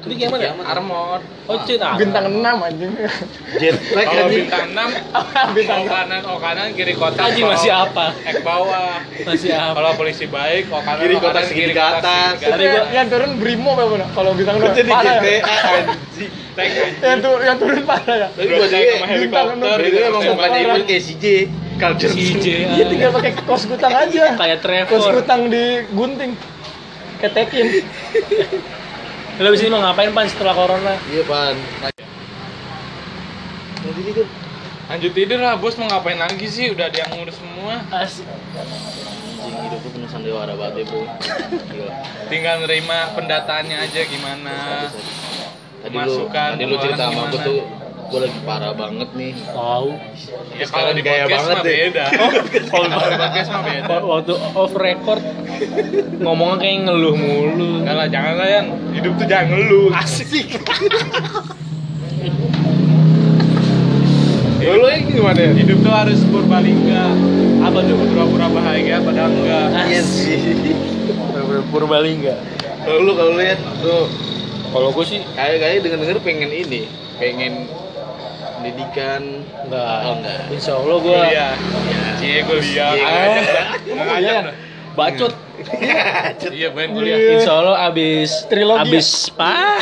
ya 0.00 0.28
Kiamat. 0.32 0.64
Armor. 0.64 1.20
oh 1.44 1.56
ah. 1.58 1.94
Bintang 2.00 2.24
6 2.32 2.40
anjing. 2.40 2.92
jet 3.60 3.76
lag 3.92 4.04
Kalau 4.08 4.26
bintang 4.28 4.66
6, 4.72 5.56
Bintang 5.56 5.82
kanan, 5.84 6.20
O 6.24 6.34
kanan, 6.40 6.66
kiri 6.72 6.94
kotak. 6.96 7.20
Anjing, 7.26 7.44
masih 7.44 7.68
apa? 7.68 8.06
Ek 8.24 8.40
bawah. 8.40 9.04
masih 9.28 9.52
apa 9.52 9.76
Kalau 9.76 9.90
polisi 10.00 10.24
baik, 10.24 10.72
O 10.72 10.80
kanan, 10.80 11.04
Kiri 11.04 11.14
segini 11.44 11.52
kiri 11.52 11.74
ke 11.74 11.82
atas. 11.82 12.32
Tadi 12.38 12.64
Yang, 12.64 12.72
gua- 12.72 12.88
yang 12.90 13.06
turun 13.08 13.30
Brimo 13.36 13.70
apa 13.76 13.82
mana? 13.86 14.06
Kalau 14.10 14.30
bintang 14.32 14.56
6 14.56 14.72
jadi 14.72 14.90
parah 14.90 15.12
ya? 15.12 15.20
GTA 15.20 15.56
anjing 15.68 16.32
Tank, 16.50 16.70
Yang 16.98 17.18
turun 17.22 17.40
yang 17.44 17.56
turun 17.60 17.80
parah 17.84 18.16
ya. 18.16 18.28
tapi 18.32 18.48
juga 18.48 18.66
sama 18.66 19.06
bintang 19.06 19.06
helikopter. 19.06 19.78
dulu 19.80 19.98
emang 20.02 20.22
bukan 20.34 20.50
event 20.56 20.84
kayak 20.84 21.02
CJ 21.04 21.24
Culture 21.80 22.10
CJ 22.12 22.46
Dia 22.68 22.84
tinggal 22.88 23.10
pakai 23.14 23.32
kos 23.44 23.62
gutang 23.64 23.92
aja. 23.94 24.24
kayak 24.34 24.58
Kos 24.58 24.64
Trevor 24.64 25.12
gutang 25.14 25.40
di 25.48 25.64
gunting. 25.92 26.32
Ketekin. 27.20 27.66
Lu 29.40 29.46
abis 29.48 29.64
ini 29.64 29.72
mau 29.72 29.80
ngapain 29.80 30.12
pan 30.12 30.28
setelah 30.28 30.52
corona? 30.52 30.94
Iya 31.08 31.24
pan. 31.24 31.56
Di 33.80 34.02
tidur? 34.04 34.28
Lanjut 34.92 35.12
tidur 35.16 35.38
lah, 35.40 35.56
bos 35.56 35.80
mau 35.80 35.88
ngapain 35.88 36.20
lagi 36.20 36.44
sih? 36.44 36.68
Udah 36.68 36.92
ada 36.92 36.98
yang 37.00 37.10
ngurus 37.16 37.40
semua. 37.40 37.80
asik. 38.04 38.28
Anjing 39.40 39.64
hidup 39.64 39.80
tuh 39.80 39.90
penuh 39.96 40.10
sandiwara 40.12 40.52
banget 40.52 40.84
ya 40.84 40.92
bu 40.92 41.00
Tinggal 42.28 42.68
nerima 42.68 43.16
pendataannya 43.16 43.76
aja 43.80 44.00
gimana. 44.04 44.56
Tadi 45.80 45.96
lu, 45.96 46.04
Masukan, 46.04 46.50
tadi 46.60 46.64
lu 46.68 46.76
cerita 46.76 47.08
sama 47.08 47.32
aku 47.32 47.36
tuh 47.40 47.60
Gue 48.10 48.20
lagi 48.20 48.40
parah 48.42 48.74
banget 48.74 49.06
nih 49.14 49.32
tahu 49.46 49.94
Ya 50.52 50.66
Sekarang 50.66 50.90
kalau 50.90 50.98
di 50.98 51.02
gaya 51.02 51.24
banget 51.24 51.56
deh. 51.62 51.76
beda. 51.86 52.04
Kalau 52.70 52.86
di 52.86 52.96
podcast 52.98 53.48
mah 53.48 53.62
beda. 53.62 53.86
Wa- 53.88 54.06
waktu 54.12 54.32
off 54.52 54.72
record 54.74 55.22
ngomongnya 56.18 56.56
kayak 56.58 56.76
ngeluh 56.84 57.14
mulu 57.14 57.70
Enggak 57.80 57.94
lah, 57.96 58.06
jangan 58.06 58.34
lah 58.34 58.48
Yan. 58.50 58.66
Hidup 58.92 59.12
tuh 59.14 59.26
jangan 59.26 59.46
ngeluh. 59.52 59.88
asik 59.94 60.26
Dulu 64.60 64.86
ini 64.86 65.10
gimana 65.10 65.40
ya? 65.40 65.50
Hidup 65.56 65.78
tuh 65.80 65.90
harus 65.90 66.20
purbalingga. 66.26 67.04
Apa 67.60 67.78
tuh? 67.80 67.96
Pura-pura 67.96 68.46
bahagia 68.46 69.00
padahal 69.00 69.32
enggak. 69.32 69.66
Iya 69.86 70.02
sih 70.02 70.38
Purbalingga 71.70 72.34
Kalau 72.80 72.98
lu, 73.00 73.12
kalau 73.12 73.32
lu 73.32 73.42
ya 73.42 73.54
Tuh 73.80 74.06
kalau 74.70 74.88
gue 74.90 75.04
sih 75.04 75.20
Kayak 75.32 75.56
kayak 75.58 75.78
denger 75.82 75.98
denger 76.00 76.18
pengen 76.20 76.50
ini 76.50 76.86
Pengen 77.16 77.66
pendidikan 78.60 79.22
enggak 79.64 79.98
Oh, 80.04 80.14
enggak. 80.14 80.40
insya 80.50 80.72
Allah 80.74 80.96
gue 80.98 81.16
Kuliah. 81.16 81.54
Ya 81.88 82.02
Cie 82.14 82.40
kuliah. 82.44 82.90
Iya. 82.92 83.12
Nggak 83.88 84.04
ngajak 84.06 84.36
dah. 84.44 84.54
bacot 84.90 85.32
Iya, 86.50 86.68
pengen 86.70 86.90
kuliah. 86.92 87.16
Iya. 87.16 87.32
insya 87.38 87.52
Allah 87.54 87.76
abis 87.86 88.30
Trilogi 88.46 88.84
abis 88.86 89.08
pa 89.30 89.80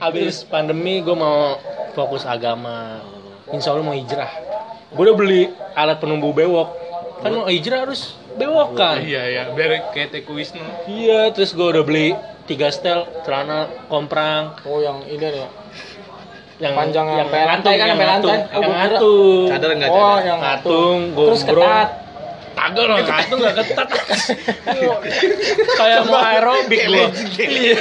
abis 0.00 0.42
pandemi 0.42 0.98
gue 0.98 1.14
mau 1.14 1.58
fokus 1.92 2.22
agama 2.24 2.98
insya 3.48 3.70
Allah 3.70 3.84
mau 3.84 3.94
hijrah 3.94 4.30
gue 4.88 5.02
udah 5.02 5.14
beli 5.14 5.42
alat 5.72 5.96
penumbuh 5.96 6.30
bewok 6.30 6.74
kan 7.18 7.30
mau 7.30 7.46
hijrah 7.46 7.84
harus 7.84 8.14
bewok 8.32 8.74
kan 8.74 9.00
Iya, 9.00 9.22
iya. 9.26 9.42
Biar 9.50 9.88
kayak 9.90 10.10
Teku 10.12 10.34
Wisnu. 10.34 10.60
iya 10.86 11.30
terus 11.30 11.50
gue 11.50 11.64
udah 11.64 11.80
beli 11.80 12.12
tiga 12.44 12.68
setel 12.68 13.06
celana 13.22 13.66
komprang 13.86 14.54
Oh 14.62 14.78
yang 14.78 15.02
ini 15.04 15.18
ya. 15.36 15.48
Yang 16.56 16.72
Panjang 16.72 17.04
yang 17.04 17.28
sampai 17.28 17.40
lantai 17.44 17.74
kan, 17.76 17.86
yang 17.86 17.90
sampai 17.92 18.08
lantai. 18.08 18.32
ngatung, 18.32 18.48
Oh, 18.48 18.56
yang 18.56 18.64
kira- 18.64 18.78
ngatung 18.80 19.44
Cadar 19.46 19.70
enggak 19.70 19.88
Oh 19.88 19.96
cadar 19.98 20.24
yang 20.24 20.38
ngatung 20.40 20.98
Terus 21.12 21.42
ketat. 21.44 21.88
Kagak 22.56 22.88
lah, 22.88 22.98
itu 23.20 23.34
nggak 23.36 23.54
ketat. 23.60 23.88
Kayak 25.78 26.00
mau 26.08 26.16
aerobik 26.18 26.80
gua. 26.88 27.06
Iya. 27.36 27.78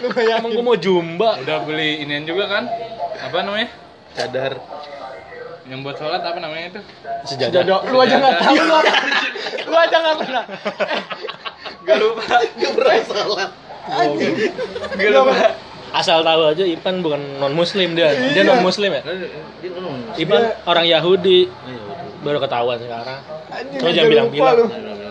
Lu 0.00 0.08
bayangin. 0.10 0.40
Emang 0.40 0.50
gua 0.56 0.64
mau 0.64 0.76
jumba. 0.80 1.30
Udah 1.38 1.58
beli 1.62 2.00
inian 2.00 2.24
juga 2.24 2.48
kan? 2.48 2.64
Apa 3.20 3.44
namanya? 3.44 3.68
Cadar. 4.16 4.56
Yang 5.64 5.78
buat 5.80 5.96
sholat 5.96 6.20
apa 6.20 6.38
namanya 6.40 6.66
itu? 6.72 6.80
Sejadah. 7.26 7.84
Lu 7.84 7.96
aja 8.00 8.16
nggak 8.16 8.36
tahu 8.40 8.56
lu 8.58 8.74
apa. 8.74 8.94
Lu 9.62 9.76
aja 9.76 9.96
nggak 10.00 10.16
pernah. 10.18 10.44
Gak 11.84 11.96
lupa. 12.00 12.24
Gak 12.40 12.72
pernah. 12.72 13.48
Anjing. 13.92 14.34
Gak 14.96 15.10
lupa. 15.10 15.36
Asal 15.94 16.20
tahu 16.20 16.42
aja 16.44 16.64
Ipan 16.66 17.00
bukan 17.00 17.38
non 17.38 17.54
muslim 17.54 17.94
dia. 17.94 18.10
Dia 18.10 18.34
Iya. 18.36 18.42
non 18.44 18.60
muslim 18.60 18.90
ya? 18.90 19.02
Dia 19.62 19.70
ngomong. 19.72 19.96
Ipan 20.16 20.40
Dia- 20.42 20.54
orang 20.64 20.86
Yahudi. 20.86 21.46
Iya. 21.46 21.82
Baru 22.20 22.38
ketahuan 22.38 22.76
sekarang. 22.76 23.20
Anjing, 23.48 23.80
jangan 23.94 24.10
bilang-bilang. 24.10 24.56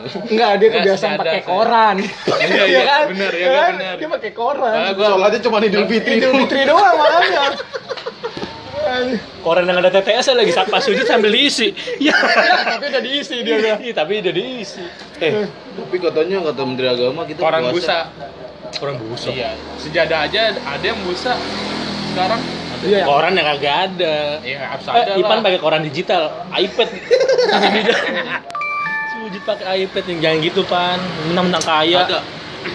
Enggak, 0.03 0.51
dia 0.59 0.69
kebiasaan 0.69 1.15
pakai 1.15 1.41
koran. 1.41 1.95
Iya, 2.43 2.63
iya, 2.67 2.81
kan? 2.83 3.03
benar, 3.07 3.31
ya, 3.31 3.39
Iya 3.39 3.51
kan? 3.55 3.71
benar. 3.71 3.93
Dia 3.95 4.07
pakai 4.11 4.31
koran. 4.33 4.73
Gua 4.91 5.07
Sholatnya 5.07 5.39
cuma 5.39 5.57
Idul 5.61 5.85
Fitri. 5.87 6.13
Idul 6.19 6.33
Fitri 6.37 6.61
doang 6.65 6.93
makanya. 6.93 7.43
Koran 9.39 9.63
yang 9.63 9.79
ada 9.79 9.89
TTS 9.89 10.27
lagi 10.33 10.51
saat 10.51 10.67
pas 10.67 10.81
sujud 10.81 11.03
sambil 11.03 11.31
diisi. 11.31 11.71
Ya. 11.97 12.11
Tapi 12.67 12.85
udah 12.85 13.01
diisi 13.01 13.35
dia. 13.41 13.79
Iya, 13.79 13.93
tapi 13.93 14.19
udah 14.19 14.33
diisi. 14.33 14.83
Eh, 15.17 15.47
tapi 15.73 15.95
katanya 15.97 16.43
kata 16.43 16.61
Menteri 16.61 16.87
Agama 16.89 17.23
kita 17.23 17.39
Orang 17.41 17.63
puasa- 17.65 18.11
busa. 18.11 18.31
Orang 18.79 18.97
busuk. 18.99 19.33
Iya. 19.33 19.53
Sejadah 19.77 20.25
aja 20.25 20.41
ada 20.55 20.81
yang 20.83 20.97
busa 21.03 21.37
sekarang. 22.09 22.41
Iya. 22.83 23.07
Koran 23.07 23.31
yang 23.33 23.47
kagak 23.47 23.75
ada. 23.89 24.15
Iya, 24.43 24.59
harus 24.67 24.85
ada 24.85 25.15
Eh, 25.15 25.21
Ipan 25.23 25.39
pakai 25.39 25.59
koran 25.59 25.81
digital, 25.81 26.23
iPad. 26.51 26.89
Sujud 29.13 29.41
pakai 29.43 29.65
iPad 29.81 30.03
yang 30.09 30.19
jangan 30.19 30.37
gitu 30.41 30.61
pan, 30.63 30.99
mentang-mentang 31.23 31.63
kaya, 31.63 32.03
Kata, 32.03 32.19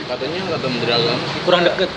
katanya 0.09 0.39
kata 0.49 0.67
Menteri 0.67 0.93
Agama 0.93 1.19
kurang 1.45 1.63
deket. 1.63 1.91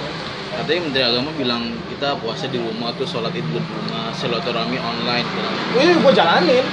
katanya 0.52 0.80
Menteri 0.84 1.04
Agama 1.08 1.30
bilang 1.34 1.62
kita 1.88 2.20
puasa 2.20 2.46
di 2.46 2.60
rumah 2.60 2.92
tuh 2.94 3.08
sholat 3.08 3.32
id 3.32 3.46
di 3.46 3.56
rumah 3.56 4.12
silaturahmi 4.12 4.76
online. 4.76 5.24
Wih, 5.72 5.96
gua 6.04 6.12
jalanin. 6.12 6.66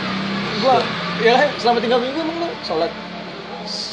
Gua 0.58 0.82
ya 1.18 1.46
selama 1.54 1.78
tiga 1.78 1.96
minggu 1.96 2.18
emang 2.18 2.36
lu 2.42 2.48
sholat. 2.60 2.90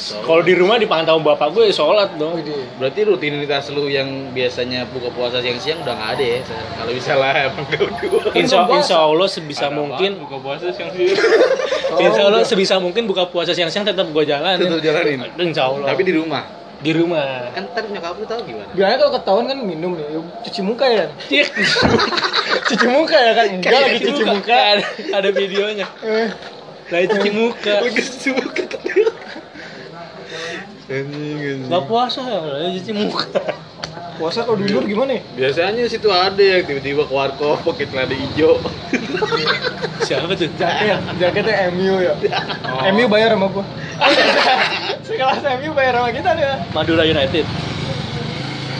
Kalau 0.06 0.42
di 0.42 0.54
rumah 0.54 0.78
dipantau 0.78 1.18
bapak 1.18 1.50
gue 1.50 1.74
sholat 1.74 2.14
dong. 2.16 2.38
Berarti 2.78 3.02
rutinitas 3.02 3.74
lu 3.74 3.90
yang 3.90 4.30
biasanya 4.30 4.86
buka 4.86 5.10
puasa 5.10 5.42
siang-siang 5.42 5.82
udah 5.82 5.94
nggak 5.96 6.12
ada 6.14 6.26
ya 6.26 6.40
kalau 6.76 6.92
bisa 6.94 7.14
lah 7.18 7.34
emang 7.50 7.66
Insya, 8.38 8.60
insya 8.70 8.98
Allah 9.02 9.26
sebisa 9.26 9.66
Ada 9.66 9.76
mungkin, 9.76 10.12
buka 10.22 10.38
puasa 10.38 10.70
siang 10.70 10.94
sih. 10.94 11.10
insya 12.06 12.22
Allah 12.28 12.42
udah. 12.42 12.48
sebisa 12.48 12.76
mungkin 12.78 13.10
buka 13.10 13.26
puasa 13.26 13.58
siang-siang 13.58 13.88
tetap 13.88 14.06
gue 14.06 14.24
jalanin. 14.24 14.62
Tetap 14.62 14.82
jalanin? 14.84 15.18
Insya 15.42 15.74
Allah. 15.74 15.90
tapi 15.90 16.06
di 16.06 16.14
rumah 16.14 16.44
di 16.76 16.92
rumah. 16.94 17.50
kan 17.56 17.66
ntar 17.72 17.88
nyokap 17.90 18.14
lu 18.20 18.28
tahu 18.30 18.46
gimana 18.46 18.70
Biasanya 18.78 18.98
kalau 19.02 19.12
ketahuan 19.18 19.46
kan 19.50 19.58
minum 19.58 19.98
nih, 19.98 20.06
cuci 20.46 20.62
muka 20.62 20.86
ya. 20.86 21.06
Cik. 21.26 21.48
Cuci 22.70 22.88
muka 22.88 23.18
ya 23.18 23.32
kan? 23.34 23.46
Enggak 23.52 23.74
lagi 23.74 24.00
cuci 24.06 24.24
muka. 24.24 24.54
Ada, 24.54 24.86
ada 25.18 25.30
videonya. 25.34 25.88
Eh, 26.06 26.30
Lagi 26.94 27.08
cuci 27.10 27.30
muka. 27.34 27.74
lagi 27.82 28.02
anjing 28.06 28.32
anjing 28.38 29.15
Gak 30.86 31.84
puasa 31.90 32.22
ya, 32.22 32.38
lagi 32.46 32.78
cuci 32.78 32.92
muka. 32.94 33.26
puasa 34.16 34.48
kalau 34.48 34.56
di 34.56 34.72
luar 34.72 34.88
gimana 34.88 35.20
ya? 35.20 35.22
biasanya 35.36 35.92
situ 35.92 36.08
ada 36.08 36.40
yang 36.40 36.64
tiba-tiba 36.64 37.04
ke 37.04 37.12
warkop 37.12 37.68
pakai 37.68 37.84
celana 37.92 38.16
hijau 38.16 38.64
Siapa 40.08 40.32
tuh? 40.38 40.48
Jaket, 40.56 41.02
jaketnya 41.20 41.68
MU 41.76 42.00
ya. 42.00 42.14
Oh. 42.64 42.80
MU 42.96 43.10
bayar 43.10 43.36
sama 43.36 43.50
gua. 43.52 43.66
Sekelas 45.10 45.42
MU 45.60 45.74
bayar 45.74 46.00
sama 46.00 46.10
kita 46.16 46.32
dia. 46.38 46.64
Madura 46.72 47.04
United. 47.04 47.44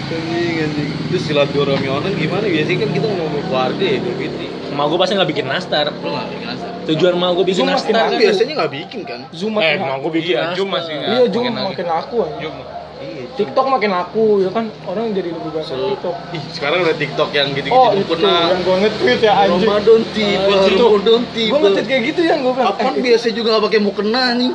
anjing 0.06 0.56
anjing 0.62 0.90
terus 1.10 1.24
silaturahmi 1.26 1.90
online 1.90 2.14
gimana 2.16 2.46
biasanya 2.46 2.86
kan 2.86 2.90
kita 2.94 3.08
ngomong 3.10 3.44
keluarga 3.50 3.82
ya 3.84 3.98
Idul 3.98 4.16
Fitri 4.22 4.48
Mau 4.78 4.86
gue 4.86 5.00
pasti 5.02 5.18
nggak 5.18 5.30
bikin 5.34 5.48
nastar. 5.50 5.90
lu 5.90 6.10
nggak 6.14 6.30
bikin 6.30 6.48
asal 6.54 6.70
Tujuan 6.88 7.14
mau 7.16 7.32
gue 7.34 7.46
bikin 7.46 7.58
Zoom 7.58 7.68
makin 7.68 7.82
nastar. 7.92 8.08
aku. 8.08 8.22
biasanya 8.22 8.54
nggak 8.56 8.72
bikin 8.74 9.00
kan 9.02 9.20
Zoom 9.30 9.52
Eh, 9.52 9.58
makin 9.58 9.80
mau 9.82 9.98
gue 10.00 10.12
bikin 10.14 10.32
Iya. 10.32 10.44
Zoom 10.54 10.70
masih 10.70 10.94
nggak. 10.94 11.10
Iya, 11.10 11.24
Zoom 11.28 11.44
makin 11.46 11.64
makin 11.66 11.86
laku 11.88 12.16
aja. 12.22 12.38
Jum. 12.40 12.56
iya 12.98 13.24
TikTok 13.36 13.66
makin 13.68 13.92
laku 13.92 14.24
ya 14.40 14.50
kan 14.50 14.66
orang 14.86 15.12
jadi 15.12 15.30
lebih 15.30 15.50
banyak 15.52 15.68
Selalu- 15.68 15.92
TikTok. 15.94 16.16
Ih, 16.32 16.44
sekarang 16.50 16.78
udah 16.82 16.96
TikTok 16.96 17.30
yang 17.32 17.48
gitu-gitu 17.52 17.76
Oh 17.76 17.90
itu 17.92 18.06
pernah 18.08 18.40
yang 18.48 18.62
gua 18.62 18.76
nge-tweet 18.80 19.20
ya 19.20 19.34
anjing. 19.36 19.68
Ramadan 19.68 20.02
tiba, 20.10 20.56
Itu. 20.64 20.86
Ramadan 20.88 21.24
tiba. 21.30 21.52
Gua 21.52 21.60
nge-tweet 21.62 21.88
kayak 21.88 22.04
gitu 22.06 22.22
ya 22.24 22.36
gua 22.40 22.52
bilang. 22.54 22.68
Apaan 22.72 22.94
eh, 22.94 23.02
biasa 23.04 23.26
juga 23.30 23.48
gak 23.52 23.64
pakai 23.64 23.80
mukena 23.80 24.24
nih. 24.34 24.52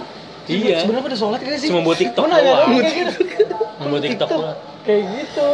Iya. 0.49 0.77
Sebenarnya 0.81 1.05
pada 1.05 1.17
sholat 1.17 1.41
gak 1.41 1.59
sih? 1.59 1.69
Cuma 1.69 1.81
buat 1.85 1.95
TikTok 1.97 2.25
nanya 2.27 2.43
doang. 2.43 2.71
kayak 2.73 2.91
gitu. 2.91 3.23
Membuat 3.79 4.03
TikTok 4.03 4.29
doang. 4.31 4.57
Kayak 4.83 5.03
gitu. 5.13 5.47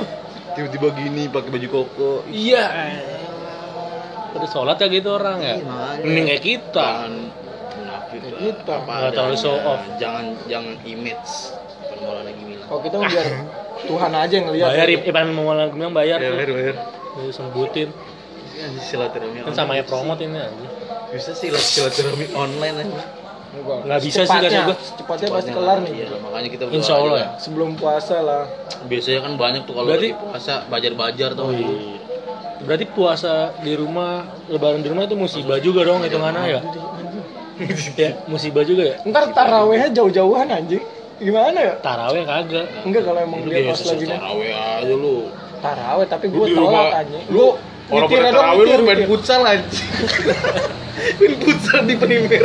Tiba-tiba 0.57 0.89
gini 0.95 1.23
pakai 1.27 1.51
baju 1.51 1.69
koko. 1.69 2.11
Iya. 2.31 2.65
Pada 4.37 4.49
sholat 4.49 4.77
ya 4.77 4.87
gitu 4.87 5.09
orang 5.11 5.39
ya. 5.41 5.55
Iya. 5.57 6.05
Mending 6.05 6.27
kayak 6.29 6.43
kita. 6.43 6.87
Jangan 6.87 7.13
munafik 7.77 8.19
Kayak 8.21 8.39
kita. 8.39 8.75
Nggak 8.85 9.13
terlalu 9.13 9.37
show 9.37 9.57
off. 9.57 9.81
Jangan 9.97 10.25
jangan 10.47 10.75
image. 10.85 11.33
Malah 11.97 12.23
lagi 12.23 12.43
bilang. 12.45 12.67
Kalau 12.69 12.81
kita 12.81 12.97
biar 13.01 13.27
Tuhan 13.77 14.13
aja 14.13 14.35
yang 14.35 14.49
lihat. 14.53 14.69
Bayar, 14.69 14.89
Ipan 14.93 15.27
mau 15.33 15.53
lagi 15.53 15.73
bilang 15.73 15.93
bayar. 15.93 16.19
Bayar, 16.21 16.35
bayar, 16.37 16.51
bayar. 16.53 16.77
Tuh, 17.17 17.33
sebutin. 17.33 17.89
Ya, 18.57 18.67
silaturahmi 18.81 19.45
Kan 19.45 19.53
sama 19.53 19.77
ya 19.77 19.85
promote 19.85 20.25
ini 20.25 20.41
aja. 20.41 20.69
Bisa 21.13 21.33
sih 21.33 21.53
lah 21.53 21.61
silaturahmi 21.61 22.33
online 22.33 22.77
aja. 22.85 23.01
Enggak. 23.57 23.79
Nggak 23.85 24.01
bisa 24.01 24.21
sih, 24.25 24.37
kata 24.37 24.49
gua. 24.65 24.77
Secepatnya 24.77 25.29
pasti 25.33 25.51
kelar 25.53 25.79
nih. 25.81 25.93
Iya, 25.93 26.09
makanya 26.21 26.49
kita 26.49 26.63
berdoa 26.69 26.77
Insya 26.77 26.95
Allah 26.97 27.09
juga. 27.09 27.21
ya. 27.21 27.29
Sebelum 27.41 27.71
puasa 27.77 28.17
lah. 28.21 28.43
Biasanya 28.85 29.21
kan 29.25 29.33
banyak 29.37 29.63
tuh 29.65 29.75
kalau 29.77 29.89
Berarti- 29.89 30.13
puasa 30.13 30.55
bajar-bajar 30.69 31.31
tuh. 31.33 31.45
Oh 31.45 31.53
iya. 31.53 31.69
Berarti 32.67 32.85
puasa 32.91 33.55
di 33.63 33.79
rumah, 33.79 34.27
lebaran 34.51 34.83
di 34.83 34.91
rumah 34.91 35.07
itu 35.07 35.15
musibah 35.15 35.63
juga 35.63 35.87
dong 35.87 36.03
hitungannya 36.03 36.43
ya? 36.51 36.61
ya, 38.03 38.11
musibah 38.27 38.67
juga 38.67 38.83
ya? 38.83 38.97
Ntar 39.07 39.31
tarawehnya 39.31 39.95
jauh-jauhan 39.95 40.51
anjing. 40.51 40.83
Gimana 41.17 41.57
ya? 41.57 41.73
Taraweh 41.81 42.27
kagak. 42.27 42.67
Enggak 42.85 43.03
kalau 43.07 43.21
emang 43.23 43.41
dia 43.47 43.71
pas 43.71 43.81
lagi 43.81 44.05
nih. 44.05 44.19
taraweh 44.19 44.51
aja 44.53 44.95
lu. 44.99 45.17
Taraweh 45.63 46.07
tapi 46.11 46.25
sholat 46.29 46.51
rumah- 46.53 46.93
anjing. 47.01 47.25
Lu 47.31 47.47
orang 47.87 48.09
pada 48.11 48.29
dong, 48.29 48.43
taraweh 48.43 48.65
lu 48.67 48.83
main 48.85 49.03
futsal 49.09 49.41
anjing. 49.47 49.89
main 51.23 51.35
futsal 51.41 51.81
di 51.87 51.95
Primer. 51.97 52.45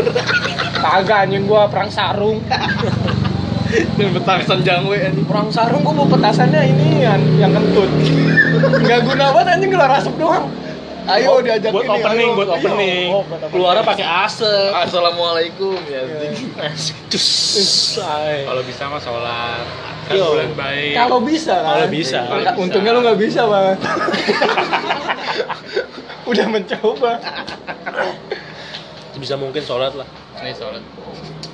Kagak 0.77 1.17
anjing 1.27 1.43
gua 1.49 1.65
perang 1.67 1.89
sarung. 1.89 2.39
main 3.95 4.11
petasan 4.11 4.59
jangwe 4.63 4.97
anjing. 4.99 5.25
Perang 5.25 5.47
sarung 5.51 5.81
gua 5.83 5.93
bawa 5.95 6.07
petasannya 6.17 6.61
ini 6.75 6.87
yang 7.03 7.21
yang 7.39 7.51
kentut. 7.55 7.89
Enggak 8.81 8.99
guna 9.07 9.25
banget 9.31 9.47
anjing 9.57 9.69
keluar 9.71 9.91
asap 9.95 10.13
doang. 10.19 10.45
Ayo 11.09 11.41
diajak 11.41 11.73
buat 11.73 11.89
ini, 11.89 11.97
opening, 11.97 12.29
ayo. 12.29 12.37
buat 12.37 12.49
opening. 12.53 13.07
Oh, 13.09 13.21
buat 13.25 13.41
opening. 13.41 13.53
Keluarnya 13.57 13.83
pakai 13.83 14.05
asap. 14.05 14.69
Assalamualaikum 14.85 15.77
ya 15.89 16.05
ay. 18.21 18.45
Kalau 18.45 18.61
bisa 18.61 18.83
mah 18.85 19.01
sholat. 19.01 19.65
Kan 20.05 20.13
bulan 20.13 20.53
baik. 20.53 20.93
Kalau 20.93 21.17
bisa 21.25 21.55
kan. 21.57 21.73
Kalau 21.73 21.87
bisa. 21.89 22.19
Kalau 22.29 22.61
untungnya 22.61 22.91
lu 22.93 22.99
nggak 23.01 23.17
bisa, 23.17 23.41
Bang. 23.49 23.77
Udah 26.29 26.45
mencoba. 26.53 27.13
Bisa 29.17 29.35
mungkin 29.41 29.61
sholat 29.65 29.97
lah. 29.97 30.05
Nih 30.45 30.53
sholat. 30.53 30.85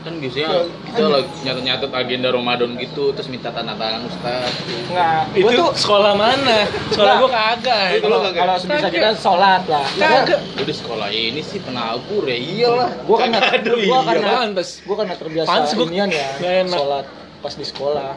Kan 0.08 0.24
biasanya 0.24 0.50
kita 0.88 1.04
lagi 1.04 1.28
nyatet-nyatet 1.44 1.92
agenda 1.92 2.28
Ramadan 2.32 2.80
gitu 2.80 3.12
terus 3.12 3.28
minta 3.28 3.52
tanda 3.52 3.76
tangan 3.76 4.08
Ustaz. 4.08 4.48
Enggak, 4.88 5.22
gua 5.28 5.36
Itu 5.36 5.52
tuh 5.60 5.70
sekolah 5.76 6.14
mana? 6.16 6.58
Sekolah 6.88 7.12
Nggak. 7.12 7.20
gua 7.20 7.30
kagak. 7.30 7.86
Itu 7.92 8.00
kalau 8.00 8.16
lo 8.16 8.24
kagak? 8.24 8.40
kalau 8.40 8.56
sebisa 8.56 8.88
kita 8.88 9.10
sholat 9.20 9.64
lah. 9.68 9.84
Kagak. 10.00 10.40
Udah 10.56 10.64
di 10.64 10.74
sekolah 10.74 11.08
ini 11.12 11.42
sih 11.44 11.60
penabur 11.60 12.24
ya 12.24 12.38
iyalah. 12.40 12.90
Karena 13.04 13.40
Aduh, 13.52 13.76
gua 13.76 13.84
iya, 13.84 14.00
karena 14.08 14.30
pantes. 14.40 14.70
gua 14.88 14.96
karena 14.96 15.16
terbiasa 15.20 15.48
Pantes 15.52 15.72
gua- 15.76 15.88
inian 15.92 16.08
ya 16.10 16.28
nggak 16.40 16.72
sholat 16.72 17.06
pas 17.38 17.54
di 17.54 17.66
sekolah. 17.68 18.12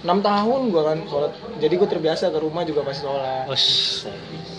6 0.00 0.06
tahun 0.22 0.60
gua 0.70 0.82
kan 0.86 0.98
sholat. 1.04 1.32
Jadi 1.58 1.74
gua 1.74 1.88
terbiasa 1.90 2.24
ke 2.30 2.38
rumah 2.38 2.62
juga 2.62 2.86
pas 2.86 2.94
sholat. 2.94 3.50
Ush. 3.50 4.06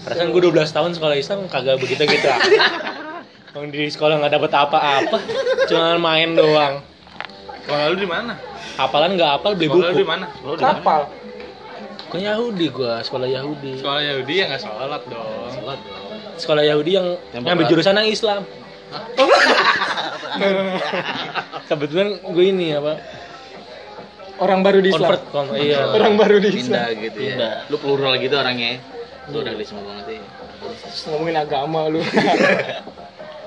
Perasaan 0.01 0.33
gue 0.33 0.41
12 0.43 0.65
tahun 0.67 0.91
sekolah 0.91 1.15
Islam 1.15 1.45
kagak 1.47 1.77
begitu 1.77 2.03
gitu. 2.03 2.27
Yang 3.51 3.65
di 3.69 3.83
sekolah 3.89 4.15
nggak 4.17 4.33
dapet 4.33 4.51
apa-apa, 4.53 5.17
cuma 5.67 5.99
main 5.99 6.31
doang. 6.31 6.79
Sekolah 7.61 7.83
lu 7.91 7.97
di 7.97 8.07
mana? 8.07 8.33
Hafalan 8.73 9.19
nggak 9.19 9.29
hafal 9.37 9.51
beli 9.53 9.67
Sekolah 9.67 9.83
lu 9.83 9.91
di 9.91 9.97
buku. 9.97 10.07
mana? 10.07 10.25
Lo 10.41 10.53
di 10.55 10.61
mana? 10.61 10.71
Kapal. 10.73 11.01
Ke 12.07 12.17
Yahudi 12.19 12.65
gua, 12.67 12.93
sekolah 12.99 13.27
Yahudi. 13.27 13.71
Sekolah 13.79 14.01
Yahudi 14.01 14.33
ya 14.33 14.45
nggak 14.47 14.61
sholat 14.61 15.01
dong. 15.05 15.51
Sholat 15.51 15.79
dong. 15.79 16.07
Sekolah 16.35 16.63
Yahudi 16.63 16.91
yang 16.93 17.07
Yang 17.33 17.43
berat. 17.45 17.69
jurusan 17.69 17.93
yang 17.93 18.09
Islam. 18.09 18.41
Kebetulan 21.65 22.07
gue 22.21 22.45
ini 22.45 22.67
apa? 22.73 22.93
Orang 24.37 24.65
baru 24.65 24.79
di 24.79 24.89
Islam. 24.89 25.07
Convert, 25.07 25.23
convert, 25.29 25.59
iya. 25.61 25.85
Orang 25.87 26.17
baru 26.17 26.41
di 26.41 26.49
Pindah 26.49 26.87
Islam. 26.89 27.03
gitu 27.03 27.19
ya. 27.19 27.29
Pindah. 27.29 27.53
Lu 27.69 27.77
plural 27.77 28.13
gitu 28.17 28.35
orangnya. 28.35 28.81
Lu 29.29 29.37
realisme 29.39 29.79
banget 29.79 30.17
ya. 30.17 30.21
Terus 30.81 30.99
ngomongin 31.07 31.35
agama 31.37 31.79
lu. 31.87 32.01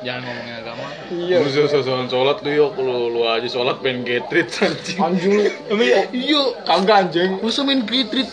jangan 0.05 0.23
ngomongin 0.23 0.55
agama 0.57 0.85
Iya. 1.11 1.37
Lu 1.41 1.49
sosokan 1.49 2.07
sholat 2.07 2.39
lu 2.41 2.51
yuk, 2.51 2.73
lu, 2.77 3.09
lu 3.09 3.21
aja 3.25 3.49
sholat 3.49 3.81
main 3.81 4.05
getrit 4.05 4.49
anjing. 4.61 4.99
Anjing 5.01 5.33
lu. 5.35 5.49
Iya, 6.13 6.41
Kagak 6.63 6.97
anjing. 7.09 7.41
masa 7.41 7.61
main 7.63 7.83
getrit 7.83 8.29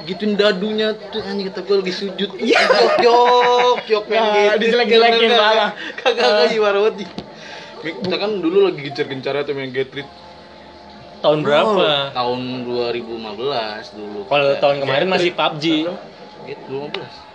gituin 0.00 0.34
dadunya 0.34 0.94
tuh 1.12 1.20
anjing 1.20 1.50
kata 1.50 1.60
gue 1.60 1.76
lagi 1.82 1.92
sujud. 1.92 2.30
Yok 2.34 2.70
yok 2.98 3.80
yok 3.84 4.04
main 4.06 4.18
Nah, 4.18 4.32
getrit. 4.32 4.58
dijelek-jelekin 4.64 5.30
malah. 5.30 5.70
Kagak 5.96 6.26
kagak 6.48 6.56
banget. 6.56 6.94
ih. 7.04 7.10
Kita 7.80 8.16
kan 8.16 8.30
dulu 8.38 8.58
lagi 8.66 8.80
gencar-gencarnya 8.82 9.42
tuh 9.42 9.54
main 9.54 9.70
getrit. 9.70 10.08
Tahun 11.20 11.38
berapa? 11.40 12.16
Tahun 12.16 12.38
2015 12.64 13.04
dulu. 13.92 14.20
Kalau 14.24 14.48
tahun 14.56 14.76
kemarin 14.80 15.06
masih 15.06 15.30
PUBG. 15.32 15.64
Gitu, 16.46 16.64
2015. 16.66 17.29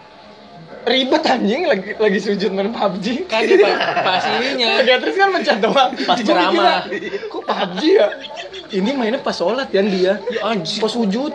Ribet 0.86 1.24
anjing 1.26 1.66
lagi 1.66 1.98
lagi 1.98 2.20
sujud 2.22 2.54
main 2.54 2.70
PUBG. 2.70 3.26
Kagak 3.26 3.58
Pak. 3.58 3.76
pas 4.06 4.24
ininya. 4.38 4.86
Beatrice 4.86 5.18
kan 5.18 5.30
mencet 5.34 5.58
doang. 5.58 5.90
Pas 5.98 6.18
ceramah. 6.20 6.86
Kok 7.26 7.42
PUBG 7.42 7.82
ya? 7.90 8.08
Ini 8.70 8.90
mainnya 8.94 9.18
pas 9.18 9.34
sholat 9.34 9.66
kan 9.68 9.90
dia. 9.90 10.22
Ya 10.30 10.42
anjing. 10.46 10.78
Pas 10.78 10.94
sujud. 10.94 11.34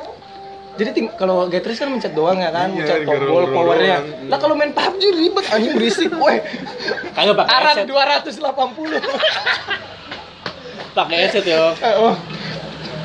Jadi 0.78 0.90
ting- 0.94 1.12
kalau 1.12 1.50
Beatrice 1.50 1.82
kan 1.82 1.90
mencet 1.90 2.14
doang 2.14 2.38
ya 2.38 2.48
kan, 2.48 2.70
Iya, 2.70 2.78
mencet 2.78 2.98
tombol 3.04 3.50
powernya. 3.50 3.98
Lah 4.30 4.38
kalau 4.38 4.54
main 4.54 4.70
PUBG 4.70 5.02
ribet 5.12 5.44
anjing 5.50 5.72
berisik, 5.74 6.14
weh. 6.14 6.38
Kagak 7.10 7.34
pakai 7.36 7.50
Arat 7.52 7.74
headset. 7.82 7.90
280. 8.38 9.02
Pakai 10.90 11.16
headset 11.22 11.46
yo. 11.46 11.70
Eh, 11.74 11.94
oh. 11.96 12.14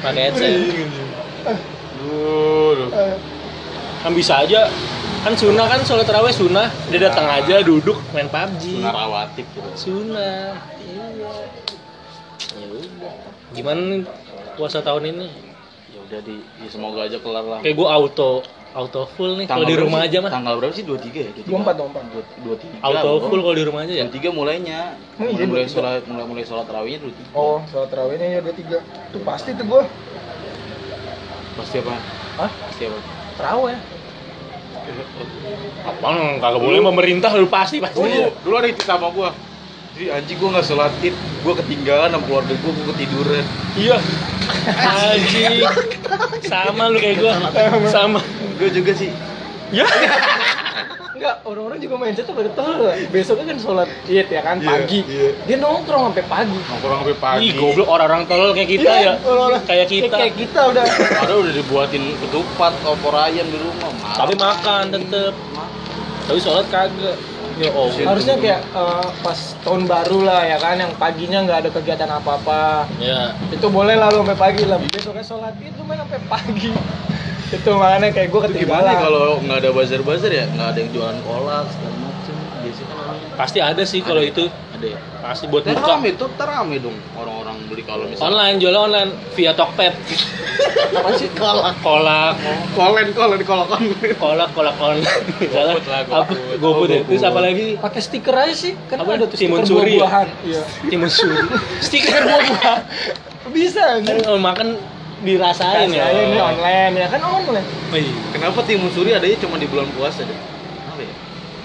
Pakai 0.02 0.22
headset. 0.30 0.58
Duh, 2.00 2.70
duh. 2.76 2.89
Eh, 2.91 3.18
Kan 4.02 4.14
bisa 4.14 4.41
aja. 4.41 4.70
Kan 5.26 5.34
sunnah 5.34 5.65
kan 5.65 5.82
sholat 5.82 6.05
tarawih 6.05 6.30
sunnah. 6.30 6.69
Dia 6.93 7.09
datang 7.09 7.26
aja 7.26 7.65
duduk 7.65 7.97
main 8.13 8.30
PUBG. 8.30 8.78
Sunnah 8.78 8.93
rawatib 8.93 9.45
gitu. 9.57 9.69
Sunnah. 9.73 10.53
Iya. 10.86 11.05
Ya 12.61 12.67
udah. 12.69 13.13
Gimana 13.57 13.82
nih 13.89 14.01
puasa 14.53 14.86
tahun 14.86 15.17
ini? 15.17 15.26
Ya 15.97 15.99
udah 16.05 16.19
di 16.21 16.45
ya 16.61 16.69
semoga 16.69 17.09
aja 17.09 17.17
kelar 17.17 17.41
lah. 17.41 17.57
Kayak 17.65 17.73
gua 17.73 17.97
auto 17.97 18.45
auto 18.78 19.09
full 19.17 19.34
nih 19.41 19.49
kalau 19.49 19.65
Tanggal 19.65 19.73
di 19.73 19.78
rumah 19.82 19.99
sih? 20.05 20.13
aja 20.13 20.17
mah. 20.21 20.30
Tanggal 20.30 20.53
berapa 20.61 20.73
sih? 20.78 20.86
23 20.86 21.17
ya? 21.17 21.32
24, 21.41 21.73
24. 21.73 22.86
23. 22.86 22.86
Auto 22.86 23.09
full 23.26 23.41
kalau 23.41 23.55
di 23.57 23.65
rumah 23.65 23.82
aja 23.82 23.93
ya. 23.97 24.05
23 24.05 24.30
mulainya. 24.30 24.93
Oh, 25.17 25.26
iya, 25.26 25.49
mulai, 25.49 25.49
mulai 25.49 25.65
23. 25.65 25.73
sholat 25.73 26.01
mulai 26.05 26.26
mulai 26.30 26.43
sholat 26.45 26.65
tarawihnya 26.69 26.99
23. 27.01 27.34
Oh, 27.34 27.65
sholat 27.73 27.89
tarawihnya 27.89 28.28
ya 28.30 28.39
23. 28.45 28.78
Tuh 29.09 29.21
pasti 29.26 29.57
tuh 29.57 29.65
gua. 29.65 29.89
Pasti 31.57 31.82
apa? 31.82 31.97
Hah? 32.45 32.51
Pasti 32.69 32.84
apa? 32.86 32.97
Tarawih. 33.41 33.95
Apaan 35.86 36.42
kagak 36.42 36.62
boleh 36.62 36.82
pemerintah 36.82 37.30
lu 37.38 37.48
pasti 37.50 37.78
pasti. 37.78 38.02
Oh, 38.02 38.06
dulu, 38.06 38.30
dulu 38.42 38.56
ada 38.58 38.68
cerita 38.74 38.98
sama 38.98 39.10
gua. 39.14 39.30
Jadi 39.96 40.06
anjing 40.12 40.38
gua 40.42 40.50
nggak 40.58 40.66
sholat 40.66 40.92
id, 41.00 41.16
gua 41.46 41.54
ketinggalan 41.56 42.10
sama 42.12 42.24
keluarga 42.26 42.54
gua, 42.60 42.72
gua 42.74 42.86
ketiduran. 42.94 43.46
Iya. 43.78 43.98
Anjing. 44.76 45.56
Sama 46.46 46.84
lu 46.90 46.98
kayak 47.00 47.18
gua. 47.22 47.34
Sama. 47.90 48.20
Gua 48.58 48.70
juga 48.74 48.92
sih. 48.98 49.12
Ya. 49.70 49.86
Enggak, 51.16 51.36
orang-orang 51.47 51.80
juga 51.80 51.95
main 51.95 52.11
tuh 52.11 52.28
pada 52.28 52.51
tahu 52.51 52.72
lah. 52.84 52.95
Besoknya 53.07 53.45
kan 53.47 53.57
sholat 53.57 53.88
id 54.03 54.28
ya 54.28 54.41
kan 54.43 54.59
Iya, 54.59 54.68
pagi. 54.68 54.99
iya. 55.07 55.30
Dia 55.47 55.57
nongkrong 55.63 56.11
sampai 56.11 56.26
pagi. 56.28 56.59
Nongkrong 56.59 56.97
sampai 56.99 57.18
pagi. 57.18 57.39
Ih, 57.39 57.51
goblok 57.55 57.88
orang-orang 57.88 58.24
tolol 58.28 58.51
kayak 58.51 58.70
kita 58.70 58.91
Iya, 58.91 58.99
ya. 58.99 59.13
orang-orang 59.24 59.61
Kayak 59.63 59.88
kita. 59.88 60.11
Kayak 60.11 60.34
kita 60.36 60.59
udah. 60.68 60.84
Padahal 61.16 61.39
udah 61.39 61.53
dibuatin 61.55 62.03
ketupat, 62.20 62.74
opor 62.84 63.16
ayam 63.16 63.47
di 63.47 63.55
rumah. 63.55 63.91
Tapi 64.11 64.34
makan 64.36 64.84
tetep. 64.91 65.34
Tapi 66.28 66.39
sholat 66.43 66.68
kagak. 66.68 67.16
Ya 67.55 67.72
Allah. 67.72 68.03
Harusnya 68.11 68.36
kayak 68.36 68.61
eh, 68.68 69.07
pas 69.24 69.39
tahun 69.63 69.88
baru 69.88 70.28
lah 70.28 70.43
ya 70.43 70.59
kan 70.59 70.76
yang 70.76 70.91
paginya 70.99 71.39
nggak 71.47 71.57
ada 71.63 71.70
kegiatan 71.72 72.11
apa-apa. 72.11 72.84
Ya. 72.99 73.32
Itu 73.47 73.72
boleh 73.72 73.95
lah 73.95 74.11
lu 74.11 74.20
sampai 74.20 74.36
pagi 74.36 74.68
lah. 74.68 74.76
Besoknya 74.84 75.24
sholat 75.24 75.55
id 75.63 75.72
lu 75.80 75.88
main 75.88 76.03
sampai 76.03 76.20
pagi. 76.28 76.76
Itu 77.56 77.70
makanya 77.74 78.10
kayak 78.12 78.30
gue 78.30 78.41
Itu 78.41 78.53
gimana 78.58 78.82
ketinggalan. 78.84 78.91
ya 78.91 78.95
kalau 79.01 79.24
nggak 79.39 79.58
ada 79.58 79.70
bazar-bazar 79.72 80.32
ya? 80.32 80.45
Nggak 80.49 80.68
ada 80.68 80.78
yang 80.78 80.91
jualan 80.91 81.18
kolak 81.22 81.66
segala 81.70 81.95
macem. 81.97 82.36
Biasanya 82.58 82.88
kan 82.88 82.97
orang 82.99 83.18
Pasti 83.36 83.60
ada 83.60 83.84
sih 83.84 83.99
kalau 83.99 84.20
Ada. 84.20 84.30
itu. 84.30 84.43
ada 84.47 84.88
ya. 84.88 84.99
Pasti 85.18 85.45
buat 85.47 85.64
buka. 85.64 85.82
rame 85.88 86.10
tuh, 86.14 86.30
terame 86.36 86.76
dong 86.78 86.97
orang-orang 87.16 87.56
beli 87.66 87.82
kalau 87.82 88.06
misalnya. 88.06 88.28
Online, 88.28 88.56
jual 88.58 88.76
online 88.76 89.10
via 89.34 89.51
Tokped. 89.51 89.93
apa 90.95 91.10
sih? 91.16 91.28
Kolak. 91.34 91.76
Kolak, 91.82 92.36
Kolen, 92.74 93.08
kolen, 93.12 93.41
kolak 93.41 93.68
kolak, 94.16 94.49
kolak 94.53 94.76
online. 94.78 95.08
Misalnya 95.36 95.74
GoFood 95.74 95.88
lah, 95.88 95.99
apa? 95.99 96.16
GoFood. 96.30 96.60
GoFood 96.60 96.89
ya. 96.89 97.01
Terus 97.03 97.24
apa 97.24 97.39
lagi? 97.41 97.68
Pakai 97.76 98.01
stiker 98.01 98.36
aja 98.36 98.53
sih. 98.53 98.74
Kan 98.86 99.01
Apa? 99.01 99.16
ada 99.16 99.26
tuh 99.26 99.36
Timun 99.36 99.60
stiker 99.60 99.68
suri 99.74 99.91
ya? 99.91 100.03
buah-buahan. 100.03 100.28
Iya. 100.43 100.62
Timun 100.86 101.10
suri. 101.10 101.36
Stiker 101.86 102.22
buah-buahan. 102.22 102.80
Bisa 103.47 103.82
kan 103.82 103.95
anjir. 104.01 104.16
kalau 104.22 104.39
makan 104.39 104.68
dirasain 105.24 105.88
ya. 105.93 106.11
ini 106.11 106.39
online 106.41 106.93
ya 106.99 107.07
kan 107.07 107.22
online. 107.24 107.68
Oh, 107.93 107.97
iya. 107.97 108.13
Kenapa 108.36 108.59
timun 108.68 108.91
suri 108.91 109.16
adanya 109.16 109.38
cuma 109.39 109.55
di 109.55 109.68
bulan 109.70 109.88
puasa 109.95 110.28
deh? 110.28 110.36
Apa 110.91 110.99
ya? 110.99 111.13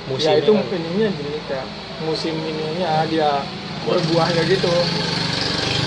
Musim 0.06 0.30
ya 0.30 0.32
itu 0.38 0.52
kan. 0.54 0.76
ininya 0.78 1.08
jadi 1.10 1.38
kayak 1.50 1.66
musim 2.06 2.34
ininya 2.38 3.02
dia 3.10 3.42
berbuahnya 3.82 4.42
gitu. 4.46 4.70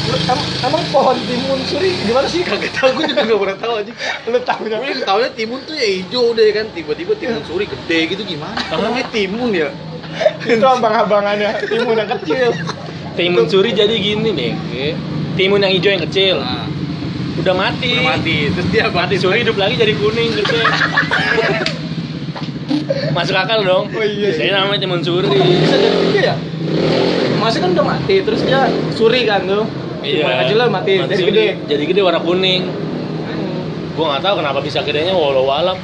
Lu 0.03 0.15
em- 0.19 0.49
emang 0.67 0.83
pohon 0.91 1.15
timun 1.23 1.59
suri 1.63 1.95
gimana 2.03 2.27
sih? 2.27 2.43
Kagak 2.43 2.75
tahu, 2.75 2.99
gue 2.99 3.15
juga 3.15 3.23
gak 3.23 3.39
pernah 3.39 3.57
tahu 3.63 3.73
aja. 3.79 3.91
Lu 4.27 4.39
tahu 4.43 4.61
ya? 4.67 4.77
Gue 4.83 4.89
yang 4.91 5.03
taunya 5.07 5.29
timun 5.31 5.59
tuh 5.63 5.75
ya 5.79 5.87
hijau 5.87 6.35
deh 6.35 6.51
kan, 6.51 6.65
tiba-tiba 6.75 7.15
timun 7.15 7.39
suri 7.47 7.63
gede 7.63 7.99
gitu 8.11 8.21
gimana? 8.27 8.59
Namanya 8.67 9.07
timun 9.07 9.55
ya? 9.55 9.71
itu 10.43 10.61
abang-abangannya 10.61 11.63
timun 11.71 11.95
yang 11.95 12.09
kecil. 12.19 12.51
Timun 13.15 13.45
suri 13.47 13.71
jadi 13.71 13.95
gini 13.95 14.29
nih. 14.35 14.51
Timun 15.39 15.63
yang 15.63 15.71
hijau 15.71 15.89
yang 15.95 16.03
kecil. 16.03 16.43
Nah, 16.43 16.67
Udah 17.33 17.53
mati. 17.57 17.97
udah 17.97 18.13
mati, 18.13 18.35
terus 18.53 18.67
dia 18.69 18.85
Mati 18.93 19.15
suri 19.17 19.41
hidup 19.41 19.57
lagi 19.57 19.73
jadi 19.73 19.93
kuning 19.97 20.37
gede. 20.37 20.61
Masuk 23.17 23.35
akal 23.37 23.65
dong. 23.65 23.85
Oh 23.93 24.05
iya, 24.05 24.29
iya. 24.33 24.53
namanya 24.57 24.79
timun 24.81 25.01
suri. 25.01 25.29
Bisa 25.29 25.75
jadi 25.77 25.97
gede 26.09 26.21
ya? 26.29 26.35
Masih 27.41 27.59
kan 27.59 27.69
udah 27.73 27.85
mati, 27.85 28.15
terus 28.21 28.41
dia 28.45 28.69
suri 28.93 29.25
kan 29.25 29.45
tuh. 29.49 29.65
Timun 30.03 30.29
yang 30.29 30.41
kecil 30.45 30.57
lah 30.61 30.67
mati, 30.69 31.01
jadi 31.01 31.15
suri. 31.17 31.29
gede. 31.33 31.45
Jadi 31.69 31.83
gede 31.89 32.01
warna 32.05 32.21
kuning. 32.21 32.69
Gua 33.93 34.17
nggak 34.17 34.23
tahu 34.25 34.35
kenapa 34.41 34.59
bisa 34.61 34.79
gedenya 34.81 35.13
walau 35.13 35.49
alam. 35.49 35.77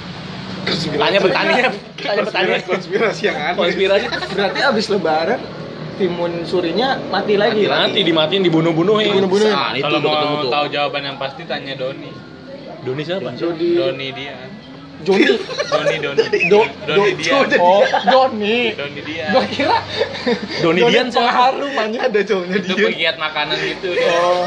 Tanya 0.70 1.20
petaninya, 1.24 1.72
tanya 1.98 2.24
petaninya. 2.30 2.60
konspirasi 2.68 3.22
yang 3.26 3.38
aneh. 3.38 3.58
Konspirasi 3.58 4.06
Berarti 4.38 4.60
abis 4.60 4.86
lebaran 4.92 5.40
timun 6.00 6.42
surinya 6.42 6.96
mati 7.06 7.36
lagi. 7.36 7.68
Mati 7.68 7.92
mati 7.92 8.00
dimatiin 8.02 8.42
dibunuh-bunuhin. 8.42 9.12
Dibunuh-bunuhin. 9.12 9.52
Nah, 9.52 9.72
itu 9.74 9.84
Kalau 9.84 10.00
ketemu 10.00 10.16
mau 10.26 10.40
tuh. 10.40 10.50
tahu 10.50 10.66
jawaban 10.70 11.02
yang 11.04 11.18
pasti 11.18 11.44
tanya 11.44 11.74
Doni. 11.76 12.12
Doni 12.80 13.02
siapa? 13.04 13.36
Jody 13.36 13.76
Doni 13.76 14.08
dia. 14.10 14.36
Joni. 15.00 15.26
Doni 15.68 15.96
Doni. 16.06 16.24
Do, 16.48 16.60
Doni 16.86 17.12
do, 17.12 17.20
dia. 17.20 17.34
Oh, 17.58 17.84
Doni. 18.06 18.72
Doni 18.74 19.02
dia. 19.02 19.26
Gua 19.30 19.44
kira 19.46 19.78
Doni 20.60 20.80
Dian 20.86 21.08
pengaruh 21.10 21.70
mannya. 21.70 22.00
Ada 22.02 22.20
cowoknya 22.26 22.56
Itu 22.58 22.74
dia. 22.74 22.88
pegiat 22.88 23.16
makanan 23.18 23.58
gitu 23.60 23.88
dia. 23.92 24.12
Oh, 24.14 24.44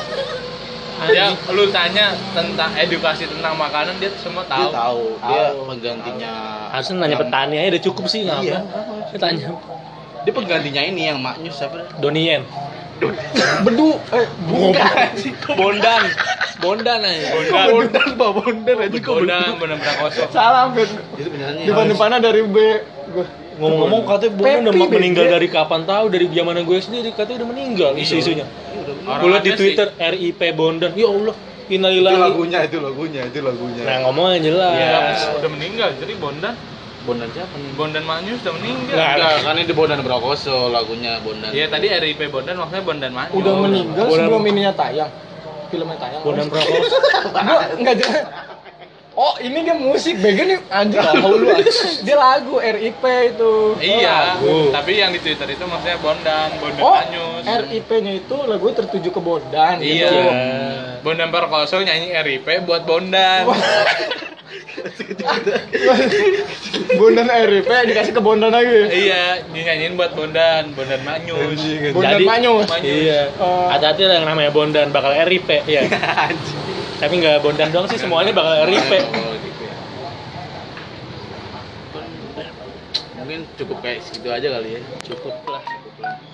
Dia 1.02 1.34
lu 1.50 1.66
tanya 1.68 2.14
tentang 2.30 2.70
edukasi 2.74 3.26
tentang 3.26 3.58
makanan 3.58 3.98
dia 3.98 4.14
semua 4.16 4.44
Dia 4.44 4.54
tahu. 4.54 4.70
tahu, 4.70 5.02
dia 5.20 5.42
Tahu. 5.50 5.58
penggantinya. 5.66 6.32
Harusnya 6.70 6.94
nanya 6.96 7.16
petani 7.18 7.54
aja 7.58 7.68
udah 7.68 7.82
cukup 7.82 8.04
sih 8.06 8.20
nggak 8.22 8.38
Iya. 8.40 8.54
apa. 8.54 8.80
Dia 9.10 9.18
tanya 9.18 9.48
Dia 10.22 10.32
penggantinya 10.32 10.82
ini 10.86 11.02
yang 11.10 11.18
maknyus 11.18 11.58
siapa? 11.58 11.82
dah? 11.82 11.86
Donien. 11.98 12.42
bedu 13.66 13.98
eh 14.14 14.26
bukan. 14.46 15.10
Bondan. 15.58 16.02
Bondan 16.62 17.00
aja. 17.02 17.26
Bondan. 17.34 17.66
Bondan, 17.74 18.08
Pak 18.14 18.30
Bondan 18.38 18.76
aja 18.78 18.98
kok 19.02 19.12
Bondan 19.18 19.50
benar-benar 19.58 19.94
kosong. 19.98 20.30
Salah, 20.30 20.70
Ben. 20.70 20.86
Itu 21.18 21.26
benerannya. 21.26 21.66
Depan-depannya 21.66 22.18
dari 22.22 22.42
B. 22.46 22.56
Ngomong-ngomong 23.58 24.02
katanya 24.06 24.32
Bondan 24.38 24.62
udah 24.70 24.74
Pepi, 24.86 24.94
meninggal 24.94 25.26
dari 25.26 25.48
kapan 25.50 25.82
tahu 25.82 26.04
dari 26.14 26.26
zaman 26.30 26.62
gue 26.62 26.78
sendiri 26.78 27.10
katanya 27.10 27.42
udah 27.42 27.48
meninggal 27.50 27.90
isu-isunya. 27.98 28.46
Gue 29.02 29.28
liat 29.34 29.42
di 29.42 29.50
ada 29.50 29.58
Twitter 29.58 29.88
RIP 29.98 30.40
Bondan. 30.54 30.94
Ya 30.94 31.10
Allah, 31.10 31.34
Itu 31.34 31.74
innalillahi. 31.74 32.18
lagunya, 32.22 32.58
itu 32.62 32.78
lagunya, 32.78 33.20
itu 33.26 33.38
lagunya. 33.42 33.82
Nah, 33.82 33.96
ngomongnya 34.06 34.38
jelas. 34.46 34.76
Iya, 34.78 34.98
udah 35.42 35.50
meninggal. 35.50 35.88
Jadi 35.98 36.12
Bondan, 36.22 36.54
Bondan 37.02 37.28
siapa 37.30 37.54
nih? 37.56 37.70
Bondan 37.74 38.04
Manyus 38.04 38.38
udah 38.40 38.54
meninggal. 38.54 38.94
Nggak, 38.94 39.10
Enggak, 39.12 39.34
kan 39.42 39.54
ini 39.56 39.72
Bondan 39.72 40.00
Brokoso 40.00 40.56
lagunya 40.68 41.12
Bondan. 41.18 41.50
Iya 41.50 41.66
tadi 41.66 41.86
RIP 41.90 42.20
Bondan 42.28 42.54
maksudnya 42.56 42.82
Bondan 42.82 43.10
Manyus. 43.10 43.34
udah 43.34 43.52
meninggal 43.58 44.04
Bondan- 44.04 44.18
sebelum 44.22 44.42
ininya 44.46 44.72
tayang. 44.72 45.10
Filmnya 45.68 45.96
tayang. 45.96 46.22
Bondan 46.22 46.46
Prakoso. 46.46 46.96
Gua 47.46 47.60
enggak 47.74 47.94
jelas. 47.98 48.24
Oh, 49.12 49.36
ini 49.38 49.60
dia 49.60 49.76
musik. 49.76 50.16
Begen 50.16 50.46
nih 50.48 50.58
anjir 50.70 50.96
tahu 50.98 51.36
lu. 51.36 51.52
Dia 52.06 52.16
lagu 52.16 52.56
RIP 52.56 53.04
itu. 53.28 53.52
Iya, 53.76 54.40
lagu. 54.40 54.72
tapi 54.72 54.96
yang 54.96 55.12
di 55.12 55.20
Twitter 55.20 55.44
itu 55.46 55.68
maksudnya 55.68 56.00
Bondan, 56.00 56.48
Bondan 56.56 56.80
Oh, 56.80 56.96
Manyus. 56.96 57.44
RIP-nya 57.44 58.12
itu 58.16 58.36
lagu 58.40 58.72
tertuju 58.72 59.12
ke 59.12 59.20
Bondan 59.20 59.84
Iya. 59.84 60.08
gitu. 60.08 60.16
Bondan 61.02 61.28
Perkoso 61.28 61.76
nyanyi 61.78 62.08
RIP 62.14 62.64
buat 62.64 62.82
Bondan. 62.82 63.52
Bondan 66.98 67.26
RIP 67.28 67.68
dikasih 67.68 68.12
ke 68.12 68.20
Bondan 68.20 68.52
lagi. 68.52 68.80
Iya, 68.88 69.42
dinyanyiin 69.50 69.96
buat 69.96 70.12
Bondan, 70.12 70.72
Bondan 70.76 71.00
Manyus. 71.04 71.60
Bondan 71.94 72.20
Jadi- 72.20 72.28
Manyus. 72.28 72.68
Iya. 72.82 73.30
Oh. 73.40 73.68
Hati-hati 73.72 74.02
lah 74.08 74.14
yang 74.20 74.26
namanya 74.28 74.50
Bondan 74.52 74.92
bakal 74.92 75.12
RIP 75.14 75.48
ya. 75.66 75.82
Tapi 77.02 77.14
nggak 77.18 77.42
Bondan 77.42 77.72
doang 77.74 77.88
sih 77.90 77.98
semuanya 77.98 78.32
bakal 78.34 78.66
RIP. 78.68 78.92
Oh, 78.92 79.34
gitu 79.40 79.62
ya. 79.66 79.74
Mungkin 83.22 83.40
cukup 83.58 83.78
kayak 83.80 84.02
segitu 84.02 84.28
aja 84.30 84.48
kali 84.58 84.68
ya. 84.78 84.80
Cukup 85.06 85.34
lah. 85.46 85.62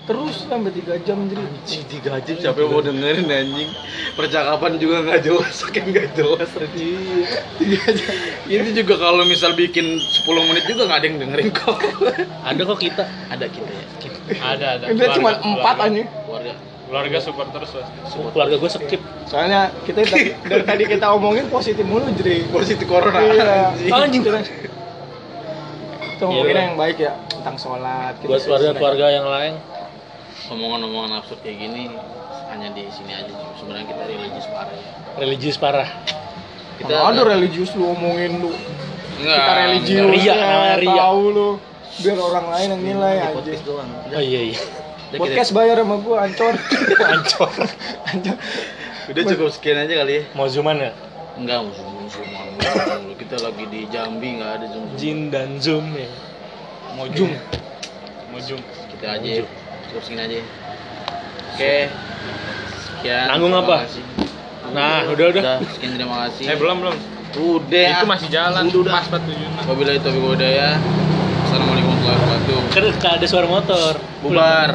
Terus 0.09 0.35
sampai 0.41 0.73
3 0.73 1.05
jam 1.05 1.21
jadi. 1.23 1.37
Anjing 1.39 1.83
tiga 1.85 2.17
jam 2.17 2.35
siapa 2.35 2.57
yang 2.57 2.71
mau 2.71 2.81
dengerin 2.81 3.29
anjing 3.29 3.69
Percakapan 4.11 4.71
juga 4.75 5.05
nggak 5.05 5.21
jelas, 5.21 5.53
saking 5.61 5.85
nggak 5.87 6.07
jelas 6.13 6.49
anjing 6.51 7.29
Tiga 7.55 7.81
jam 7.87 8.13
Itu 8.43 8.69
juga 8.75 8.93
kalau 8.97 9.21
misal 9.23 9.53
bikin 9.53 9.85
10 9.85 10.25
menit 10.43 10.65
juga 10.65 10.81
nggak 10.83 10.97
ada 10.97 11.05
yang 11.05 11.17
dengerin 11.19 11.49
kok 11.51 11.77
Ada 12.41 12.61
kok 12.65 12.79
kita. 12.79 13.03
Ada 13.29 13.45
kita 13.47 13.69
ya 13.69 13.85
Ada, 14.41 14.65
ada. 14.75 14.85
Dia 14.89 15.07
cuma 15.13 15.29
Keluarga- 15.31 15.45
4 15.45 15.53
keluarga. 15.53 15.81
anjing. 15.85 16.07
Keluarga 16.25 16.51
Keluarga 16.89 17.17
support 17.21 17.47
terus 17.51 17.69
pasti. 17.69 17.93
Keluarga 18.33 18.55
gue 18.57 18.69
skip. 18.71 19.01
Soalnya 19.23 19.69
kita 19.85 20.01
dari, 20.03 20.33
dari 20.41 20.63
tadi 20.65 20.83
kita 20.89 21.05
omongin 21.13 21.45
positif 21.47 21.85
mulu 21.85 22.09
jadi. 22.11 22.49
Positif 22.49 22.81
corona 22.83 23.21
Iya. 23.21 23.77
anjing. 23.95 24.25
Kita 24.25 24.41
ngomongin 26.19 26.49
Iya. 26.51 26.65
yang 26.65 26.75
baik 26.75 26.97
ya 26.97 27.13
tentang 27.29 27.55
sholat. 27.55 28.17
kita 28.17 28.25
Buat 28.25 28.41
selesai. 28.41 28.49
keluarga-keluarga 28.73 29.05
yang 29.07 29.27
lain. 29.29 29.53
Omongan-omongan 30.47 31.11
absurd 31.19 31.43
kayak 31.43 31.59
gini 31.59 31.91
hanya 32.47 32.71
di 32.71 32.87
sini 32.89 33.11
aja 33.11 33.27
sih. 33.27 33.47
Sebenarnya 33.59 33.85
kita 33.91 34.03
religius 34.07 34.47
parah 34.47 34.71
ya 34.71 34.83
religius 35.19 35.57
parah. 35.59 35.89
Kita 36.79 36.95
Mana 36.95 37.11
ada 37.11 37.21
religius 37.27 37.75
lu 37.75 37.91
omongin 37.91 38.39
lu. 38.39 38.55
Enggak, 39.19 39.35
kita 39.35 39.51
religius 39.59 40.05
Ria, 40.15 40.31
ya, 40.31 40.75
ria. 40.79 40.95
tahu 40.95 41.23
lu. 41.27 41.49
Biar 41.99 42.15
orang 42.15 42.45
lain 42.47 42.67
yang 42.71 42.81
nilai 42.87 43.15
aja. 43.19 43.35
podcast 43.35 43.63
doang 43.67 43.89
Oh 44.15 44.23
iya 44.23 44.41
iya. 44.47 44.59
Podcast 45.11 45.51
bayar 45.51 45.83
sama 45.83 45.95
gua 45.99 46.17
ancor. 46.23 46.55
Ancor. 47.03 47.51
kita- 48.07 48.39
udah 49.09 49.23
cukup 49.25 49.49
sekian 49.49 49.81
aja 49.81 50.05
kali 50.05 50.13
ya 50.15 50.23
Mau 50.37 50.45
zooman 50.45 50.77
ya? 50.79 50.93
Enggak, 51.35 51.65
musuh 51.65 51.83
musuh 51.97 52.23
Kita 53.17 53.35
lagi 53.41 53.65
di 53.67 53.89
Jambi 53.89 54.37
nggak 54.37 54.51
ada 54.61 54.65
zoom 54.69 54.85
Jin 54.95 55.19
dan 55.27 55.59
zoom 55.59 55.85
ya. 55.97 56.07
Mau 56.95 57.09
jum. 57.11 57.33
Mau 58.31 58.39
jum. 58.39 58.61
kita 58.95 59.19
aja 59.19 59.29
ya. 59.41 59.58
Cukup 59.89 60.01
segini 60.01 60.21
aja 60.23 60.39
oke 61.49 61.75
sekian 62.79 63.25
Nanggung 63.27 63.53
apa? 63.53 63.75
kasih. 63.83 64.03
Nah, 64.69 65.01
udah 65.07 65.25
udah. 65.29 65.43
sekian 65.67 65.95
terima 65.95 66.27
kasih 66.27 66.43
Eh 66.45 66.55
belum 66.55 66.75
belum. 66.79 66.95
udah 67.33 67.89
Itu 67.95 68.05
masih 68.05 68.27
jalan. 68.29 68.63
udah 68.65 68.79
udah 68.79 68.93
Mas 68.93 69.05
47. 69.07 69.65
wabillahi 69.65 69.99
taufiq 69.99 70.23
hidayah 70.33 70.73
assalamualaikum 71.41 71.93
warahmatullahi 71.95 72.17
wabarakatuh 72.19 72.93
Kan 72.99 73.11
ada 73.11 73.25
suara 73.25 73.47
motor. 73.47 73.91
bubar 74.21 74.69